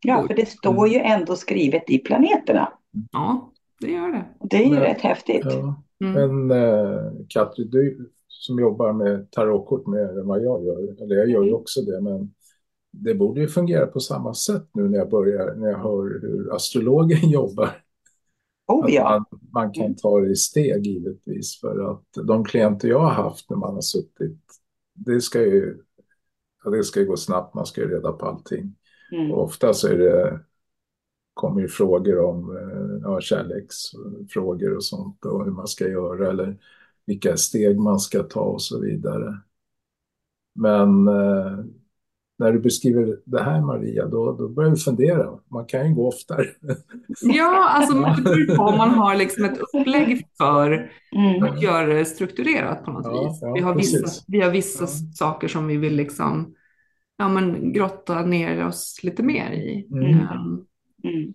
Ja, 0.04 0.24
för 0.26 0.34
det 0.34 0.48
står 0.48 0.88
ju 0.88 0.98
ändå 0.98 1.36
skrivet 1.36 1.90
i 1.90 1.98
planeterna. 1.98 2.72
Ja, 3.12 3.52
det 3.80 3.90
gör 3.92 4.08
det. 4.08 4.24
Det 4.50 4.56
är 4.56 4.64
ju 4.64 4.70
Men- 4.70 4.80
rätt 4.80 5.00
häftigt. 5.00 5.44
Ja. 5.44 5.82
Mm. 6.04 6.46
Men 6.46 6.62
eh, 6.62 7.00
Katri, 7.28 7.64
du 7.64 8.10
som 8.28 8.58
jobbar 8.58 8.92
med 8.92 9.30
tarotkort 9.30 9.86
mer 9.86 10.20
än 10.20 10.26
vad 10.26 10.42
jag 10.44 10.64
gör, 10.64 11.02
eller 11.04 11.16
jag 11.16 11.28
gör 11.30 11.44
ju 11.44 11.52
också 11.52 11.80
det, 11.80 12.00
men 12.00 12.30
det 13.02 13.14
borde 13.14 13.40
ju 13.40 13.48
fungera 13.48 13.86
på 13.86 14.00
samma 14.00 14.34
sätt 14.34 14.68
nu 14.74 14.88
när 14.88 14.98
jag 14.98 15.10
börjar, 15.10 15.54
när 15.54 15.68
jag 15.68 15.78
hör 15.78 16.20
hur 16.22 16.54
astrologen 16.54 17.30
jobbar. 17.30 17.82
Oh 18.66 18.92
ja. 18.92 19.10
man, 19.30 19.40
man 19.52 19.72
kan 19.72 19.94
ta 19.94 20.20
det 20.20 20.30
i 20.30 20.36
steg 20.36 20.86
givetvis 20.86 21.60
för 21.60 21.90
att 21.90 22.26
de 22.26 22.44
klienter 22.44 22.88
jag 22.88 23.00
har 23.00 23.10
haft 23.10 23.50
när 23.50 23.56
man 23.56 23.74
har 23.74 23.80
suttit, 23.80 24.40
det 24.94 25.20
ska 25.20 25.42
ju, 25.42 25.78
ja, 26.64 26.70
det 26.70 26.84
ska 26.84 27.00
ju 27.00 27.06
gå 27.06 27.16
snabbt, 27.16 27.54
man 27.54 27.66
ska 27.66 27.80
ju 27.80 27.88
reda 27.88 28.12
på 28.12 28.26
allting. 28.26 28.74
Mm. 29.12 29.32
Och 29.32 29.42
ofta 29.42 29.74
så 29.74 29.88
är 29.88 29.98
det, 29.98 30.40
kommer 31.34 31.60
ju 31.60 31.68
frågor 31.68 32.18
om 32.18 32.56
eh, 32.56 33.00
ja, 33.02 33.20
kärleksfrågor 33.20 34.76
och 34.76 34.84
sånt 34.84 35.24
och 35.24 35.44
hur 35.44 35.52
man 35.52 35.66
ska 35.66 35.88
göra 35.88 36.30
eller 36.30 36.58
vilka 37.06 37.36
steg 37.36 37.78
man 37.78 38.00
ska 38.00 38.22
ta 38.22 38.40
och 38.40 38.62
så 38.62 38.80
vidare. 38.80 39.40
Men 40.54 41.08
eh, 41.08 41.58
när 42.38 42.52
du 42.52 42.58
beskriver 42.60 43.16
det 43.24 43.42
här 43.42 43.60
Maria, 43.60 44.06
då, 44.06 44.32
då 44.32 44.48
börjar 44.48 44.70
vi 44.70 44.76
fundera. 44.76 45.30
Man 45.50 45.66
kan 45.66 45.88
ju 45.88 45.94
gå 45.94 46.08
oftare. 46.08 46.44
Ja, 47.22 47.68
alltså 47.68 47.94
det 47.94 48.22
beror 48.22 48.56
på 48.56 48.62
om 48.62 48.78
man 48.78 48.90
har 48.90 49.14
liksom 49.16 49.44
ett 49.44 49.58
upplägg 49.58 50.26
för 50.38 50.90
Mm. 51.16 51.42
att 51.42 51.62
göra 51.62 51.86
det 51.86 52.04
strukturerat 52.04 52.84
på 52.84 52.90
något 52.90 53.04
Ja, 53.06 53.28
vis. 53.28 53.38
ja, 53.42 53.52
vi 53.52 53.60
har 53.60 53.74
vissa, 53.74 54.02
precis. 54.02 54.24
vi 54.28 54.40
har 54.40 54.50
vissa 54.50 54.84
Ja. 54.84 54.88
saker 55.14 55.48
som 55.48 55.66
vi 55.66 55.76
vill 55.76 55.94
liksom, 55.96 56.54
ja, 57.16 57.28
men 57.28 57.72
grotta 57.72 58.22
ner 58.22 58.66
oss 58.66 59.00
lite 59.02 59.22
mer 59.22 59.50
i. 59.52 59.86
Mm. 59.92 60.04
Ehm, 60.04 60.64
Mm. 61.04 61.32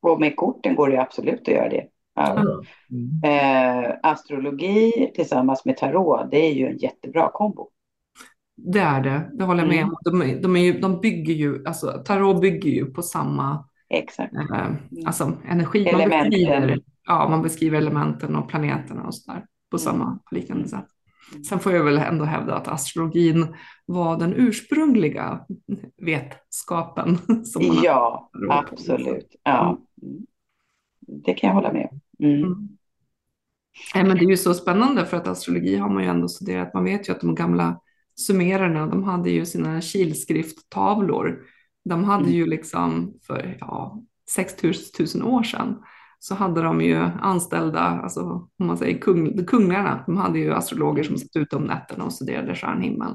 Och 0.00 0.20
med 0.20 0.36
korten 0.36 0.74
går 0.74 0.88
det 0.88 1.00
absolut 1.02 1.40
att 1.40 1.48
göra 1.48 1.68
det. 1.68 1.86
Mm. 2.90 3.22
Eh, 3.24 3.94
astrologi 4.02 5.10
tillsammans 5.14 5.64
med 5.64 5.76
tarot, 5.76 6.30
det 6.30 6.36
är 6.46 6.52
ju 6.54 6.66
en 6.66 6.76
jättebra 6.78 7.30
kombo. 7.34 7.68
Det 8.60 8.78
är 8.80 9.00
det, 9.02 9.30
det 9.34 9.44
håller 9.44 9.60
jag 9.62 9.68
med 9.68 9.78
Mm. 9.78 9.88
om. 9.88 9.96
De, 10.20 10.40
de, 10.42 10.56
är 10.56 10.60
ju, 10.60 10.80
de 10.80 11.00
bygger 11.00 11.34
ju, 11.34 11.66
alltså 11.66 12.02
tarot 12.04 12.40
bygger 12.40 12.70
ju 12.70 12.86
på 12.86 13.02
samma 13.02 13.64
Exakt. 13.90 14.34
eh, 14.34 14.66
alltså, 15.06 15.32
energi. 15.48 15.84
Man 15.92 16.00
Elementen. 16.00 16.30
beskriver, 16.30 16.80
ja, 17.06 17.28
man 17.28 17.42
beskriver 17.42 17.78
elementen 17.78 18.36
och 18.36 18.48
planeterna 18.48 19.02
och 19.06 19.14
sådär 19.14 19.44
på 19.70 19.76
Mm. 19.76 19.84
samma 19.84 20.18
liknande 20.30 20.68
sätt. 20.68 20.86
Mm. 21.32 21.44
Sen 21.44 21.58
får 21.58 21.72
jag 21.72 21.84
väl 21.84 21.98
ändå 21.98 22.24
hävda 22.24 22.54
att 22.54 22.68
astrologin 22.68 23.46
var 23.86 24.16
den 24.18 24.34
ursprungliga 24.36 25.40
vetskapen. 26.02 27.18
Som 27.44 27.66
man 27.68 27.76
Ja, 27.82 28.30
absolut. 28.50 29.36
Ja. 29.42 29.78
Mm. 30.02 30.26
Det 31.24 31.34
kan 31.34 31.48
jag 31.48 31.54
hålla 31.54 31.72
med 31.72 31.88
om. 31.92 32.00
Mm. 32.26 32.42
Mm. 33.94 34.08
Men 34.08 34.18
det 34.18 34.24
är 34.24 34.28
ju 34.30 34.36
så 34.36 34.54
spännande 34.54 35.04
för 35.06 35.16
att 35.16 35.28
astrologi 35.28 35.76
har 35.76 35.88
man 35.88 36.02
ju 36.02 36.08
ändå 36.08 36.28
studerat. 36.28 36.74
Man 36.74 36.84
vet 36.84 37.08
ju 37.08 37.12
att 37.12 37.20
de 37.20 37.34
gamla 37.34 37.80
sumererna, 38.26 38.86
de 38.86 39.04
hade 39.04 39.30
ju 39.30 39.46
sina 39.46 39.80
kilskrifttavlor. 39.80 41.42
De 41.84 42.04
hade 42.04 42.24
Mm. 42.24 42.34
ju 42.34 42.46
liksom 42.46 43.14
för 43.26 43.56
ja, 43.60 44.02
6000 44.30 45.22
år 45.22 45.42
sedan 45.42 45.82
så 46.18 46.34
hade 46.34 46.62
de 46.62 46.80
ju 46.80 46.96
anställda, 47.20 47.80
alltså 47.80 48.20
om 48.58 48.66
man 48.66 48.78
säger 48.78 48.98
kung, 48.98 49.44
kungarna, 49.44 50.04
de 50.06 50.16
hade 50.16 50.38
ju 50.38 50.52
astrologer 50.54 51.02
som 51.02 51.16
satt 51.16 51.36
ute 51.36 51.56
om 51.56 51.62
nätterna 51.64 52.04
och 52.04 52.12
studerade 52.12 52.54
stjärnhimmel 52.54 53.14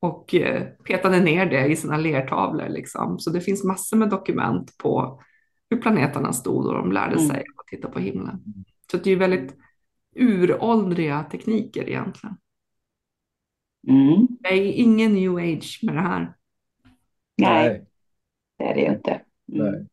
och 0.00 0.34
eh, 0.34 0.62
petade 0.62 1.20
ner 1.20 1.46
det 1.46 1.66
i 1.66 1.76
sina 1.76 1.96
lertavlor 1.96 2.68
liksom. 2.68 3.18
Så 3.18 3.30
det 3.30 3.40
finns 3.40 3.64
massor 3.64 3.96
med 3.96 4.08
dokument 4.10 4.74
på 4.78 5.20
hur 5.70 5.76
planeterna 5.76 6.32
stod 6.32 6.66
och 6.66 6.74
de 6.74 6.92
lärde 6.92 7.14
Mm. 7.16 7.28
sig. 7.28 7.44
Och 7.56 7.66
titta 7.66 7.88
på 7.88 7.98
himlen. 7.98 8.40
Så 8.90 8.96
det 8.96 9.06
är 9.06 9.12
ju 9.12 9.18
väldigt 9.18 9.56
uråldriga 10.16 11.24
tekniker 11.30 11.88
egentligen. 11.88 12.36
Mm. 13.88 14.26
Det 14.40 14.48
är 14.48 14.72
ingen 14.72 15.14
new 15.14 15.36
age 15.36 15.80
med 15.82 15.94
det 15.94 16.00
här. 16.00 16.34
Nej, 17.36 17.86
det 18.58 18.64
är 18.64 18.74
det 18.74 18.80
ju 18.80 18.92
inte. 18.94 19.10
Mm. 19.52 19.66
Nej. 19.66 19.86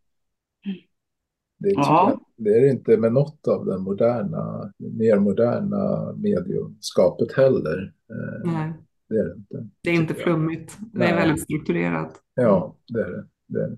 Det, 1.60 1.70
Ja. 1.70 2.10
jag, 2.10 2.46
det 2.46 2.50
är 2.58 2.62
det 2.62 2.70
inte 2.70 2.98
med 2.98 3.14
något 3.14 3.48
av 3.48 3.66
den 3.66 3.82
moderna, 3.82 4.74
mer 4.78 5.20
moderna 5.20 6.14
mediumskapet 6.18 7.34
heller. 7.34 7.94
Eh, 8.10 8.52
Nej, 8.52 8.74
Det 9.10 9.16
är 9.16 9.24
det 9.26 9.34
inte. 9.36 9.70
det 9.82 9.90
är 9.90 9.94
inte 9.94 10.14
flummigt. 10.14 10.78
Det 10.94 11.06
är 11.06 11.16
Nej. 11.16 11.16
väldigt 11.28 11.44
strukturerat. 11.44 12.22
Ja, 12.34 12.76
det 12.88 13.02
är 13.02 13.10
det. 13.12 13.28
det, 13.48 13.64
är 13.64 13.68
det. 13.68 13.78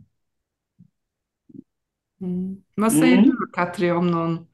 Mm. 2.22 2.58
Vad 2.76 2.94
säger 2.94 3.18
Mm. 3.18 3.30
du 3.30 3.36
Katri 3.54 3.92
om 3.92 4.12
någon 4.12 4.48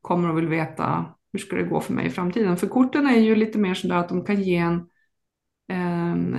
kommer 0.00 0.30
och 0.30 0.38
vill 0.38 0.48
veta 0.48 1.04
hur 1.32 1.38
ska 1.38 1.56
det 1.56 1.62
gå 1.62 1.80
för 1.80 1.92
mig 1.92 2.06
i 2.06 2.10
framtiden? 2.10 2.56
För 2.56 2.66
korten 2.66 3.06
är 3.06 3.16
ju 3.20 3.34
lite 3.34 3.58
mer 3.58 3.74
sådär 3.74 3.96
att 3.96 4.08
de 4.08 4.24
kan 4.24 4.42
ge 4.42 4.56
en, 4.56 4.88
en, 5.68 6.34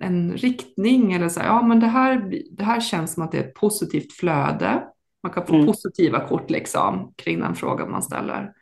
en, 0.00 0.32
riktning 0.36 1.12
eller 1.12 1.28
så 1.28 1.40
här, 1.40 1.46
ja 1.46 1.62
men 1.62 1.80
det 1.80 1.86
här, 1.86 2.42
det 2.50 2.64
här 2.64 2.80
känns 2.80 3.14
som 3.14 3.22
att 3.22 3.32
det 3.32 3.38
är 3.38 3.44
ett 3.44 3.54
positivt 3.54 4.12
flöde. 4.12 4.84
Man 5.22 5.32
kan 5.32 5.46
få 5.46 5.54
Mm. 5.54 5.66
positiva 5.66 6.28
kort 6.28 6.50
liksom 6.50 7.12
kring 7.16 7.40
den 7.40 7.54
frågan 7.54 7.90
man 7.90 8.02
ställer. 8.02 8.52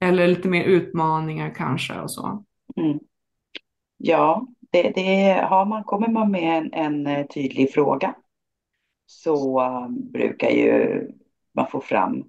Eller 0.00 0.28
lite 0.28 0.48
mer 0.48 0.64
utmaningar 0.64 1.54
kanske 1.54 2.00
och 2.00 2.10
så. 2.10 2.44
Mm. 2.76 2.98
Ja, 3.96 4.46
det, 4.70 4.92
det 4.94 5.46
har 5.48 5.64
man, 5.64 5.84
kommer 5.84 6.08
man 6.08 6.30
med 6.30 6.58
en, 6.58 6.72
en 6.72 7.06
eh, 7.06 7.26
tydlig 7.26 7.72
fråga 7.72 8.14
så 9.06 9.60
eh, 9.60 9.88
brukar 9.88 10.50
ju 10.50 11.06
man 11.54 11.66
få 11.70 11.80
fram 11.80 12.24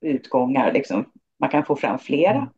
utgångar. 0.00 0.72
Liksom. 0.72 1.04
Man 1.38 1.50
kan 1.50 1.64
få 1.64 1.76
fram 1.76 1.98
flera 1.98 2.50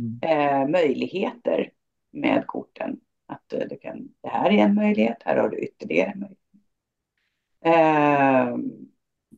Mm. 0.00 0.18
eh, 0.22 0.68
möjligheter 0.68 1.70
med 2.12 2.46
korten. 2.46 3.00
Att 3.28 3.42
du 3.48 3.78
kan, 3.82 4.08
det 4.20 4.28
här 4.28 4.50
är 4.50 4.58
en 4.58 4.74
möjlighet, 4.74 5.22
här 5.24 5.36
har 5.36 5.48
du 5.48 5.58
ytterligare 5.58 6.10
en 6.10 6.20
möjlighet. 6.20 6.38
Eh, 7.64 8.56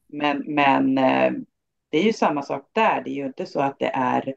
men 0.07 0.45
men 0.47 0.99
eh, 0.99 1.32
det 1.88 1.99
är 1.99 2.03
ju 2.03 2.12
samma 2.12 2.43
sak 2.43 2.68
där. 2.72 3.03
Det 3.05 3.11
är 3.11 3.14
ju 3.14 3.26
inte 3.26 3.47
så 3.47 3.61
att 3.61 3.78
det 3.78 3.91
är 3.95 4.34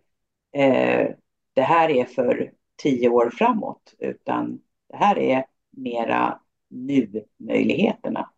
eh, 0.51 1.10
det 1.54 1.62
här 1.62 1.89
är 1.89 2.06
för 2.06 2.51
tio 2.76 3.10
år 3.10 3.30
framåt, 3.30 3.95
utan 3.99 4.62
det 4.89 4.97
här 4.97 5.20
är 5.20 5.45
mera 5.72 6.39
nu-möjligheterna. 6.70 8.30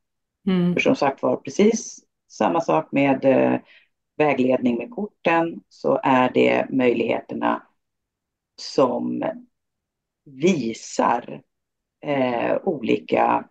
Mm. 0.48 0.74
För 0.74 0.80
som 0.80 0.96
sagt 0.96 1.22
var, 1.22 1.36
precis 1.36 2.00
samma 2.28 2.62
sak 2.62 2.92
med 2.92 3.26
eh, 3.26 3.60
vägledning 4.18 4.78
med 4.78 4.92
korten, 4.92 5.62
så 5.70 6.00
är 6.04 6.32
det 6.34 6.66
möjligheterna 6.70 7.68
som 8.56 9.24
visar 10.26 11.42
eh, 12.02 12.58
olika 12.64 13.50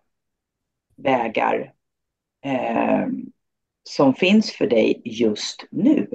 vägar 0.95 1.73
eh, 2.41 3.07
som 3.83 4.13
finns 4.13 4.51
för 4.51 4.67
dig 4.67 5.01
just 5.05 5.67
nu. 5.71 6.09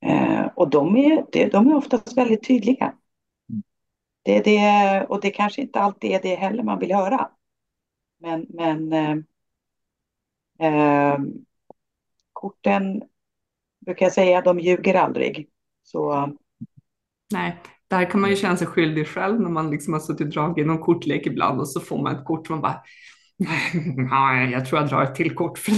Eh, 0.00 0.46
och 0.46 0.70
de 0.70 0.96
är, 0.96 1.26
det, 1.32 1.48
de 1.48 1.68
är 1.70 1.74
oftast 1.74 2.16
väldigt 2.16 2.46
tydliga. 2.46 2.94
Det, 4.22 4.36
är 4.36 4.44
det, 4.44 5.06
och 5.06 5.20
det 5.20 5.30
kanske 5.30 5.62
inte 5.62 5.80
alltid 5.80 6.10
är 6.10 6.22
det 6.22 6.34
heller 6.34 6.62
man 6.62 6.78
vill 6.78 6.94
höra. 6.94 7.30
Men, 8.18 8.46
men 8.48 8.92
eh, 8.92 9.16
eh, 10.68 11.18
korten 12.32 13.02
brukar 13.80 14.06
jag 14.06 14.12
säga, 14.12 14.40
de 14.40 14.60
ljuger 14.60 14.94
aldrig. 14.94 15.48
Så 15.82 16.32
Nej, 17.32 17.56
där 17.90 18.10
kan 18.10 18.20
man 18.20 18.30
ju 18.30 18.36
känna 18.36 18.56
sig 18.56 18.66
skyldig 18.66 19.06
själv 19.06 19.40
när 19.40 19.50
man 19.50 19.70
liksom 19.70 19.92
har 19.92 20.00
suttit 20.00 20.26
och 20.26 20.32
dragit 20.32 20.66
någon 20.66 20.78
kortlek 20.78 21.26
ibland 21.26 21.60
och 21.60 21.68
så 21.68 21.80
får 21.80 22.02
man 22.02 22.16
ett 22.16 22.24
kort 22.24 22.46
som 22.46 22.54
man 22.54 22.62
bara 22.62 22.82
Nej, 24.10 24.50
jag 24.50 24.66
tror 24.66 24.80
jag 24.80 24.88
drar 24.88 25.02
ett 25.02 25.14
till 25.14 25.34
kort 25.34 25.58
för 25.58 25.72
det 25.72 25.76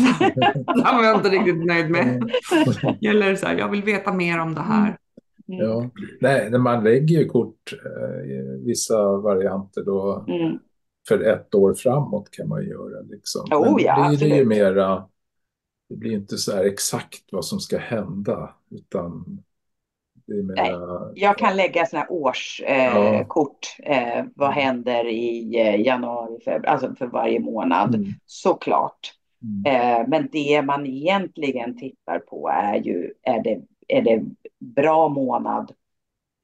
här 0.85 0.97
var 0.97 1.05
jag 1.05 1.17
inte 1.17 1.29
riktigt 1.29 1.67
nöjd 1.67 1.91
med. 1.91 2.31
Eller 3.11 3.37
så 3.37 3.47
här, 3.47 3.59
jag 3.59 3.69
vill 3.69 3.83
veta 3.83 4.13
mer 4.13 4.39
om 4.41 4.55
det 4.55 4.61
här. 4.61 4.87
mm, 5.49 5.61
Ja. 5.61 5.91
Nej, 6.21 6.51
när 6.51 6.59
man 6.59 6.85
lägger 6.85 7.19
ju 7.19 7.29
kort 7.29 7.73
eh, 7.73 8.31
i 8.31 8.63
vissa 8.65 9.17
varianter 9.17 9.83
då 9.85 10.25
mm, 10.29 10.59
för 11.09 11.21
ett 11.21 11.55
år 11.55 11.75
framåt 11.75 12.31
kan 12.31 12.49
man 12.49 12.67
göra. 12.67 13.01
Liksom. 13.11 13.43
Oh, 13.51 13.75
Men 13.75 13.85
ja, 13.85 14.09
blir 14.09 14.19
det 14.29 14.37
ju 14.37 14.45
mera, 14.45 15.09
det 15.89 15.97
blir 15.97 16.13
inte 16.13 16.39
så 16.39 16.53
här 16.53 16.65
exakt 16.65 17.25
vad 17.33 17.45
som 17.45 17.61
ska 17.61 17.79
hända, 17.79 18.55
utan 18.71 19.39
är 20.29 20.43
mera, 20.43 21.13
jag 21.15 21.39
kan 21.39 21.57
lägga 21.57 21.87
sådana 21.87 22.05
här 22.05 22.13
årskort. 22.13 23.77
Eh, 23.81 23.93
Ja. 23.93 24.19
eh, 24.19 24.25
vad 24.35 24.51
händer 24.53 25.09
i 25.09 25.61
eh, 25.61 25.81
januari, 25.81 26.41
februari, 26.45 26.67
alltså 26.67 26.95
för 26.95 27.07
varje 27.07 27.41
månad. 27.41 27.95
Mm. 27.95 28.09
Såklart. 28.27 29.13
Mm. 29.43 30.01
Eh, 30.01 30.09
men 30.09 30.29
det 30.33 30.63
man 30.63 30.87
egentligen 30.87 31.79
tittar 31.79 32.19
på 32.19 32.49
är 32.49 32.75
ju, 32.77 33.13
är 33.23 33.43
det, 33.43 33.61
är 33.89 34.03
det 34.03 34.23
bra 34.61 35.09
månad? 35.09 35.73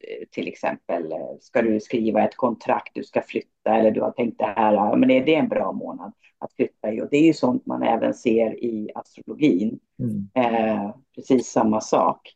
Eh, 0.03 0.27
Till 0.31 0.47
exempel, 0.47 1.13
ska 1.41 1.61
du 1.61 1.79
skriva 1.79 2.23
ett 2.23 2.35
kontrakt, 2.35 2.91
du 2.93 3.03
ska 3.03 3.21
flytta 3.21 3.75
eller 3.75 3.91
du 3.91 4.01
har 4.01 4.11
tänkt 4.11 4.39
det 4.39 4.45
här, 4.45 4.95
men 4.95 5.11
är 5.11 5.25
det 5.25 5.35
en 5.35 5.47
bra 5.49 5.71
månad 5.71 6.13
att 6.37 6.53
flytta 6.53 6.93
i? 6.93 7.01
Och 7.01 7.07
det 7.11 7.17
är 7.17 7.25
ju 7.25 7.33
sånt 7.33 7.65
man 7.65 7.83
även 7.83 8.13
ser 8.13 8.63
i 8.63 8.91
astrologin. 8.95 9.79
Mm. 9.99 10.29
Eh, 10.35 10.95
precis 11.15 11.47
samma 11.47 11.81
sak. 11.81 12.35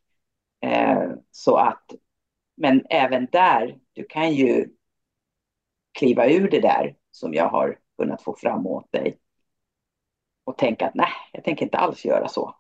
Eh, 0.64 1.12
så 1.32 1.56
att, 1.56 1.92
men 2.58 2.84
även 2.90 3.28
där, 3.32 3.80
du 3.94 4.04
kan 4.04 4.34
ju 4.34 4.70
kliva 6.00 6.30
ur 6.30 6.50
det 6.50 6.60
där 6.62 6.96
som 7.12 7.34
jag 7.34 7.50
har 7.50 7.80
kunnat 7.98 8.22
få 8.22 8.36
fram 8.36 8.68
åt 8.68 8.92
dig 8.92 9.20
och 10.44 10.58
tänka 10.58 10.88
att 10.88 10.96
nej, 10.96 11.12
jag 11.34 11.44
tänker 11.44 11.66
inte 11.66 11.78
alls 11.78 12.06
göra 12.06 12.28
så. 12.28 12.56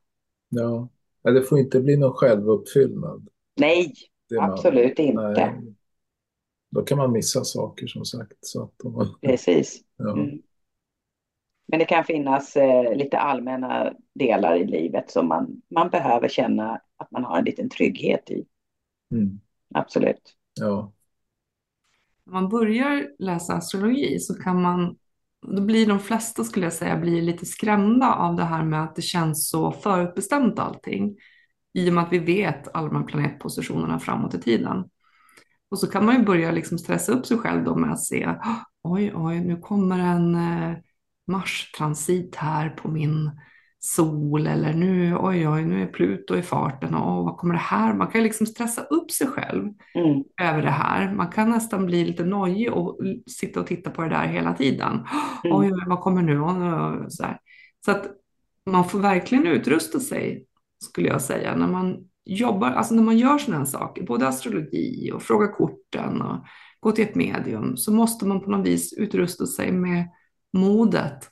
Ja. 0.50 0.90
Det 1.24 1.44
får 1.44 1.60
inte 1.60 1.80
bli 1.80 1.98
någon 1.98 2.14
självuppfyllnad. 2.14 3.30
Nej, 3.56 3.94
man- 4.32 4.52
absolut 4.52 5.00
inte. 5.00 5.22
Nej. 5.22 5.76
Då 6.72 6.82
kan 6.82 6.98
man 6.98 7.12
missa 7.12 7.44
saker 7.44 7.88
som 7.88 8.06
sagt. 8.06 8.38
Så 8.42 8.64
att 8.64 8.74
de, 8.78 9.16
Precis. 9.22 9.82
ja. 9.98 10.12
Mm. 10.14 10.42
Men 11.68 11.80
det 11.80 11.86
kan 11.86 12.04
finnas 12.04 12.56
eh, 12.56 12.96
lite 12.96 13.18
allmänna 13.18 13.94
delar 14.16 14.56
i 14.56 14.66
livet 14.68 15.12
som 15.12 15.28
man, 15.28 15.62
man 15.76 15.90
behöver 15.90 16.28
känna 16.28 16.82
att 16.98 17.12
man 17.12 17.24
har 17.24 17.38
en 17.38 17.46
liten 17.46 17.70
trygghet 17.70 18.30
i. 18.30 18.46
Mm. 19.12 19.40
Absolut. 19.74 20.36
ja. 20.60 20.92
När 22.26 22.34
man 22.34 22.50
börjar 22.50 23.08
läsa 23.20 23.54
astrologi 23.54 24.20
så 24.20 24.34
kan 24.34 24.62
man, 24.62 24.96
då 25.42 25.62
blir 25.62 25.88
de 25.88 26.00
flesta 26.00 26.44
skulle 26.44 26.66
jag 26.66 26.74
säga, 26.74 26.98
blir 26.98 27.22
lite 27.22 27.46
skrämda 27.46 28.14
av 28.14 28.36
det 28.36 28.44
här 28.44 28.64
med 28.64 28.84
att 28.84 28.96
det 28.96 29.02
känns 29.02 29.50
så 29.50 29.72
förutbestämt 29.72 30.60
allting. 30.60 31.18
I 31.74 31.90
och 31.90 31.94
med 31.94 32.04
att 32.04 32.14
vi 32.14 32.20
vet 32.20 32.68
här 32.68 33.06
planetpositionerna 33.06 34.00
framåt 34.00 34.34
i 34.34 34.42
tiden. 34.42 34.90
Och 35.70 35.80
så 35.80 35.88
kan 35.88 36.06
man 36.06 36.16
ju 36.16 36.24
börja 36.24 36.52
liksom 36.52 36.78
stressa 36.78 37.12
upp 37.12 37.26
sig 37.26 37.38
själv 37.38 37.64
då 37.64 37.76
med 37.76 37.92
att 37.92 38.04
se, 38.04 38.26
"Ah, 38.26 38.66
oj, 38.84 39.14
oj, 39.16 39.40
nu 39.40 39.58
kommer 39.58 40.00
en 40.00 40.36
eh, 40.36 40.78
Mars-transit 41.28 42.36
här 42.36 42.70
på 42.70 42.88
min 42.88 43.32
sol 43.80 44.48
eller 44.48 44.74
nu, 44.74 45.18
oj, 45.20 45.48
oj, 45.48 45.66
nu 45.66 45.82
är 45.84 45.88
Pluto 45.88 46.36
i 46.36 46.42
farten 46.42 46.96
och 46.96 47.08
åh, 47.18 47.26
vad 47.26 47.38
kommer 47.38 47.54
det 47.54 47.60
här? 47.60 47.94
Man 47.94 48.08
kan 48.08 48.24
liksom 48.24 48.48
stressa 48.48 48.82
upp 48.82 49.12
sig 49.12 49.28
själv 49.28 49.64
Mm. 49.96 50.24
över 50.42 50.62
det 50.62 50.70
här. 50.70 51.14
Man 51.14 51.28
kan 51.28 51.50
nästan 51.50 51.86
bli 51.86 52.06
lite 52.06 52.26
nojig 52.26 52.74
och 52.74 53.00
sitta 53.28 53.60
och 53.60 53.68
titta 53.68 53.90
på 53.90 54.02
det 54.02 54.10
där 54.10 54.28
hela 54.28 54.54
tiden. 54.54 55.00
Mm. 55.46 55.58
Oj, 55.58 55.72
vad 55.88 56.00
kommer 56.00 56.22
nu? 56.22 56.40
Så, 57.10 57.24
här. 57.24 57.38
så 57.86 57.92
att 57.92 58.06
man 58.66 58.90
får 58.90 59.00
verkligen 59.00 59.48
utrusta 59.48 60.00
sig, 60.00 60.46
skulle 60.84 61.08
jag 61.08 61.22
säga, 61.22 61.56
när 61.56 61.68
man 61.68 61.98
jobbar, 62.26 62.72
alltså 62.72 62.96
när 62.96 63.04
man 63.04 63.18
gör 63.18 63.38
sådana 63.38 63.60
här 63.64 63.66
saker, 63.72 64.04
både 64.04 64.28
astrologi 64.28 65.12
och 65.14 65.22
fråga 65.22 65.48
korten 65.48 66.22
och 66.22 66.46
gå 66.80 66.92
till 66.92 67.04
ett 67.04 67.16
medium, 67.16 67.78
så 67.78 67.94
måste 67.94 68.26
man 68.26 68.42
på 68.42 68.52
något 68.52 68.68
vis 68.68 68.94
utrusta 68.94 69.46
sig 69.46 69.72
med 69.72 70.08
modet 70.54 71.30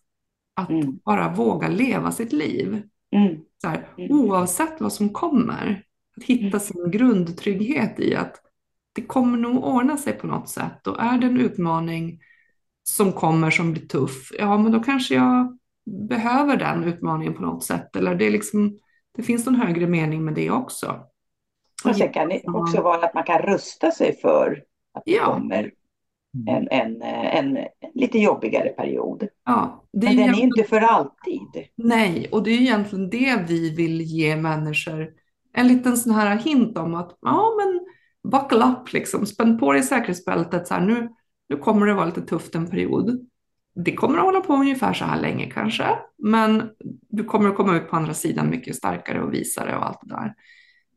att 0.55 0.69
Mm. 0.69 0.97
bara 1.05 1.33
våga 1.33 1.67
leva 1.67 2.11
sitt 2.11 2.33
liv. 2.33 2.81
Mm. 3.15 3.35
Så 3.61 3.67
här, 3.67 3.87
Mm. 3.97 4.11
oavsett 4.11 4.81
vad 4.81 4.93
som 4.93 5.09
kommer, 5.09 5.83
att 6.17 6.23
hitta 6.23 6.47
Mm. 6.47 6.59
sin 6.59 6.91
grundtrygghet 6.91 7.99
i 7.99 8.15
att 8.15 8.35
det 8.93 9.01
kommer 9.01 9.37
nog 9.37 9.63
ordna 9.63 9.97
sig 9.97 10.13
på 10.13 10.27
något 10.27 10.49
sätt. 10.49 10.87
Och 10.87 11.01
är 11.01 11.17
det 11.17 11.27
en 11.27 11.39
utmaning 11.39 12.19
som 12.83 13.11
kommer 13.13 13.51
som 13.51 13.71
blir 13.71 13.87
tuff, 13.87 14.31
ja 14.39 14.57
men 14.57 14.71
då 14.71 14.79
kanske 14.79 15.15
jag 15.15 15.57
behöver 16.09 16.57
den 16.57 16.83
utmaningen 16.83 17.33
på 17.33 17.41
något 17.41 17.63
sätt. 17.63 17.95
Eller 17.95 18.15
det, 18.15 18.25
är 18.25 18.31
liksom, 18.31 18.77
det 19.15 19.23
finns 19.23 19.45
någon 19.45 19.55
högre 19.55 19.87
mening 19.87 20.25
med 20.25 20.33
det 20.33 20.51
också. 20.51 20.99
Och 21.85 21.95
sen 21.95 22.13
kan 22.13 22.29
det 22.29 22.41
också 22.47 22.81
vara 22.81 23.05
att 23.05 23.13
man 23.13 23.23
kan 23.23 23.39
rusta 23.41 23.91
sig 23.91 24.17
för 24.21 24.63
att 24.93 25.03
det 25.05 25.11
Ja. 25.11 25.25
kommer 25.25 25.71
en, 26.47 26.67
en, 26.71 27.01
en, 27.01 27.57
en 27.57 27.67
lite 27.93 28.19
jobbigare 28.19 28.69
period. 28.69 29.27
Ja, 29.45 29.85
det 29.93 30.07
Men 30.07 30.15
den 30.15 30.29
är 30.29 30.39
inte 30.39 30.63
för 30.63 30.81
alltid. 30.81 31.67
Nej, 31.75 32.27
och 32.31 32.43
det 32.43 32.51
är 32.51 32.61
egentligen 32.61 33.09
det 33.09 33.45
vi 33.47 33.75
vill 33.75 34.01
ge 34.01 34.35
människor. 34.35 35.09
En 35.53 35.67
liten 35.67 35.97
sån 35.97 36.13
här 36.13 36.37
hint 36.37 36.77
om 36.77 36.95
att, 36.95 37.17
ja 37.21 37.49
men 37.57 37.79
buckle 38.31 38.65
up 38.65 38.93
liksom, 38.93 39.25
spänn 39.25 39.59
på 39.59 39.73
dig 39.73 39.83
säkerhetsbältet 39.83 40.67
så 40.67 40.73
här, 40.73 40.81
nu, 40.81 41.09
nu 41.49 41.57
kommer 41.57 41.85
det 41.85 41.93
vara 41.93 42.05
lite 42.05 42.21
tufft 42.21 42.55
en 42.55 42.69
period. 42.69 43.27
Det 43.75 43.93
kommer 43.93 44.17
att 44.17 44.23
hålla 44.23 44.41
på 44.41 44.53
ungefär 44.53 44.93
så 44.93 45.05
här 45.05 45.21
länge 45.21 45.45
kanske, 45.45 45.85
men 46.17 46.69
du 47.09 47.23
kommer 47.23 47.49
att 47.49 47.55
komma 47.55 47.77
ut 47.77 47.89
på 47.89 47.95
andra 47.95 48.13
sidan 48.13 48.49
mycket 48.49 48.75
starkare 48.75 49.23
och 49.23 49.33
visare 49.33 49.77
och 49.77 49.85
allt 49.85 49.99
det 50.01 50.15
där. 50.15 50.35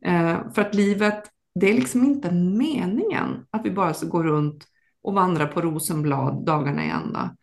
Eh, 0.05 0.53
för 0.53 0.63
att 0.63 0.75
livet, 0.75 1.25
det 1.55 1.71
är 1.71 1.75
liksom 1.75 2.05
inte 2.05 2.33
meningen 2.33 3.47
att 3.51 3.65
vi 3.65 3.71
bara 3.71 3.95
ska 3.95 4.07
gå 4.07 4.23
runt 4.23 4.65
och 5.05 5.15
vandra 5.15 5.47
på 5.47 5.61
rosenblad 5.61 6.45
dagarna 6.45 6.85
i 6.85 6.89
ända. 6.89 7.37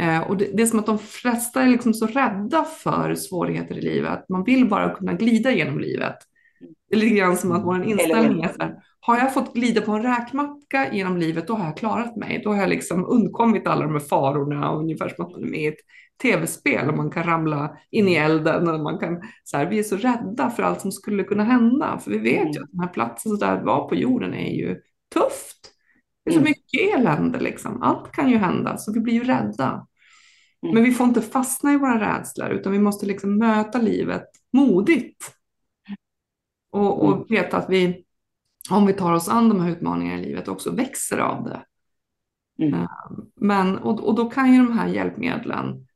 Eh, 0.00 0.20
och 0.20 0.36
det, 0.36 0.48
det 0.56 0.62
är 0.62 0.66
som 0.66 0.78
att 0.78 0.86
de 0.86 0.98
flesta 0.98 1.62
är 1.62 1.68
liksom 1.68 1.94
så 1.94 2.06
rädda 2.06 2.64
för 2.64 3.14
svårigheter 3.14 3.78
i 3.78 3.80
livet. 3.80 4.28
Man 4.28 4.44
vill 4.44 4.68
bara 4.68 4.94
kunna 4.94 5.12
glida 5.12 5.52
genom 5.52 5.78
livet. 5.78 6.16
Det 6.90 6.96
är 6.96 7.00
lite 7.00 7.14
grann 7.14 7.36
som 7.36 7.52
att 7.52 7.64
vår 7.64 7.84
inställning 7.84 8.42
är 8.42 8.48
så 8.48 8.62
här, 8.62 8.76
har 9.00 9.18
jag 9.18 9.34
fått 9.34 9.54
glida 9.54 9.80
på 9.80 9.92
en 9.92 10.02
räkmacka 10.02 10.94
genom 10.94 11.16
livet, 11.16 11.46
då 11.46 11.54
har 11.54 11.64
jag 11.64 11.76
klarat 11.76 12.16
mig. 12.16 12.40
Då 12.44 12.50
har 12.50 12.60
jag 12.60 12.68
liksom 12.68 13.06
undkommit 13.06 13.66
alla 13.66 13.82
de 13.82 13.92
här 13.92 14.00
farorna, 14.00 14.72
ungefär 14.72 15.08
som 15.08 15.24
att 15.24 15.32
man 15.32 15.42
är 15.42 15.50
med 15.50 15.60
i 15.60 15.66
ett 15.66 15.80
tv-spel 16.22 16.88
och 16.88 16.96
man 16.96 17.10
kan 17.10 17.24
ramla 17.24 17.76
in 17.90 18.08
i 18.08 18.14
elden. 18.14 18.68
Och 18.68 18.80
man 18.80 18.98
kan, 18.98 19.22
så 19.44 19.56
här, 19.56 19.66
vi 19.66 19.78
är 19.78 19.82
så 19.82 19.96
rädda 19.96 20.50
för 20.50 20.62
allt 20.62 20.80
som 20.80 20.92
skulle 20.92 21.24
kunna 21.24 21.44
hända, 21.44 21.98
för 21.98 22.10
vi 22.10 22.18
vet 22.18 22.56
ju 22.56 22.62
att 22.62 22.70
den 22.70 22.80
här 22.80 22.88
platsen 22.88 23.32
så 23.32 23.44
där 23.44 23.56
att 23.56 23.64
vara 23.64 23.88
på 23.88 23.94
jorden 23.94 24.34
är 24.34 24.52
ju 24.52 24.80
tufft. 25.14 25.71
Det 26.24 26.30
är 26.30 26.32
så 26.32 26.40
Mm. 26.40 26.50
mycket 26.50 26.98
elände 26.98 27.40
liksom. 27.40 27.82
Allt 27.82 28.12
kan 28.12 28.30
ju 28.30 28.36
hända, 28.36 28.76
så 28.76 28.92
vi 28.92 29.00
blir 29.00 29.14
ju 29.14 29.24
rädda. 29.24 29.86
Mm. 30.62 30.74
Men 30.74 30.84
vi 30.84 30.92
får 30.92 31.06
inte 31.06 31.22
fastna 31.22 31.72
i 31.72 31.76
våra 31.76 32.00
rädslor, 32.00 32.48
utan 32.48 32.72
vi 32.72 32.78
måste 32.78 33.06
liksom 33.06 33.38
möta 33.38 33.78
livet 33.78 34.24
modigt. 34.52 35.24
Och, 36.70 37.04
och 37.04 37.26
veta 37.30 37.56
att 37.56 37.70
vi, 37.70 38.04
om 38.70 38.86
vi 38.86 38.92
tar 38.92 39.12
oss 39.12 39.28
an 39.28 39.48
de 39.48 39.60
här 39.60 39.70
utmaningarna 39.70 40.20
i 40.20 40.24
livet, 40.24 40.48
också 40.48 40.70
växer 40.70 41.18
av 41.18 41.44
det. 41.44 41.62
Mm. 42.64 42.74
Eh, 42.80 42.88
Men, 43.36 43.78
och, 43.78 44.08
och 44.08 44.14
då 44.14 44.30
kan 44.30 44.52
ju 44.52 44.58
de 44.58 44.78
här 44.78 44.88
hjälpmedlen, 44.88 45.86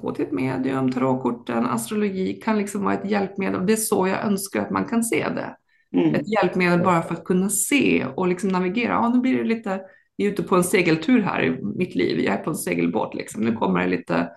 gå 0.00 0.14
till 0.14 0.24
ett 0.24 0.32
medium, 0.32 0.92
tarotkorten, 0.92 1.66
astrologi, 1.66 2.40
kan 2.44 2.58
liksom 2.58 2.84
vara 2.84 2.94
ett 2.94 3.10
hjälpmedel. 3.10 3.66
Det 3.66 3.72
är 3.72 3.76
så 3.76 4.08
jag 4.08 4.24
önskar 4.24 4.62
att 4.62 4.70
man 4.70 4.84
kan 4.84 5.04
se 5.04 5.28
det. 5.28 5.56
Mm. 5.92 6.14
Ett 6.14 6.32
hjälpmedel 6.32 6.80
bara 6.80 7.02
för 7.02 7.14
att 7.14 7.24
kunna 7.24 7.48
se 7.48 8.06
och 8.16 8.28
liksom 8.28 8.48
navigera. 8.48 8.92
Ja, 8.92 9.08
nu 9.08 9.20
blir 9.20 9.38
det 9.38 9.44
lite, 9.44 9.80
vi 10.16 10.26
är 10.26 10.30
ute 10.30 10.42
på 10.42 10.56
en 10.56 10.64
segeltur 10.64 11.22
här 11.22 11.42
i 11.42 11.62
mitt 11.62 11.94
liv. 11.94 12.20
Jag 12.20 12.34
är 12.34 12.44
på 12.44 12.50
en 12.50 12.56
segelbåt 12.56 13.14
liksom. 13.14 13.42
Nu 13.42 13.52
kommer 13.52 13.80
det 13.80 13.86
lite 13.86 14.30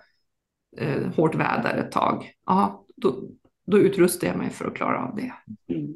eh, 0.76 1.12
hårt 1.16 1.34
väder 1.34 1.76
ett 1.76 1.92
tag. 1.92 2.32
Ja, 2.46 2.84
då, 2.96 3.14
då 3.66 3.78
utrustar 3.78 4.28
jag 4.28 4.36
mig 4.36 4.50
för 4.50 4.64
att 4.64 4.74
klara 4.74 5.04
av 5.08 5.16
det. 5.16 5.32
Mm. 5.74 5.94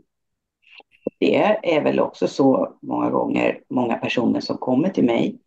Det 1.19 1.37
är 1.77 1.83
väl 1.85 2.01
också 2.01 2.29
så 2.29 2.79
många 2.83 3.11
gånger, 3.11 3.61
många 3.71 3.95
personer 3.95 4.41
som 4.41 4.59
kommer 4.59 4.89
till 4.89 5.05
mig 5.05 5.41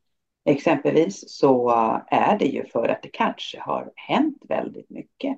exempelvis, 0.45 1.23
så 1.27 1.69
är 2.07 2.39
det 2.39 2.45
ju 2.45 2.65
för 2.65 2.87
att 2.87 3.01
det 3.01 3.09
kanske 3.13 3.59
har 3.59 3.91
hänt 3.95 4.37
väldigt 4.49 4.89
mycket. 4.89 5.37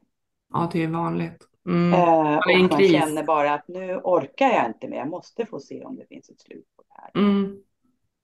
Ja, 0.54 0.70
det 0.74 0.84
är 0.84 0.88
vanligt. 0.88 1.48
Mm. 1.66 1.94
Eh, 1.94 2.38
och 2.38 2.70
man 2.70 2.84
känner 2.84 3.24
bara 3.24 3.54
att 3.54 3.68
nu 3.68 3.96
orkar 4.04 4.50
jag 4.50 4.66
inte 4.68 4.88
mer, 4.88 4.98
jag 4.98 5.10
måste 5.10 5.46
få 5.46 5.60
se 5.60 5.84
om 5.84 5.96
det 5.96 6.06
finns 6.08 6.30
ett 6.30 6.42
slut 6.42 6.66
på 6.76 6.84
det 6.88 7.02
här. 7.02 7.12
Mm. 7.22 7.64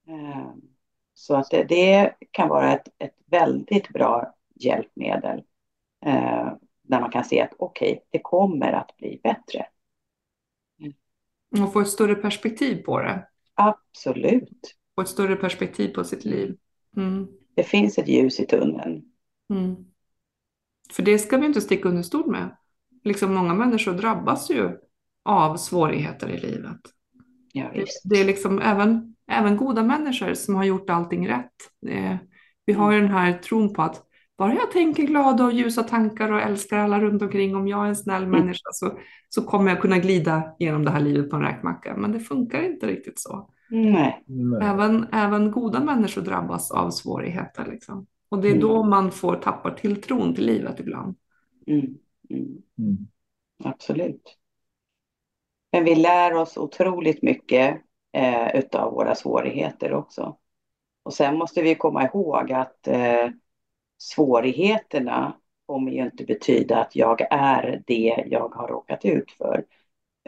Eh, 0.08 0.54
Så 1.14 1.36
att 1.36 1.50
det, 1.52 1.64
det 1.64 2.14
kan 2.32 2.50
vara 2.50 2.74
ett, 2.74 2.88
ett 2.98 3.16
väldigt 3.26 3.90
bra 3.90 4.36
hjälpmedel 4.56 5.44
eh, 6.06 6.54
när 6.84 7.02
man 7.02 7.12
kan 7.12 7.24
se 7.24 7.42
att 7.42 7.54
okej, 7.60 8.06
det 8.10 8.20
kommer 8.20 8.72
att 8.72 8.98
bli 8.98 9.20
bättre. 9.24 9.66
Och 11.62 11.74
få 11.74 11.80
ett 11.80 11.90
större 11.90 12.16
perspektiv 12.16 12.84
på 12.84 13.00
det. 13.00 13.28
Absolut. 13.56 14.76
Få 14.96 15.02
ett 15.02 15.08
större 15.08 15.36
perspektiv 15.36 15.94
på 15.94 16.04
sitt 16.04 16.26
liv. 16.26 16.58
Mm. 16.98 17.28
Det 17.56 17.64
finns 17.64 17.98
ett 17.98 18.08
ljus 18.08 18.40
i 18.40 18.46
tunneln. 18.46 19.12
Mm. 19.50 19.86
För 20.92 21.04
det 21.04 21.20
ska 21.20 21.38
vi 21.38 21.46
inte 21.46 21.62
sticka 21.62 21.90
under 21.90 22.04
stol 22.04 22.32
med. 22.32 22.58
Liksom 23.04 23.34
många 23.34 23.54
människor 23.54 23.94
drabbas 23.94 24.50
ju 24.52 24.70
av 25.26 25.58
svårigheter 25.58 26.30
i 26.30 26.40
livet. 26.40 26.80
Ja, 27.54 27.70
Det, 27.74 27.80
visst. 27.80 28.02
det 28.04 28.16
är 28.16 28.26
liksom 28.26 28.60
även, 28.60 29.16
även 29.32 29.58
goda 29.58 29.84
människor 29.84 30.34
som 30.34 30.56
har 30.56 30.64
gjort 30.64 30.90
allting 30.90 31.28
rätt. 31.28 31.52
Det, 31.82 32.20
vi 32.66 32.74
har 32.74 32.92
ju 32.92 33.02
den 33.02 33.12
här 33.12 33.34
tron 33.34 33.74
på 33.74 33.82
att 33.82 34.04
bara 34.38 34.54
jag 34.54 34.72
tänker 34.72 35.04
glada 35.04 35.44
och 35.46 35.52
ljusa 35.54 35.84
tankar 35.84 36.32
och 36.32 36.42
älskar 36.42 36.78
alla 36.78 37.00
runt 37.00 37.22
omkring, 37.22 37.56
om 37.56 37.68
jag 37.68 37.84
är 37.86 37.90
en 37.90 37.96
snäll 37.96 38.28
människa 38.28 38.70
så, 38.74 39.00
så 39.30 39.42
kommer 39.42 39.72
jag 39.72 39.82
kunna 39.82 39.98
glida 39.98 40.56
genom 40.60 40.86
det 40.86 40.92
här 40.92 41.00
livet 41.00 41.30
på 41.30 41.36
en 41.36 41.42
räkmacka. 41.42 41.98
Men 41.98 42.12
det 42.12 42.20
funkar 42.20 42.62
inte 42.62 42.88
riktigt 42.88 43.20
så. 43.20 43.50
Nej. 43.70 44.24
Nej. 44.28 44.60
Även, 44.70 45.08
även 45.12 45.52
goda 45.52 45.80
människor 45.84 46.22
drabbas 46.22 46.72
av 46.72 46.90
svårigheter. 46.90 47.66
Liksom. 47.72 48.06
Och 48.30 48.42
det 48.42 48.48
är 48.48 48.52
Mm. 48.56 48.62
då 48.62 48.84
man 48.84 49.12
får 49.12 49.36
tappa 49.36 49.72
tilltron 49.72 50.36
till 50.36 50.46
livet 50.46 50.80
ibland. 50.80 51.16
Mm. 51.68 51.86
Mm. 52.30 52.62
Mm. 52.78 53.08
Absolut. 53.64 54.38
Men 55.72 55.84
vi 55.84 55.96
lär 55.96 56.34
oss 56.34 56.58
otroligt 56.58 57.22
mycket 57.22 57.82
eh, 58.12 58.56
utav 58.56 58.94
våra 58.94 59.16
svårigheter 59.16 59.94
också. 59.94 60.38
Och 61.04 61.14
sen 61.14 61.38
måste 61.38 61.62
vi 61.62 61.76
komma 61.76 62.04
ihåg 62.04 62.52
att 62.52 62.88
eh, 62.88 63.30
svårigheterna 63.98 65.38
kommer 65.66 65.92
ju 65.92 66.04
inte 66.04 66.26
betyda 66.26 66.78
att 66.82 66.96
jag 66.96 67.22
är 67.32 67.84
det 67.88 68.24
jag 68.28 68.50
har 68.50 68.68
råkat 68.68 69.06
ut 69.06 69.32
för. 69.32 69.66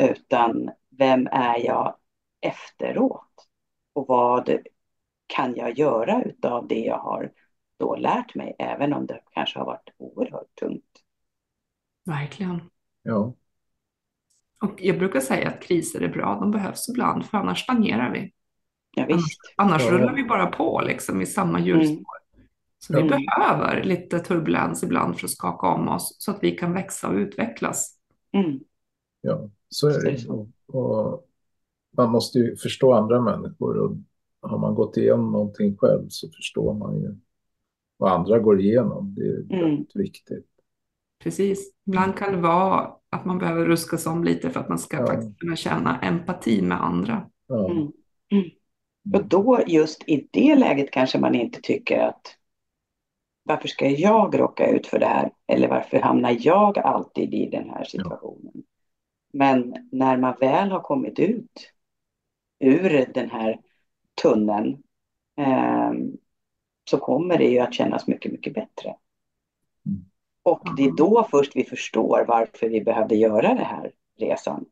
Utan 0.01 0.71
vem 0.89 1.27
är 1.31 1.65
jag 1.65 1.95
efteråt? 2.41 3.47
Och 3.93 4.07
vad 4.07 4.57
kan 5.27 5.55
jag 5.55 5.77
göra 5.79 6.23
utav 6.23 6.67
det 6.67 6.79
jag 6.79 6.97
har 6.97 7.31
då 7.77 7.95
lärt 7.95 8.35
mig, 8.35 8.55
även 8.59 8.93
om 8.93 9.05
det 9.05 9.21
kanske 9.31 9.59
har 9.59 9.65
varit 9.65 9.89
oerhört 9.97 10.55
tungt. 10.59 11.03
Verkligen. 12.11 12.61
Ja. 13.03 13.33
Och 14.63 14.73
jag 14.77 14.99
brukar 14.99 15.19
säga 15.19 15.47
att 15.49 15.61
kriser 15.61 16.01
är 16.01 16.07
bra, 16.09 16.37
de 16.39 16.51
behövs 16.51 16.89
ibland, 16.89 17.25
för 17.25 17.37
annars 17.37 17.63
stagnerar 17.63 18.13
vi. 18.13 18.33
Ja, 18.95 19.05
visst. 19.07 19.39
Annars 19.57 19.81
Ja. 19.85 19.91
rullar 19.91 20.13
vi 20.13 20.23
bara 20.23 20.47
på 20.47 20.81
liksom, 20.85 21.21
i 21.21 21.25
samma 21.25 21.59
hjulspår. 21.59 22.21
Så 22.79 22.93
vi 22.93 22.99
Mm. 23.01 23.19
behöver 23.25 23.83
lite 23.83 24.19
turbulens 24.19 24.83
ibland 24.83 25.17
för 25.19 25.25
att 25.27 25.31
skaka 25.31 25.67
om 25.67 25.87
oss 25.87 26.15
så 26.19 26.31
att 26.31 26.43
vi 26.43 26.51
kan 26.51 26.73
växa 26.73 27.09
och 27.09 27.15
utvecklas. 27.15 27.97
Mm. 28.33 28.59
Ja, 29.21 29.49
så 29.69 29.87
är 29.87 30.01
det. 30.03 30.27
Och, 30.29 30.47
och 30.67 31.27
man 31.97 32.09
måste 32.11 32.39
ju 32.39 32.55
förstå 32.55 32.93
andra 32.93 33.21
människor 33.21 33.77
och 33.77 33.95
har 34.49 34.57
man 34.57 34.75
gått 34.75 34.97
igenom 34.97 35.31
någonting 35.31 35.77
själv 35.77 36.05
så 36.09 36.29
förstår 36.29 36.73
man 36.73 37.01
ju 37.01 37.15
vad 37.97 38.11
andra 38.11 38.39
går 38.39 38.61
igenom. 38.61 39.15
Det 39.15 39.21
är 39.21 39.39
Mm. 39.39 39.59
väldigt 39.69 39.95
viktigt. 39.95 40.47
Precis. 41.23 41.73
Ibland 41.87 42.17
kan 42.17 42.31
det 42.31 42.37
vara 42.41 42.91
att 43.09 43.25
man 43.25 43.37
behöver 43.37 43.65
ruskas 43.65 44.05
om 44.07 44.23
lite 44.23 44.49
för 44.49 44.59
att 44.59 44.69
man 44.69 44.79
ska 44.79 44.97
Ja. 44.97 45.07
faktiskt 45.07 45.39
kunna 45.39 45.55
känna 45.55 45.99
empati 45.99 46.61
med 46.61 46.83
andra. 46.83 47.29
Ja, 47.47 47.69
Mm. 47.71 47.91
Mm. 48.31 48.49
Och 49.13 49.25
då 49.25 49.59
just 49.67 50.03
i 50.09 50.27
det 50.31 50.55
läget 50.55 50.91
kanske 50.91 51.19
man 51.19 51.35
inte 51.35 51.61
tycker 51.61 51.99
att 51.99 52.37
varför 53.43 53.67
ska 53.67 53.89
jag 53.89 54.39
råka 54.39 54.67
ut 54.67 54.87
för 54.87 54.99
det 54.99 55.05
här? 55.05 55.31
Eller 55.47 55.67
varför 55.67 55.99
hamnar 55.99 56.37
jag 56.39 56.77
alltid 56.79 57.33
i 57.33 57.49
den 57.49 57.69
här 57.69 57.83
situationen? 57.83 58.63
Men 59.33 59.75
när 59.91 60.17
man 60.17 60.35
väl 60.39 60.71
har 60.71 60.79
kommit 60.79 61.19
ut 61.19 61.71
ur 62.59 63.05
den 63.13 63.29
här 63.29 63.59
tunneln 64.21 64.83
eh, 65.37 65.91
så 66.89 66.97
kommer 66.97 67.37
det 67.37 67.45
ju 67.47 67.59
att 67.59 67.73
kännas 67.73 68.07
mycket, 68.07 68.31
mycket 68.31 68.53
bättre. 68.53 68.95
Mm. 69.85 70.05
Och 70.43 70.61
det 70.77 70.83
är 70.83 70.91
då 70.91 71.27
först 71.31 71.55
vi 71.55 71.63
förstår 71.63 72.25
varför 72.27 72.69
vi 72.69 72.81
behövde 72.81 73.15
göra 73.15 73.47
den 73.47 73.57
här 73.57 73.91
resan. 74.19 74.65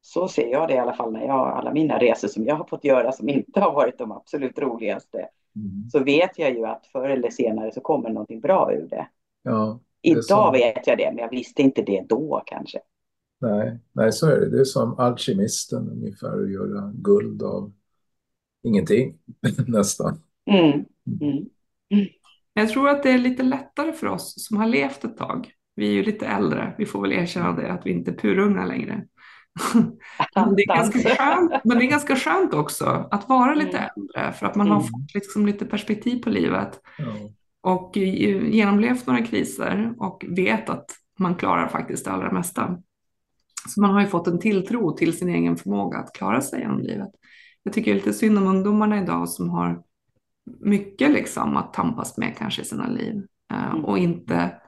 Så 0.00 0.28
ser 0.28 0.46
jag 0.46 0.68
det 0.68 0.74
i 0.74 0.78
alla 0.78 0.92
fall 0.92 1.12
när 1.12 1.26
jag, 1.26 1.48
alla 1.48 1.72
mina 1.72 1.98
resor 1.98 2.28
som 2.28 2.44
jag 2.46 2.56
har 2.56 2.64
fått 2.64 2.84
göra 2.84 3.12
som 3.12 3.28
inte 3.28 3.60
har 3.60 3.72
varit 3.72 3.98
de 3.98 4.12
absolut 4.12 4.58
roligaste. 4.58 5.28
Mm. 5.56 5.90
Så 5.92 5.98
vet 6.04 6.38
jag 6.38 6.50
ju 6.54 6.64
att 6.66 6.86
förr 6.86 7.08
eller 7.08 7.30
senare 7.30 7.72
så 7.72 7.80
kommer 7.80 8.10
någonting 8.10 8.40
bra 8.40 8.72
ur 8.72 8.88
det. 8.88 9.08
ja 9.42 9.80
Det 10.02 10.08
Idag 10.08 10.22
så. 10.22 10.50
vet 10.50 10.86
jag 10.86 10.98
det, 10.98 11.10
men 11.14 11.18
jag 11.18 11.30
visste 11.30 11.62
inte 11.62 11.82
det 11.82 12.04
då 12.08 12.42
kanske. 12.46 12.78
nej, 13.40 13.78
nej, 13.92 14.12
så 14.12 14.26
är 14.26 14.40
det. 14.40 14.50
Det 14.50 14.60
är 14.60 14.64
som 14.64 14.98
alkemisten 14.98 15.88
ungefär 15.90 16.42
att 16.42 16.50
göra 16.50 16.92
guld 16.94 17.42
av 17.42 17.72
ingenting 18.62 19.18
nästan. 19.66 20.20
Mm. 20.50 20.84
Mm. 21.20 21.48
Jag 22.58 22.68
tror 22.68 22.88
att 22.88 23.02
det 23.02 23.10
är 23.10 23.18
lite 23.18 23.42
lättare 23.42 23.92
för 23.92 24.06
oss 24.06 24.46
som 24.46 24.56
har 24.56 24.66
levt 24.66 25.04
ett 25.04 25.16
tag. 25.16 25.50
Vi 25.76 25.88
är 25.88 25.92
ju 25.92 26.02
lite 26.02 26.26
äldre, 26.26 26.74
vi 26.78 26.86
får 26.86 27.02
väl 27.02 27.12
erkänna 27.12 27.52
det, 27.52 27.72
att 27.72 27.86
vi 27.86 27.90
inte 27.90 28.10
är 28.10 28.14
purunga 28.14 28.64
längre. 28.66 29.04
Men 30.34 30.54
det, 30.56 30.62
är 30.62 30.76
ganska 30.76 30.98
skönt, 30.98 31.50
men 31.64 31.78
det 31.78 31.84
är 31.84 31.90
ganska 31.90 32.16
skönt 32.16 32.54
också 32.54 33.08
att 33.10 33.28
vara 33.28 33.54
lite 33.54 33.78
Mm. 33.78 33.90
äldre 33.96 34.32
för 34.32 34.46
att 34.46 34.54
man 34.56 34.66
har 34.68 34.76
Mm. 34.76 34.86
fått 34.88 35.14
liksom 35.14 35.46
lite 35.46 35.66
perspektiv 35.66 36.22
på 36.22 36.30
livet 36.30 36.80
och 37.60 37.96
genomlevt 37.96 39.06
några 39.06 39.22
kriser 39.22 39.94
och 39.98 40.24
vet 40.28 40.70
att 40.70 40.90
man 41.18 41.34
klarar 41.34 41.68
faktiskt 41.68 42.04
det 42.04 42.10
allra 42.10 42.32
mesta. 42.32 42.78
Så 43.68 43.80
man 43.80 43.90
har 43.90 44.00
ju 44.00 44.06
fått 44.06 44.26
en 44.26 44.38
tilltro 44.40 44.92
till 44.96 45.18
sin 45.18 45.28
egen 45.28 45.56
förmåga 45.56 45.98
att 45.98 46.12
klara 46.12 46.40
sig 46.40 46.60
genom 46.60 46.80
livet. 46.80 47.10
Jag 47.62 47.72
tycker 47.72 47.94
lite 47.94 48.12
synd 48.12 48.38
om 48.38 48.46
ungdomarna 48.46 49.02
idag 49.02 49.28
som 49.28 49.50
har 49.50 49.82
mycket 50.60 51.10
liksom 51.10 51.56
att 51.56 51.72
tampas 51.74 52.18
med 52.18 52.36
kanske 52.38 52.62
i 52.62 52.64
sina 52.64 52.88
liv 52.88 53.26
eh, 53.52 53.70
Mm. 53.70 53.84
och 53.84 53.98
inte 53.98 54.60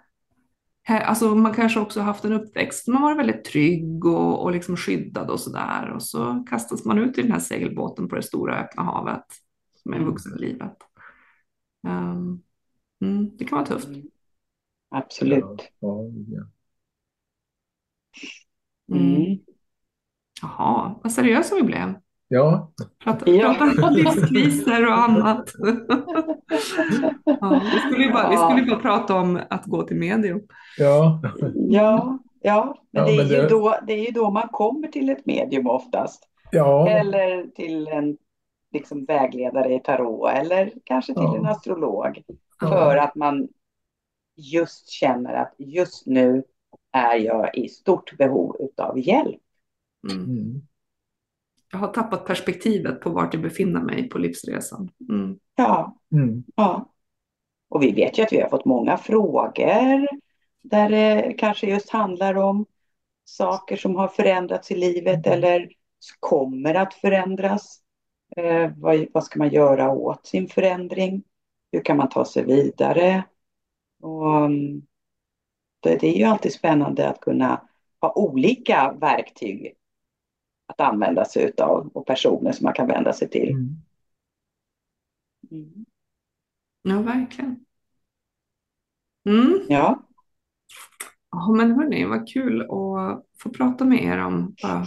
alltså 0.89 1.35
man 1.35 1.55
kanske 1.55 1.81
också 1.81 2.01
haft 2.01 2.25
en 2.25 2.33
uppväxt, 2.33 2.89
man 2.89 3.03
var 3.03 3.15
väldigt 3.15 3.45
trygg 3.45 4.05
och, 4.05 4.43
och 4.43 4.53
liksom 4.53 4.77
skyddad 4.77 5.31
och 5.31 5.41
sådär 5.41 5.91
och 5.95 6.03
så 6.03 6.45
kastas 6.51 6.85
man 6.85 6.99
ut 6.99 7.19
i 7.19 7.23
den 7.23 7.33
här 7.33 7.41
segelbåten 7.41 8.09
på 8.09 8.17
det 8.17 8.23
stora 8.23 8.61
öppna 8.61 8.83
havet 8.83 9.25
som 9.83 9.93
är 9.93 9.97
Mm. 9.97 10.09
vuxenlivet. 10.09 10.77
Um, 11.89 12.43
mm, 13.03 13.37
det 13.37 13.45
kan 13.45 13.59
vara 13.59 13.67
tufft. 13.67 13.89
Absolut. 14.89 15.73
Ja, 15.79 16.03
ja. 16.29 16.43
Mm. 18.97 19.39
Jaha, 20.43 21.01
vad 21.03 21.13
seriösa 21.13 21.55
vi 21.55 21.63
blev. 21.63 21.95
Ja, 22.33 22.71
Prata, 23.05 23.31
Ja. 23.31 23.55
prata 23.59 23.87
om 23.87 23.95
livskriser 23.95 24.87
och 24.87 24.99
annat. 24.99 25.51
ja, 27.25 27.61
vi 27.73 27.79
skulle 27.81 28.05
ju 28.05 28.13
bara, 28.13 28.31
vi 28.31 28.37
skulle 28.37 28.61
ju 28.61 28.71
bara 28.71 28.81
prata 28.81 29.15
om 29.15 29.41
att 29.51 29.65
gå 29.67 29.83
till 29.83 29.97
medium. 29.97 30.41
ja, 30.79 31.21
Ja, 31.55 32.19
ja, 32.41 32.77
men, 32.91 33.03
Ja, 33.03 33.07
det, 33.07 33.13
är 33.13 33.17
men 33.17 33.27
ju 33.29 33.37
det- 33.37 33.49
Då, 33.49 33.75
det 33.87 33.93
är 33.93 34.05
ju 34.07 34.11
då 34.11 34.31
man 34.31 34.49
kommer 34.49 34.89
till 34.89 35.11
ett 35.11 35.27
medium 35.27 35.67
oftast. 35.67 36.29
ja, 36.51 36.89
Eller 36.89 37.47
till 37.47 37.89
en 37.89 38.17
liksom, 38.73 39.05
vägledare 39.05 39.75
i 39.75 39.81
tarot 39.81 40.31
eller 40.31 40.73
kanske 40.85 41.15
till 41.15 41.23
Ja. 41.23 41.37
en 41.37 41.47
astrolog. 41.47 42.23
Ja. 42.61 42.69
För 42.69 42.97
att 42.97 43.15
man 43.15 43.49
just 44.37 44.89
känner 44.91 45.35
att 45.35 45.55
just 45.59 46.07
nu 46.07 46.43
är 46.93 47.17
jag 47.17 47.57
i 47.57 47.69
stort 47.69 48.17
behov 48.17 48.57
utav 48.61 48.99
hjälp. 48.99 49.41
Mm. 50.13 50.63
Mm. 51.73 51.81
Jag 51.83 51.89
har 51.89 51.93
tappat 51.95 52.27
perspektivet 52.27 53.01
på 53.01 53.11
vart 53.11 53.35
jag 53.35 53.43
befinner 53.43 53.81
mig 53.81 54.09
på 54.09 54.19
livsresan. 54.19 54.91
Mm. 55.09 55.39
Ja, 55.57 55.97
Mm. 56.13 56.45
ja. 56.57 56.93
Och 57.69 57.83
vi 57.83 57.93
vet 57.93 58.19
ju 58.19 58.23
att 58.23 58.33
vi 58.33 58.41
har 58.41 58.49
fått 58.49 58.65
många 58.65 58.97
frågor 58.97 60.09
där 60.63 60.91
det 60.91 61.35
kanske 61.39 61.67
just 61.67 61.91
handlar 61.91 62.35
om 62.35 62.67
saker 63.25 63.77
som 63.77 63.97
har 63.97 64.09
förändrats 64.09 64.71
i 64.71 64.77
livet 64.77 65.27
eller 65.27 65.69
kommer 66.21 66.75
att 66.75 66.95
förändras. 66.95 67.81
Eh, 68.37 68.71
vad, 68.77 69.07
vad 69.13 69.25
ska 69.25 69.39
man 69.39 69.49
göra 69.49 69.91
åt 69.91 70.27
sin 70.27 70.49
förändring? 70.49 71.23
Hur 71.73 71.81
kan 71.85 71.97
man 71.97 72.09
ta 72.09 72.25
sig 72.25 72.45
vidare? 72.45 73.25
Och, 74.03 74.37
mm, 74.45 74.83
det, 75.81 75.97
det 75.97 76.07
är 76.09 76.19
ju 76.19 76.25
alltid 76.25 76.53
spännande 76.53 77.09
att 77.09 77.21
kunna 77.21 77.69
ha 78.01 78.13
olika 78.13 78.93
verktyg 78.93 79.75
att 80.71 80.81
använda 80.81 81.25
sig 81.25 81.45
utav 81.45 81.91
och 81.95 82.07
personer 82.07 82.53
som 82.53 82.65
man 82.65 82.75
kan 82.75 82.87
vända 82.87 83.13
sig 83.13 83.29
till. 83.31 83.51
Mm. 83.51 83.77
Mm. 85.51 85.85
Ja, 86.83 87.03
verkligen. 87.03 87.65
Mm. 89.25 89.61
Ja, 89.69 90.11
Ja, 91.31 91.53
men 91.53 91.73
hörni, 91.73 92.05
vad 92.05 92.29
kul 92.29 92.63
att 92.63 93.25
få 93.43 93.51
prata 93.57 93.85
med 93.85 94.05
er 94.05 94.19
om 94.19 94.55
bara 94.63 94.87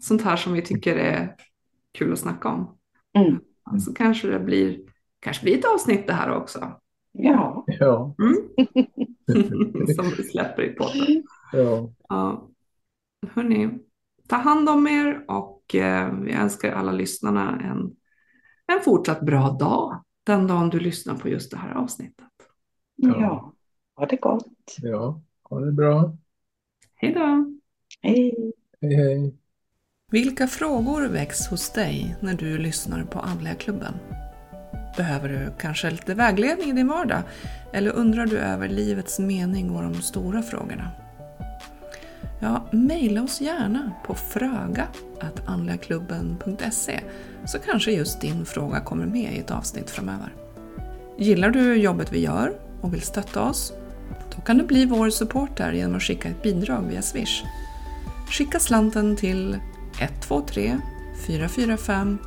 sånt 0.00 0.22
här 0.22 0.36
som 0.36 0.52
vi 0.52 0.62
tycker 0.62 0.96
är 0.96 1.34
kul 1.92 2.12
att 2.12 2.18
snacka 2.18 2.48
om. 2.48 2.78
Mm. 3.18 3.40
Så 3.80 3.94
kanske 3.94 4.28
det 4.28 4.40
blir, 4.40 4.80
kanske 5.20 5.42
blir 5.42 5.58
ett 5.58 5.74
avsnitt 5.74 6.06
det 6.06 6.12
här 6.12 6.30
också. 6.36 6.80
ja. 7.12 7.64
ja, 7.66 8.14
som 9.96 10.10
vi 10.16 10.22
släpper 10.22 10.62
i 10.62 10.68
podden. 10.68 11.24
ja, 11.52 11.92
Ja. 12.08 12.48
Hörni, 13.30 13.78
ta 14.28 14.36
hand 14.36 14.68
om 14.68 14.86
er 14.86 15.24
och 15.28 15.74
eh, 15.74 16.14
vi 16.14 16.32
önskar 16.32 16.72
alla 16.72 16.92
lyssnarna 16.92 17.60
en, 17.60 17.96
en 18.76 18.84
fortsatt 18.84 19.20
bra 19.20 19.50
dag 19.50 20.04
den 20.24 20.46
dagen 20.46 20.70
du 20.70 20.80
lyssnar 20.80 21.14
på 21.14 21.28
just 21.28 21.50
det 21.50 21.56
här 21.56 21.74
avsnittet. 21.74 22.26
ja. 22.96 23.52
Ha 23.96 24.06
det 24.06 24.16
gott. 24.16 24.76
ja. 24.82 25.20
Ha 25.42 25.60
det 25.60 25.72
bra. 25.72 26.16
Hej 26.94 27.12
då! 27.12 27.56
Hej. 28.02 28.52
Hej, 28.80 28.94
hej. 28.94 29.34
Vilka 30.10 30.46
frågor 30.46 31.08
väcks 31.08 31.46
hos 31.46 31.72
dig 31.72 32.16
när 32.20 32.34
du 32.34 32.58
lyssnar 32.58 33.04
på 33.04 33.18
Andliga 33.18 33.54
klubben? 33.54 33.94
Behöver 34.96 35.28
du 35.28 35.52
kanske 35.58 35.90
lite 35.90 36.14
vägledning 36.14 36.70
i 36.70 36.72
din 36.72 36.88
vardag? 36.88 37.22
Eller 37.72 37.92
undrar 37.92 38.26
du 38.26 38.38
över 38.38 38.68
livets 38.68 39.18
mening 39.18 39.70
och 39.70 39.82
de 39.82 39.94
stora 39.94 40.42
frågorna? 40.42 41.07
Ja, 42.40 42.68
mejla 42.72 43.22
oss 43.22 43.40
gärna 43.40 43.92
på 44.06 44.14
fröga.andligaklubben.se 44.14 47.00
så 47.46 47.58
kanske 47.58 47.92
just 47.92 48.20
din 48.20 48.46
fråga 48.46 48.80
kommer 48.80 49.06
med 49.06 49.32
i 49.32 49.38
ett 49.38 49.50
avsnitt 49.50 49.90
framöver. 49.90 50.34
Gillar 51.18 51.50
du 51.50 51.74
jobbet 51.74 52.12
vi 52.12 52.20
gör 52.20 52.52
och 52.80 52.94
vill 52.94 53.02
stötta 53.02 53.42
oss? 53.42 53.72
Då 54.36 54.42
kan 54.42 54.58
du 54.58 54.64
bli 54.64 54.84
vår 54.84 55.10
supporter 55.10 55.72
genom 55.72 55.96
att 55.96 56.02
skicka 56.02 56.28
ett 56.28 56.42
bidrag 56.42 56.82
via 56.88 57.02
Swish. 57.02 57.44
Skicka 58.30 58.60
slanten 58.60 59.16
till 59.16 59.58
123 60.00 60.78
445 61.26 62.18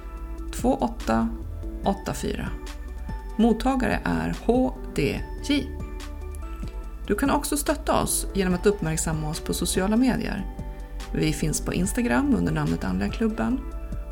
2884. 0.52 2.50
Mottagare 3.38 4.00
är 4.04 4.36
HDJ. 4.46 5.81
Du 7.12 7.16
kan 7.16 7.30
också 7.30 7.58
stötta 7.58 8.02
oss 8.02 8.28
genom 8.34 8.54
att 8.54 8.66
uppmärksamma 8.66 9.30
oss 9.30 9.40
på 9.40 9.54
sociala 9.54 9.98
medier. 9.98 10.46
Vi 11.14 11.34
finns 11.34 11.62
på 11.62 11.74
Instagram 11.74 12.36
under 12.36 12.52
namnet 12.52 12.84
Andliga 12.84 13.10
klubben 13.10 13.60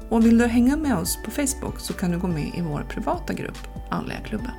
och 0.10 0.26
vill 0.26 0.38
du 0.38 0.46
hänga 0.46 0.78
med 0.78 0.98
oss 0.98 1.18
på 1.26 1.32
Facebook 1.32 1.80
så 1.80 1.94
kan 1.94 2.12
du 2.12 2.20
gå 2.20 2.28
med 2.28 2.52
i 2.58 2.62
vår 2.62 2.86
privata 2.90 3.34
grupp 3.34 3.68
Andliga 3.90 4.20
klubben. 4.20 4.52